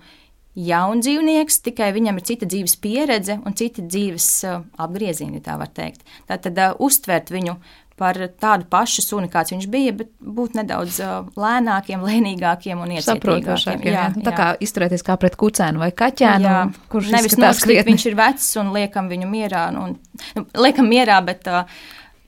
jauns 0.57 1.05
dzīvnieks, 1.05 1.59
tikai 1.65 1.91
viņam 1.95 2.17
ir 2.17 2.25
cita 2.27 2.47
dzīves 2.49 2.77
pieredze 2.81 3.37
un 3.37 3.57
citi 3.57 3.83
dzīves 3.85 4.29
uh, 4.47 4.63
apgriezieni, 4.81 5.41
tā 5.45 5.57
var 5.59 5.69
teikt. 5.73 6.05
Tātad 6.29 6.57
uh, 6.57 6.79
uztvert 6.83 7.29
viņu 7.33 7.57
par 7.97 8.17
tādu 8.37 8.67
pašu 8.69 9.01
suni, 9.01 9.29
kāds 9.33 9.53
viņš 9.53 9.67
bija, 9.73 9.93
bet 9.97 10.11
būt 10.21 10.57
nedaudz 10.59 10.99
uh, 11.01 11.29
lēnākiem, 11.37 12.03
lēnīgākiem 12.05 12.81
un 12.83 12.93
iecietīgākiem. 12.97 13.85
Jā, 13.89 13.93
jā, 13.95 14.25
tā 14.25 14.33
kā 14.37 14.49
izturēties 14.61 15.05
kā 15.05 15.17
pret 15.21 15.37
kucēnu 15.39 15.81
vai 15.81 15.89
kaķēnu, 15.97 16.49
jā. 16.49 16.59
kurš 16.93 17.13
nevis 17.15 17.37
noskatīt, 17.41 17.81
viņš 17.89 18.09
ir 18.11 18.19
vecs 18.19 18.51
un 18.61 18.69
liekam 18.75 19.09
viņu 19.13 19.31
mierā, 19.31 19.69
nu, 19.73 19.87
un, 19.89 20.21
nu, 20.37 20.45
liekam 20.61 20.89
mierā, 20.93 21.17
bet 21.25 21.49
uh, 21.49 21.65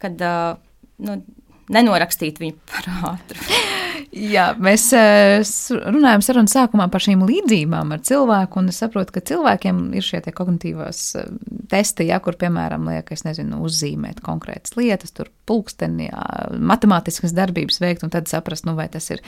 kad 0.02 0.26
uh, 0.26 0.58
nu, 1.06 1.22
nenorakstīt 1.70 2.42
viņu 2.42 2.58
par 2.74 2.92
ātru. 3.14 3.46
Jā, 4.12 4.50
mēs 4.62 4.88
eh, 4.95 5.41
runājam 5.89 6.24
sarunas 6.26 6.56
sākumā 6.56 6.89
par 6.91 7.04
šīm 7.04 7.24
līdzībām 7.28 7.93
ar 7.95 8.04
cilvēku, 8.06 8.62
un 8.62 8.72
es 8.72 8.80
saprotu, 8.82 9.16
ka 9.16 9.24
cilvēkiem 9.32 9.82
ir 9.97 10.06
šie 10.06 10.22
kognitīvās 10.36 11.02
eh, 11.20 11.30
testi, 11.72 12.10
ja, 12.10 12.20
kur, 12.24 12.38
piemēram, 12.39 12.88
liek, 12.89 13.12
es 13.14 13.26
nezinu, 13.28 13.62
uzzīmēt 13.68 14.22
konkrētas 14.26 14.76
lietas, 14.80 15.14
tur 15.16 15.30
pulksteni, 15.50 16.10
jā, 16.10 16.26
matemātiskas 16.72 17.34
darbības 17.38 17.80
veikt, 17.82 18.06
un 18.06 18.14
tad 18.14 18.30
saprast, 18.32 18.68
nu, 18.68 18.76
vai 18.78 18.88
tas 18.91 19.10
ir 19.14 19.24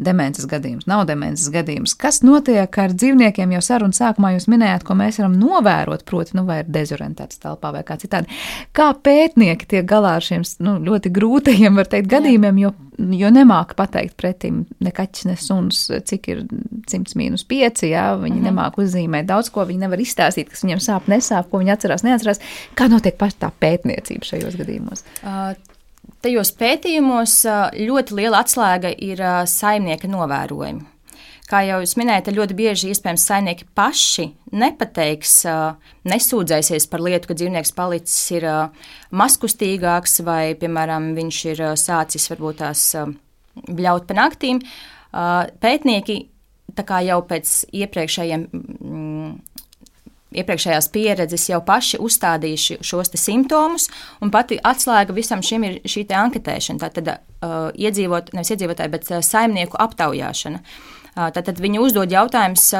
demences 0.00 0.48
gadījums, 0.50 0.88
nav 0.90 1.04
demences 1.10 1.50
gadījums. 1.52 1.94
Kas 1.98 2.22
notiek 2.26 2.80
ar 2.82 2.94
dzīvniekiem 2.96 3.54
jau 3.56 3.62
sarunas 3.64 4.00
sākumā 4.02 4.34
jūs 4.36 4.48
minējāt, 4.50 4.86
ko 4.86 4.96
mēs 4.98 5.20
varam 5.22 5.36
novērot, 5.40 6.04
proti, 6.08 6.36
nu, 6.38 6.46
vai 6.48 6.62
ir 6.64 6.70
dezorientēts 6.72 7.42
telpā 7.42 7.74
vai 7.76 7.84
kā 7.86 7.98
citādi. 8.00 8.32
Kā 8.76 8.90
pētnieki 8.94 9.68
tiek 9.74 9.88
galā 9.88 10.16
ar 10.18 10.26
šiem 10.26 10.46
nu, 10.64 10.78
ļoti 10.86 11.12
grūtajiem, 11.14 11.78
var 11.78 11.90
teikt, 11.90 12.10
gadījumiem, 12.10 12.62
jo, 12.64 12.74
jo 13.20 13.30
nemāk 13.32 13.74
pateikt 13.78 14.16
pretim 14.20 14.64
ne 14.82 14.92
kaķis, 14.94 15.26
ne 15.28 15.36
suns, 15.40 15.86
cik 16.06 16.28
ir 16.32 16.44
100 16.90 17.16
mīnus 17.18 17.46
5, 17.48 17.86
jā, 17.88 18.06
viņi 18.20 18.36
mm 18.36 18.40
-hmm. 18.40 18.48
nemāk 18.50 18.78
uzzīmēt 18.82 19.28
daudz 19.30 19.50
ko, 19.50 19.64
viņi 19.68 19.86
nevar 19.86 20.00
izstāstīt, 20.02 20.50
kas 20.50 20.64
viņiem 20.64 20.82
sāp, 20.84 21.08
nesāp, 21.08 21.50
ko 21.50 21.62
viņi 21.62 21.74
atcerās, 21.76 22.04
neatcerās. 22.06 22.40
Kā 22.74 22.88
notiek 22.90 23.16
paša 23.16 23.46
tā 23.46 23.50
pētniecība 23.60 24.24
šajos 24.24 24.56
gadījumos? 24.60 25.04
Uh, 25.22 25.54
Tajos 26.20 26.50
pētījumos 26.52 27.34
ļoti 27.80 28.16
liela 28.18 28.42
atslēga 28.44 28.90
ir 28.92 29.20
saimnieka 29.48 30.08
novērojumi. 30.08 30.82
Kā 31.50 31.64
jau 31.66 31.80
jūs 31.82 31.96
minējāt, 31.98 32.28
ļoti 32.36 32.54
bieži 32.54 32.92
iespējams 32.92 33.24
saimnieki 33.26 33.66
paši 33.74 34.28
nepateiks, 34.54 35.32
nesūdzēsies 36.06 36.86
par 36.92 37.02
lietu, 37.02 37.26
ka 37.26 37.34
dzīvnieks 37.34 37.72
palicis 37.74 38.20
ir 38.36 38.46
maskustīgāks 39.10 40.20
vai, 40.26 40.54
piemēram, 40.60 41.10
viņš 41.16 41.40
ir 41.50 41.62
sācis 41.80 42.30
varbūt 42.30 42.60
tās 42.62 42.84
bļaut 43.66 44.06
pa 44.06 44.18
naktīm. 44.20 44.60
Pētnieki 45.10 46.20
jau 47.08 47.18
pēc 47.26 47.56
iepriekšējiem 47.80 48.46
mm, 48.54 49.32
iepriekšējās 50.30 50.88
pieredzes 50.94 51.48
jau 51.50 51.58
paši 51.66 51.98
uzstādījuši 51.98 52.78
šos 52.86 53.10
simptomus, 53.18 53.88
un 54.22 54.30
pati 54.30 54.60
atslēga 54.62 55.18
visam 55.18 55.42
šim 55.42 55.66
ir 55.66 55.80
šī 55.82 56.06
anketēšana. 56.14 56.86
Tātad 56.86 57.10
uh, 57.10 57.74
iedzīvot, 57.74 58.30
nevis 58.38 58.54
iedzīvotāji, 58.54 58.94
bet 58.94 59.10
saimnieku 59.26 59.82
aptaujāšana. 59.82 60.62
Uh, 60.62 60.99
tātad 61.14 61.60
viņi 61.60 61.82
uzdod 61.82 62.12
jautājumus, 62.12 62.70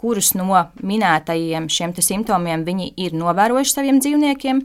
kurus 0.00 0.32
no 0.38 0.64
minētajiem 0.80 1.68
šiem 1.68 1.92
simptomiem 2.00 2.64
viņi 2.64 2.92
ir 3.04 3.16
novērojuši 3.20 3.76
saviem 3.76 4.00
dzīvniekiem 4.00 4.64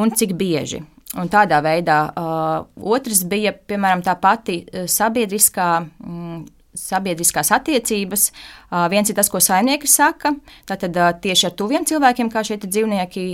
un 0.00 0.12
cik 0.16 0.32
bieži. 0.40 0.82
Un 1.14 1.28
tādā 1.30 1.60
veidā 1.62 1.98
uh, 2.10 2.64
otrs 2.82 3.20
bija, 3.30 3.52
piemēram, 3.54 4.00
tā 4.02 4.16
pati 4.18 4.64
sabiedriskā 4.90 5.68
mm, 5.84 6.40
sabiedriskās 6.74 7.52
attiecības. 7.54 8.28
Viens 8.90 9.10
ir 9.10 9.14
tas, 9.14 9.28
ko 9.30 9.38
saimnieki 9.42 9.86
saka, 9.90 10.32
tātad 10.66 10.96
tieši 11.22 11.46
ar 11.48 11.54
tuviem 11.54 11.84
cilvēkiem, 11.86 12.30
kā 12.32 12.42
šie 12.46 12.58
dzīvnieki 12.64 13.24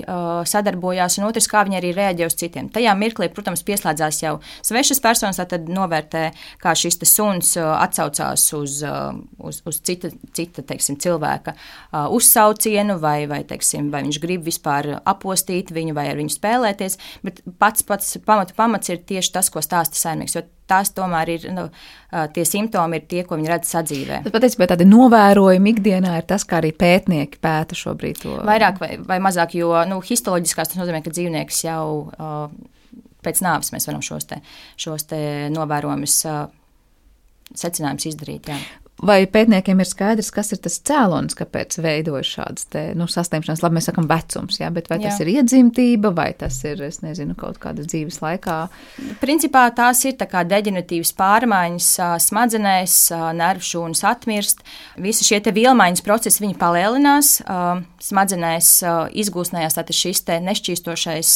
sadarbojās, 0.51 1.17
un 1.19 1.29
otrs, 1.31 1.49
kā 1.49 1.63
viņi 1.65 1.79
arī 1.81 1.93
reaģē 1.97 2.29
uz 2.29 2.37
citiem. 2.41 2.69
Tajā 2.73 2.93
mirklī, 2.99 3.31
protams, 3.33 3.65
pieslēdzās 3.65 4.21
jau 4.23 4.35
svešas 4.67 5.01
personas, 5.01 5.41
tad 5.41 5.71
novērtē, 5.73 6.27
kā 6.61 6.75
šis 6.77 7.01
suns 7.09 7.55
atsaucās 7.57 8.45
uz, 8.59 8.81
uz, 9.41 9.63
uz 9.65 9.81
cita, 9.89 10.13
cita 10.37 10.65
teiksim, 10.67 11.01
cilvēka 11.01 11.57
uzsaucienu, 12.13 12.99
vai, 13.01 13.25
vai, 13.31 13.41
teiksim, 13.49 13.89
vai 13.95 14.05
viņš 14.05 14.21
grib 14.21 14.45
vispār 14.47 14.99
apostīt 15.01 15.73
viņu 15.73 15.97
vai 15.97 16.11
ar 16.13 16.21
viņu 16.21 16.37
spēlēties, 16.37 17.01
bet 17.25 17.41
pats 17.59 17.87
pats 17.89 18.19
pamatu 18.27 18.55
pamats 18.59 18.93
ir 18.93 19.01
tieši 19.09 19.33
tas, 19.39 19.49
ko 19.53 19.65
stāsta 19.65 19.97
saimnieks 19.97 20.37
tās 20.71 20.93
tomēr 20.97 21.33
ir 21.35 21.47
nu, 21.55 21.67
tie 22.35 22.45
simptomi, 22.49 23.01
ir 23.01 23.09
tie, 23.11 23.25
ko 23.27 23.39
viņi 23.39 23.51
redz 23.53 23.73
sadzīvē. 23.75 24.23
Tas 24.27 24.35
patiesībā 24.35 24.71
tādi 24.71 24.87
novērojumi 24.89 25.75
ikdienā 25.75 26.17
ir 26.21 26.29
tas, 26.31 26.47
kā 26.49 26.61
arī 26.63 26.73
pētnieki 26.77 27.43
pēta 27.43 27.79
šobrīd 27.79 28.23
to. 28.23 28.39
Vairāk 28.47 28.81
vai, 28.83 28.93
vai 29.07 29.19
mazāk, 29.23 29.59
jo 29.59 29.75
nu, 29.91 30.01
histoloģiskās 30.07 30.73
tas 30.73 30.81
nozīmē, 30.81 31.03
ka 31.05 31.13
dzīvnieks 31.15 31.65
jau 31.67 31.83
uh, 32.07 32.47
pēc 33.27 33.43
nāves 33.45 33.75
mēs 33.75 33.91
varam 33.91 34.07
šos, 34.07 34.31
te, 34.31 34.41
šos 34.81 35.11
te 35.11 35.21
novērojumus. 35.53 36.23
Uh, 36.31 36.49
secinājums 37.57 38.07
izdarīt. 38.11 38.51
Jā. 38.51 38.59
Vai 39.01 39.23
pētniekiem 39.33 39.81
ir 39.81 39.89
skaidrs, 39.89 40.29
kas 40.35 40.53
ir 40.53 40.59
tas 40.61 40.75
cēlonis, 40.85 41.37
kāpēc 41.39 41.79
veidojas 41.81 42.35
šādas 42.35 42.67
te, 42.69 42.83
nu, 42.99 43.07
saslimšanas? 43.09 43.63
Labi, 43.65 43.79
mēs 43.79 43.89
sakām, 43.89 44.09
vecums, 44.11 44.59
jā, 44.61 44.69
bet 44.75 44.91
vai 44.93 44.99
jā. 45.01 45.09
tas 45.09 45.23
ir 45.25 45.31
iedzimtība, 45.33 46.11
vai 46.17 46.29
tas 46.37 46.59
ir, 46.69 46.83
nezinu, 47.05 47.33
kaut 47.39 47.57
kādas 47.63 47.89
dzīves 47.89 48.21
laikā? 48.21 48.59
Principā 49.23 49.65
tās 49.77 50.05
ir 50.05 50.19
deģeneratīvas 50.21 51.15
pārmaiņas 51.17 51.91
smadzenēs, 52.27 52.97
nervu 53.41 53.69
šūnas 53.71 54.05
atmirst. 54.11 54.61
Visi 55.01 55.25
šie 55.29 55.41
vielmaiņas 55.49 56.05
procesi, 56.05 56.45
palielinās, 56.61 57.39
smadzenēs 58.05 58.75
izgūsnējās 59.25 59.81
šis 59.97 60.27
nešķīstošais 60.45 61.33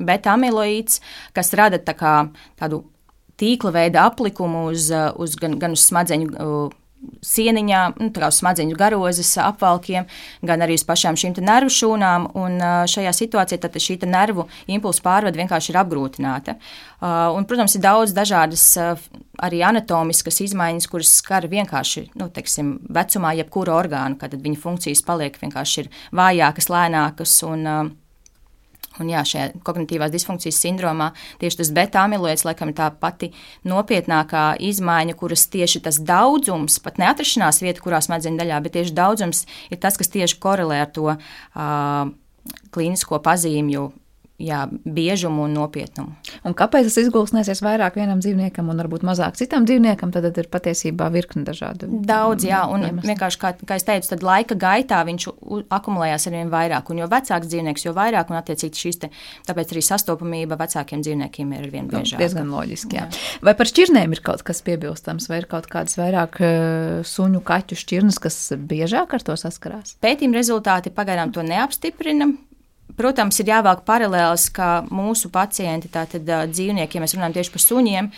beta 0.00 0.32
amiloīds, 0.32 1.00
kas 1.36 1.52
rada 1.58 1.80
tā 1.82 1.94
kā 1.98 2.14
tādu 2.60 2.84
tīkla 3.40 3.74
veida 3.74 4.04
aplikumu 4.10 4.68
uz, 4.70 4.90
uh, 4.92 5.10
uz 5.20 5.36
gan, 5.40 5.58
gan 5.60 5.76
uz 5.76 5.86
smadzeņu 5.88 6.30
uh, 6.34 6.76
sieniņām, 7.24 7.94
nu, 7.96 8.10
kā 8.12 8.28
smadzeņu 8.28 8.76
garozes 8.76 9.30
apvalkiem, 9.40 10.04
gan 10.44 10.60
arī 10.60 10.76
uz 10.76 10.84
pašām 10.84 11.16
šīm 11.16 11.38
nervu 11.40 11.72
šūnām. 11.72 12.26
Un 12.36 12.58
uh, 12.60 12.82
šajā 12.90 13.14
situācijā 13.16 13.60
tad 13.62 13.78
šī 13.80 13.96
nervu 14.04 14.46
impulsu 14.68 15.04
pārvade 15.04 15.40
vienkārši 15.40 15.72
ir 15.72 15.80
apgrūtināta. 15.80 16.58
Un, 17.00 17.46
protams, 17.48 17.72
ir 17.78 17.80
daudz 17.80 18.12
dažādas 18.12 18.64
arī 19.40 19.62
anatomiskas 19.64 20.42
izmaiņas, 20.44 20.88
kuras 20.92 21.14
skar 21.16 21.46
vienkārši 21.48 22.10
nu, 22.20 22.28
teiksim, 22.28 22.74
vecumā, 22.92 23.32
jebkuru 23.38 23.72
orgānu, 23.72 24.18
kad 24.20 24.36
viņa 24.36 24.60
funkcijas 24.60 25.00
paliek 25.06 25.40
vienkārši 25.40 25.86
vājākas, 26.12 26.68
lēnākas. 26.68 27.38
Un, 27.48 27.64
Un 28.98 29.10
jā, 29.12 29.20
šajā 29.22 29.60
kognitīvās 29.64 30.10
disfunkcijas 30.10 30.58
sindromā 30.64 31.12
tieši 31.38 31.60
tas 31.60 31.70
beta-amiloids 31.76 32.42
laikam 32.44 32.72
ir 32.72 32.76
tā 32.80 32.88
pati 32.90 33.30
nopietnākā 33.68 34.56
izmaiņa, 34.66 35.14
kuras 35.20 35.46
tieši 35.52 35.84
tas 35.84 36.00
daudzums, 36.02 36.80
pat 36.82 36.98
neatrašanās 36.98 37.62
vieta, 37.62 37.84
kurā 37.84 38.02
smadzeņu 38.02 38.42
daļā, 38.42 38.58
bet 38.64 38.74
tieši 38.80 38.96
daudzums 38.96 39.44
ir 39.70 39.78
tas, 39.78 39.94
kas 40.00 40.10
tieši 40.10 40.40
korelē 40.42 40.82
ar 40.82 40.90
to 40.96 41.06
uh, 41.14 42.10
klīnisko 42.74 43.22
pazīmju 43.22 43.86
jā, 44.40 44.64
biežumu 44.70 45.44
un 45.46 45.54
nopietnumu. 45.58 46.14
Un 46.48 46.56
kāpēc 46.56 46.88
tas 46.88 46.98
izgulsnēsies 47.02 47.62
vairāk 47.64 47.98
vienam 48.00 48.22
dzīvniekam 48.22 48.70
un 48.72 48.80
varbūt 48.82 49.04
mazāk 49.06 49.38
citam 49.40 49.66
dzīvniekam? 49.68 50.12
Tad 50.14 50.28
ir 50.30 50.48
patiesībā 50.52 51.10
virkni 51.12 51.44
dažādu. 51.46 51.88
Daudz, 52.06 52.46
jā, 52.48 52.62
un 52.72 52.86
iemesli. 52.88 53.12
vienkārši, 53.12 53.40
kā, 53.42 53.52
kā 53.68 53.78
es 53.78 53.86
teicu, 53.86 54.10
tad 54.14 54.24
laika 54.26 54.56
gaitā 54.58 55.02
viņš 55.06 55.28
akumulējās 55.68 56.28
ar 56.30 56.36
vien 56.38 56.52
vairāk. 56.52 56.90
Un 56.92 57.02
jo 57.02 57.08
vecāks 57.10 57.50
dzīvnieks, 57.52 57.86
jo 57.86 57.94
vairāk, 57.96 58.32
un 58.32 58.40
attiecīgi 58.40 58.84
šīs 58.84 59.00
te, 59.04 59.12
tāpēc 59.48 59.74
arī 59.74 59.84
sastopamība 59.84 60.58
vecākiem 60.60 61.04
dzīvniekiem 61.04 61.54
ir 61.56 61.64
ar 61.66 61.72
vien 61.74 61.90
biežāk. 61.90 62.16
Nu, 62.16 62.24
diezgan 62.24 62.52
loģiski, 62.54 63.00
jā. 63.00 63.06
jā. 63.06 63.40
Vai 63.46 63.56
par 63.58 63.70
šķirnēm 63.70 64.16
ir 64.16 64.24
kaut 64.24 64.44
kas 64.46 64.62
piebilstams, 64.66 65.28
vai 65.30 65.42
ir 65.42 65.48
kaut 65.50 65.68
kādas 65.70 65.98
vairāk 66.00 66.40
uh, 66.40 67.00
suņu, 67.06 67.42
kaķu 67.46 67.78
šķirnes, 67.80 68.20
kas 68.22 68.38
biežāk 68.56 69.16
ar 69.16 69.26
to 69.26 69.36
saskarās? 69.40 69.96
Pētījuma 70.04 70.40
rezultāti 70.40 70.94
pagaidām 70.94 71.34
to 71.34 71.44
neapstiprina. 71.46 72.32
Protams, 72.98 73.40
ir 73.42 73.50
jāvelk 73.50 73.82
paralēlis, 73.88 74.48
ka 74.54 74.80
mūsu 74.90 75.30
pacienti, 75.32 75.90
tātad 75.92 76.26
dzīvnieki, 76.26 76.96
ja 76.96 77.02
mēs 77.02 77.16
runājam 77.16 77.36
tieši 77.38 77.52
par 77.54 77.64
suņiem, 77.64 78.10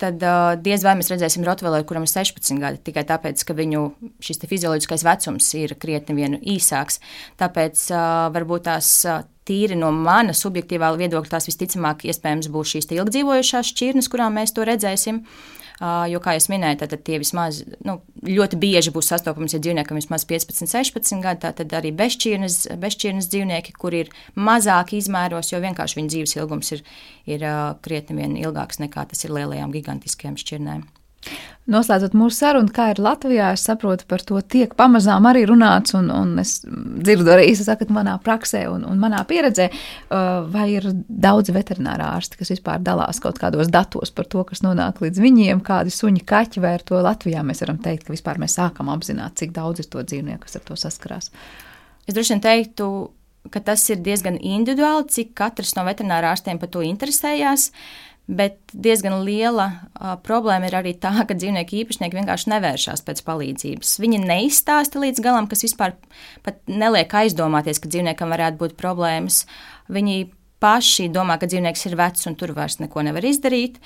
tad 0.00 0.22
uh, 0.24 0.54
diez 0.60 0.84
vai 0.84 0.94
mēs 0.96 1.10
redzēsim 1.12 1.44
Rottweileru, 1.44 1.84
kuram 1.88 2.06
ir 2.06 2.12
16 2.12 2.62
gadi, 2.62 2.80
tikai 2.88 3.04
tāpēc, 3.08 3.44
ka 3.44 3.56
viņu 3.56 3.84
šis 4.24 4.40
fizioloģiskais 4.48 5.04
vecums 5.04 5.50
ir 5.60 5.76
krietni 5.80 6.16
vien 6.16 6.38
īsāks. 6.40 7.02
Tāpēc 7.40 7.84
uh, 7.92 8.30
varbūt 8.32 8.66
tās 8.70 8.90
uh, 9.04 9.22
tīri 9.48 9.76
no 9.76 9.92
mana 9.92 10.32
subjektīvā 10.36 10.94
viedokļa, 10.96 11.34
tās 11.36 11.50
visticamāk 11.50 12.06
iespējams 12.08 12.48
būs 12.54 12.76
šīs 12.76 12.92
ilgdzīvojušās 12.96 13.74
šķirnes, 13.74 14.08
kurām 14.12 14.40
mēs 14.40 14.56
to 14.56 14.64
redzēsim. 14.68 15.20
Uh, 15.20 15.59
Jo, 15.80 16.20
kā 16.20 16.34
jau 16.36 16.42
minēju, 16.52 16.76
tad 16.82 16.92
tie 17.06 17.16
vismaz 17.22 17.62
nu, 17.88 17.94
ļoti 18.26 18.58
bieži 18.60 18.92
būs 18.92 19.08
sastopams, 19.14 19.54
ja 19.56 19.62
dzīvniekam 19.64 19.96
vismaz 19.96 20.26
15, 20.28 20.68
16 20.68 21.24
gadi. 21.24 21.52
Tad 21.56 21.72
arī 21.78 21.94
bezšķirnes, 21.96 22.58
bezšķirnes 22.82 23.30
dzīvnieki, 23.32 23.72
kur 23.80 23.96
ir 23.96 24.12
mazāk 24.36 24.92
izmēros, 24.98 25.54
jo 25.54 25.62
vienkārši 25.64 26.02
viņu 26.02 26.14
dzīves 26.14 26.36
ilgums 26.36 26.76
ir, 26.76 26.84
ir 27.24 27.48
krietni 27.80 28.20
vien 28.20 28.36
ilgāks 28.36 28.82
nekā 28.84 29.08
tas 29.08 29.24
ir 29.24 29.32
lielajām 29.38 29.72
gigantiskajām 29.72 30.36
šķirnēm. 30.40 30.84
Noslēdzot 31.70 32.14
mūsu 32.16 32.34
sarunu, 32.34 32.72
kā 32.74 32.88
ir 32.90 32.98
Latvijā, 33.04 33.50
es 33.54 33.62
saprotu, 33.68 34.06
par 34.10 34.22
to 34.26 34.40
tiek 34.42 34.72
pamazām 34.74 35.26
arī 35.28 35.44
runāts, 35.46 35.92
un, 35.94 36.08
un 36.10 36.32
es 36.42 36.56
dzirdu 36.64 37.30
arī, 37.30 37.50
saku, 37.54 37.86
manā 37.94 38.16
praksē 38.24 38.64
un, 38.72 38.86
un 38.88 38.98
manā 38.98 39.20
pieredzē, 39.28 39.68
uh, 39.70 40.48
vai 40.50 40.66
ir 40.72 40.88
daudz 40.96 41.52
veterinārā 41.54 42.08
ārsti, 42.16 42.40
kas 42.40 42.50
vispār 42.56 42.82
dalās 42.82 43.22
kaut 43.22 43.38
kādos 43.38 43.70
datos 43.70 44.10
par 44.16 44.26
to, 44.32 44.42
kas 44.48 44.64
nonāk 44.66 45.04
līdz 45.04 45.22
viņiem, 45.22 45.62
kādi 45.66 45.94
suņi, 45.94 46.24
kaķi, 46.26 46.64
vai 46.64 46.74
ar 46.80 46.86
to 46.90 46.98
Latvijā 47.04 47.44
mēs 47.46 47.62
varam 47.62 47.78
teikt, 47.84 48.08
ka 48.08 48.16
vispār 48.16 48.42
mēs 48.42 48.58
sākam 48.58 48.90
apzināt, 48.90 49.38
cik 49.38 49.54
daudz 49.54 49.84
ir 49.84 49.92
to 49.92 50.02
dzīvnieku, 50.02 50.48
kas 50.48 50.58
ar 50.58 50.66
to 50.66 50.80
saskarās. 50.80 51.30
Es 52.08 52.16
droši 52.16 52.34
vien 52.34 52.46
teiktu, 52.48 52.90
ka 53.52 53.62
tas 53.62 53.86
ir 53.92 54.02
diezgan 54.02 54.40
individuāli, 54.40 55.06
cik 55.12 55.36
katrs 55.38 55.76
no 55.76 55.86
veterinārārstiem 55.86 56.58
par 56.58 56.72
to 56.72 56.82
interesējās. 56.82 57.70
Uh, 57.70 58.09
Bet 58.30 58.58
diezgan 58.70 59.24
liela 59.26 59.66
uh, 59.70 60.12
problēma 60.22 60.68
ir 60.68 60.76
arī 60.78 60.92
tā, 61.02 61.10
ka 61.26 61.34
dzīvnieku 61.34 61.80
īpašnieki 61.80 62.18
vienkārši 62.20 62.52
nevēršas 62.52 63.02
pēc 63.06 63.22
palīdzības. 63.26 63.96
Viņi 64.02 64.20
neizstāsta 64.22 65.02
līdz 65.02 65.22
galam, 65.24 65.48
kas 65.50 65.64
vispār 65.66 65.96
neliek 66.70 67.10
aizdomāties, 67.22 67.82
ka 67.82 67.90
dzīvniekam 67.90 68.30
varētu 68.30 68.60
būt 68.60 68.76
problēmas. 68.78 69.42
Viņi 69.90 70.28
paši 70.62 71.08
domā, 71.10 71.40
ka 71.40 71.48
dzīvnieks 71.50 71.86
ir 71.88 71.96
vecs 71.98 72.28
un 72.30 72.36
tur 72.38 72.54
vairs 72.54 72.78
neko 72.82 73.02
nevar 73.06 73.26
izdarīt. 73.26 73.80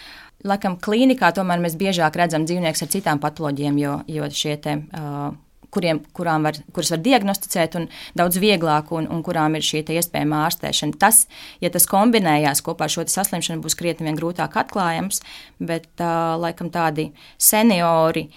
Laikam, 0.44 0.76
klīnikā 0.82 1.30
tomēr 1.32 1.62
mēs 1.62 1.78
biežāk 1.80 2.18
redzam 2.20 2.44
dzīvniekus 2.44 2.84
ar 2.84 2.92
citām 2.92 3.22
patoloģijām, 3.22 3.80
jo, 3.80 3.96
jo 4.10 4.28
šie 4.34 4.58
te, 4.60 4.76
uh, 4.92 5.30
kuriem, 5.74 6.00
kurām 6.16 6.46
var, 6.46 6.58
kuras 6.74 6.92
var 6.94 7.02
diagnosticēt 7.04 7.76
un 7.80 7.88
daudz 8.18 8.38
vieglāk, 8.42 8.92
un, 8.96 9.08
un 9.10 9.22
kurām 9.26 9.58
ir 9.58 9.66
šī 9.66 9.82
iespējama 9.96 10.44
ārstēšana. 10.46 10.98
Tas, 11.00 11.24
ja 11.64 11.70
tas 11.74 11.88
kombinējās 11.90 12.62
kopā 12.64 12.88
ar 12.88 12.94
šo 12.94 13.06
saslimšanu, 13.10 13.64
būs 13.64 13.78
krietni 13.78 14.14
grūtāk 14.16 14.56
atklājams, 14.64 15.22
bet 15.58 15.90
uh, 15.98 16.34
laikam 16.40 16.70
tādi 16.74 17.10
seniori, 17.38 18.28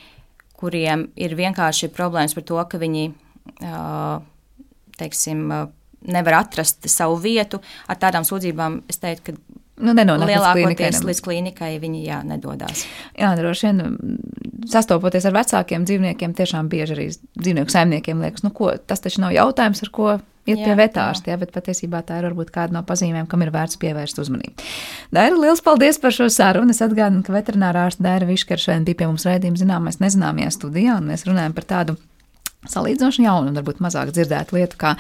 kuriem 0.57 1.09
ir 1.15 1.37
vienkārši 1.37 1.91
problēmas 1.93 2.33
par 2.37 2.47
to, 2.49 2.61
ka 2.71 2.81
viņi, 2.81 3.09
uh, 3.61 4.21
teiksim, 4.97 5.43
uh, 5.53 5.67
nevar 6.07 6.41
atrast 6.41 6.87
savu 6.89 7.17
vietu, 7.21 7.59
ar 7.89 7.99
tādām 7.99 8.25
sūdzībām 8.27 8.81
es 8.89 9.01
teiktu, 9.01 9.33
ka 9.33 9.46
Nu, 9.77 9.93
Lielākoties 9.93 11.03
līdz 11.05 11.19
klīnikai 11.21 11.75
viņi 11.81 11.99
jā, 12.07 12.21
nedodas. 12.25 12.85
Jā, 13.17 13.35
droši 13.37 13.69
vien 13.69 14.07
sastopoties 14.67 15.27
ar 15.29 15.35
vecākiem 15.37 15.85
dzīvniekiem, 15.85 16.33
tiešām 16.37 16.71
bieži 16.71 16.95
arī 16.95 17.05
dzīvnieku 17.13 17.73
saimniekiem 17.73 18.23
liekas, 18.25 18.45
nu, 18.45 18.51
ko, 18.57 18.71
tas 18.89 19.03
taču 19.03 19.21
nav 19.21 19.35
jautājums, 19.35 19.83
ar 19.85 19.93
ko 19.93 20.09
iet 20.47 20.61
jā, 20.61 20.65
pie 20.65 20.75
vetārsta, 20.79 21.37
bet 21.39 21.53
patiesībā 21.53 22.01
tā 22.07 22.17
ir 22.19 22.29
varbūt 22.29 22.51
kāda 22.55 22.77
no 22.77 22.81
pazīmēm, 22.87 23.27
kam 23.29 23.43
ir 23.45 23.53
vērts 23.53 23.77
pievērst 23.81 24.21
uzmanību. 24.23 24.67
Daira, 25.13 25.37
liels 25.37 25.61
paldies 25.63 26.01
par 26.01 26.15
šo 26.15 26.29
sarunu. 26.33 26.73
Es 26.73 26.81
atgādinu, 26.83 27.21
ka 27.27 27.35
veterinārā 27.35 27.87
ārsta 27.87 28.05
Daira 28.07 28.27
Viškara 28.29 28.63
šodien 28.63 28.87
bija 28.87 29.03
pie 29.03 29.09
mums 29.11 29.27
raidījuma 29.27 29.61
zināmais 29.61 30.01
nezināmajā 30.01 30.53
studijā, 30.55 30.97
un 31.01 31.11
mēs 31.11 31.27
runājam 31.27 31.55
par 31.57 31.67
tādu 31.69 31.97
salīdzinoši 32.65 33.23
jaunu 33.23 33.51
un 33.51 33.57
varbūt 33.59 33.81
mazāk 33.83 34.09
dzirdētu 34.15 34.57
lietu, 34.57 34.77
kā 34.81 34.93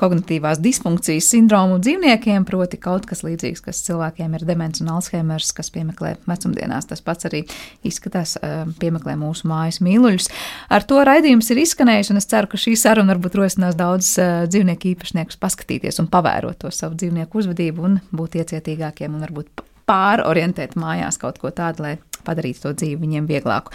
kognitīvās 0.00 0.58
disfunkcijas 0.62 1.28
sindromu 1.30 1.78
dzīvniekiem, 1.82 2.44
proti 2.48 2.80
kaut 2.82 3.06
kas 3.08 3.22
līdzīgs, 3.26 3.62
kas 3.64 3.82
cilvēkiem 3.86 4.34
ir 4.36 4.46
demence 4.48 4.82
un 4.84 4.90
alzheimers, 4.96 5.52
kas 5.56 5.70
piemeklē 5.74 6.16
vecumdienās. 6.26 6.88
Tas 6.90 7.04
pats 7.06 7.28
arī 7.28 7.44
izskatās, 7.86 8.36
piemeklē 8.82 9.16
mūsu 9.20 9.48
mājas 9.50 9.78
mīluļus. 9.84 10.28
Ar 10.74 10.88
to 10.88 11.00
raidījums 11.06 11.52
ir 11.54 11.62
izskanējis, 11.62 12.12
un 12.12 12.20
es 12.20 12.28
ceru, 12.30 12.50
ka 12.50 12.60
šī 12.60 12.74
saruna 12.80 13.14
varbūt 13.14 13.38
rosinās 13.38 13.78
daudz 13.78 14.16
dzīvnieku 14.50 14.92
īpašniekus 14.96 15.40
paskatīties 15.40 16.02
un 16.02 16.10
pavērot 16.12 16.58
to 16.64 16.74
savu 16.74 16.98
dzīvnieku 16.98 17.42
uzvedību 17.44 17.88
un 17.88 17.98
būt 18.10 18.40
iecietīgākiem 18.42 19.14
un 19.14 19.26
varbūt 19.28 19.66
pārorientēt 19.86 20.76
mājās 20.78 21.20
kaut 21.22 21.38
ko 21.42 21.52
tādu, 21.54 21.86
lai 21.86 21.94
padarītu 22.26 22.64
to 22.64 22.72
dzīvi 22.74 22.98
viņiem 23.04 23.28
vieglāku. 23.28 23.74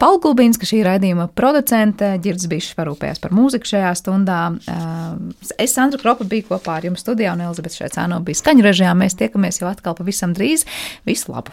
Paula 0.00 0.20
Gulbīns, 0.22 0.56
ka 0.60 0.68
šī 0.68 0.80
raidījuma 0.86 1.28
producente, 1.36 2.14
Girds 2.24 2.48
Bišs 2.48 2.76
parūpējās 2.78 3.20
par 3.22 3.34
mūziku 3.36 3.74
šajā 3.74 3.92
stundā. 4.00 4.40
Es, 5.58 5.74
Sandra 5.74 6.00
Kropa, 6.00 6.24
biju 6.28 6.48
kopā 6.52 6.78
ar 6.78 6.88
jums 6.88 7.04
studijā, 7.04 7.34
un 7.36 7.44
Elizabete 7.44 7.82
Šaicāno 7.82 8.22
bija 8.24 8.40
skaņu 8.40 8.64
režijā. 8.68 8.94
Mēs 8.96 9.18
tiekamies 9.20 9.60
jau 9.60 9.68
atkal 9.72 9.98
pavisam 9.98 10.32
drīz. 10.36 10.64
Visu 11.08 11.34
labu! 11.34 11.50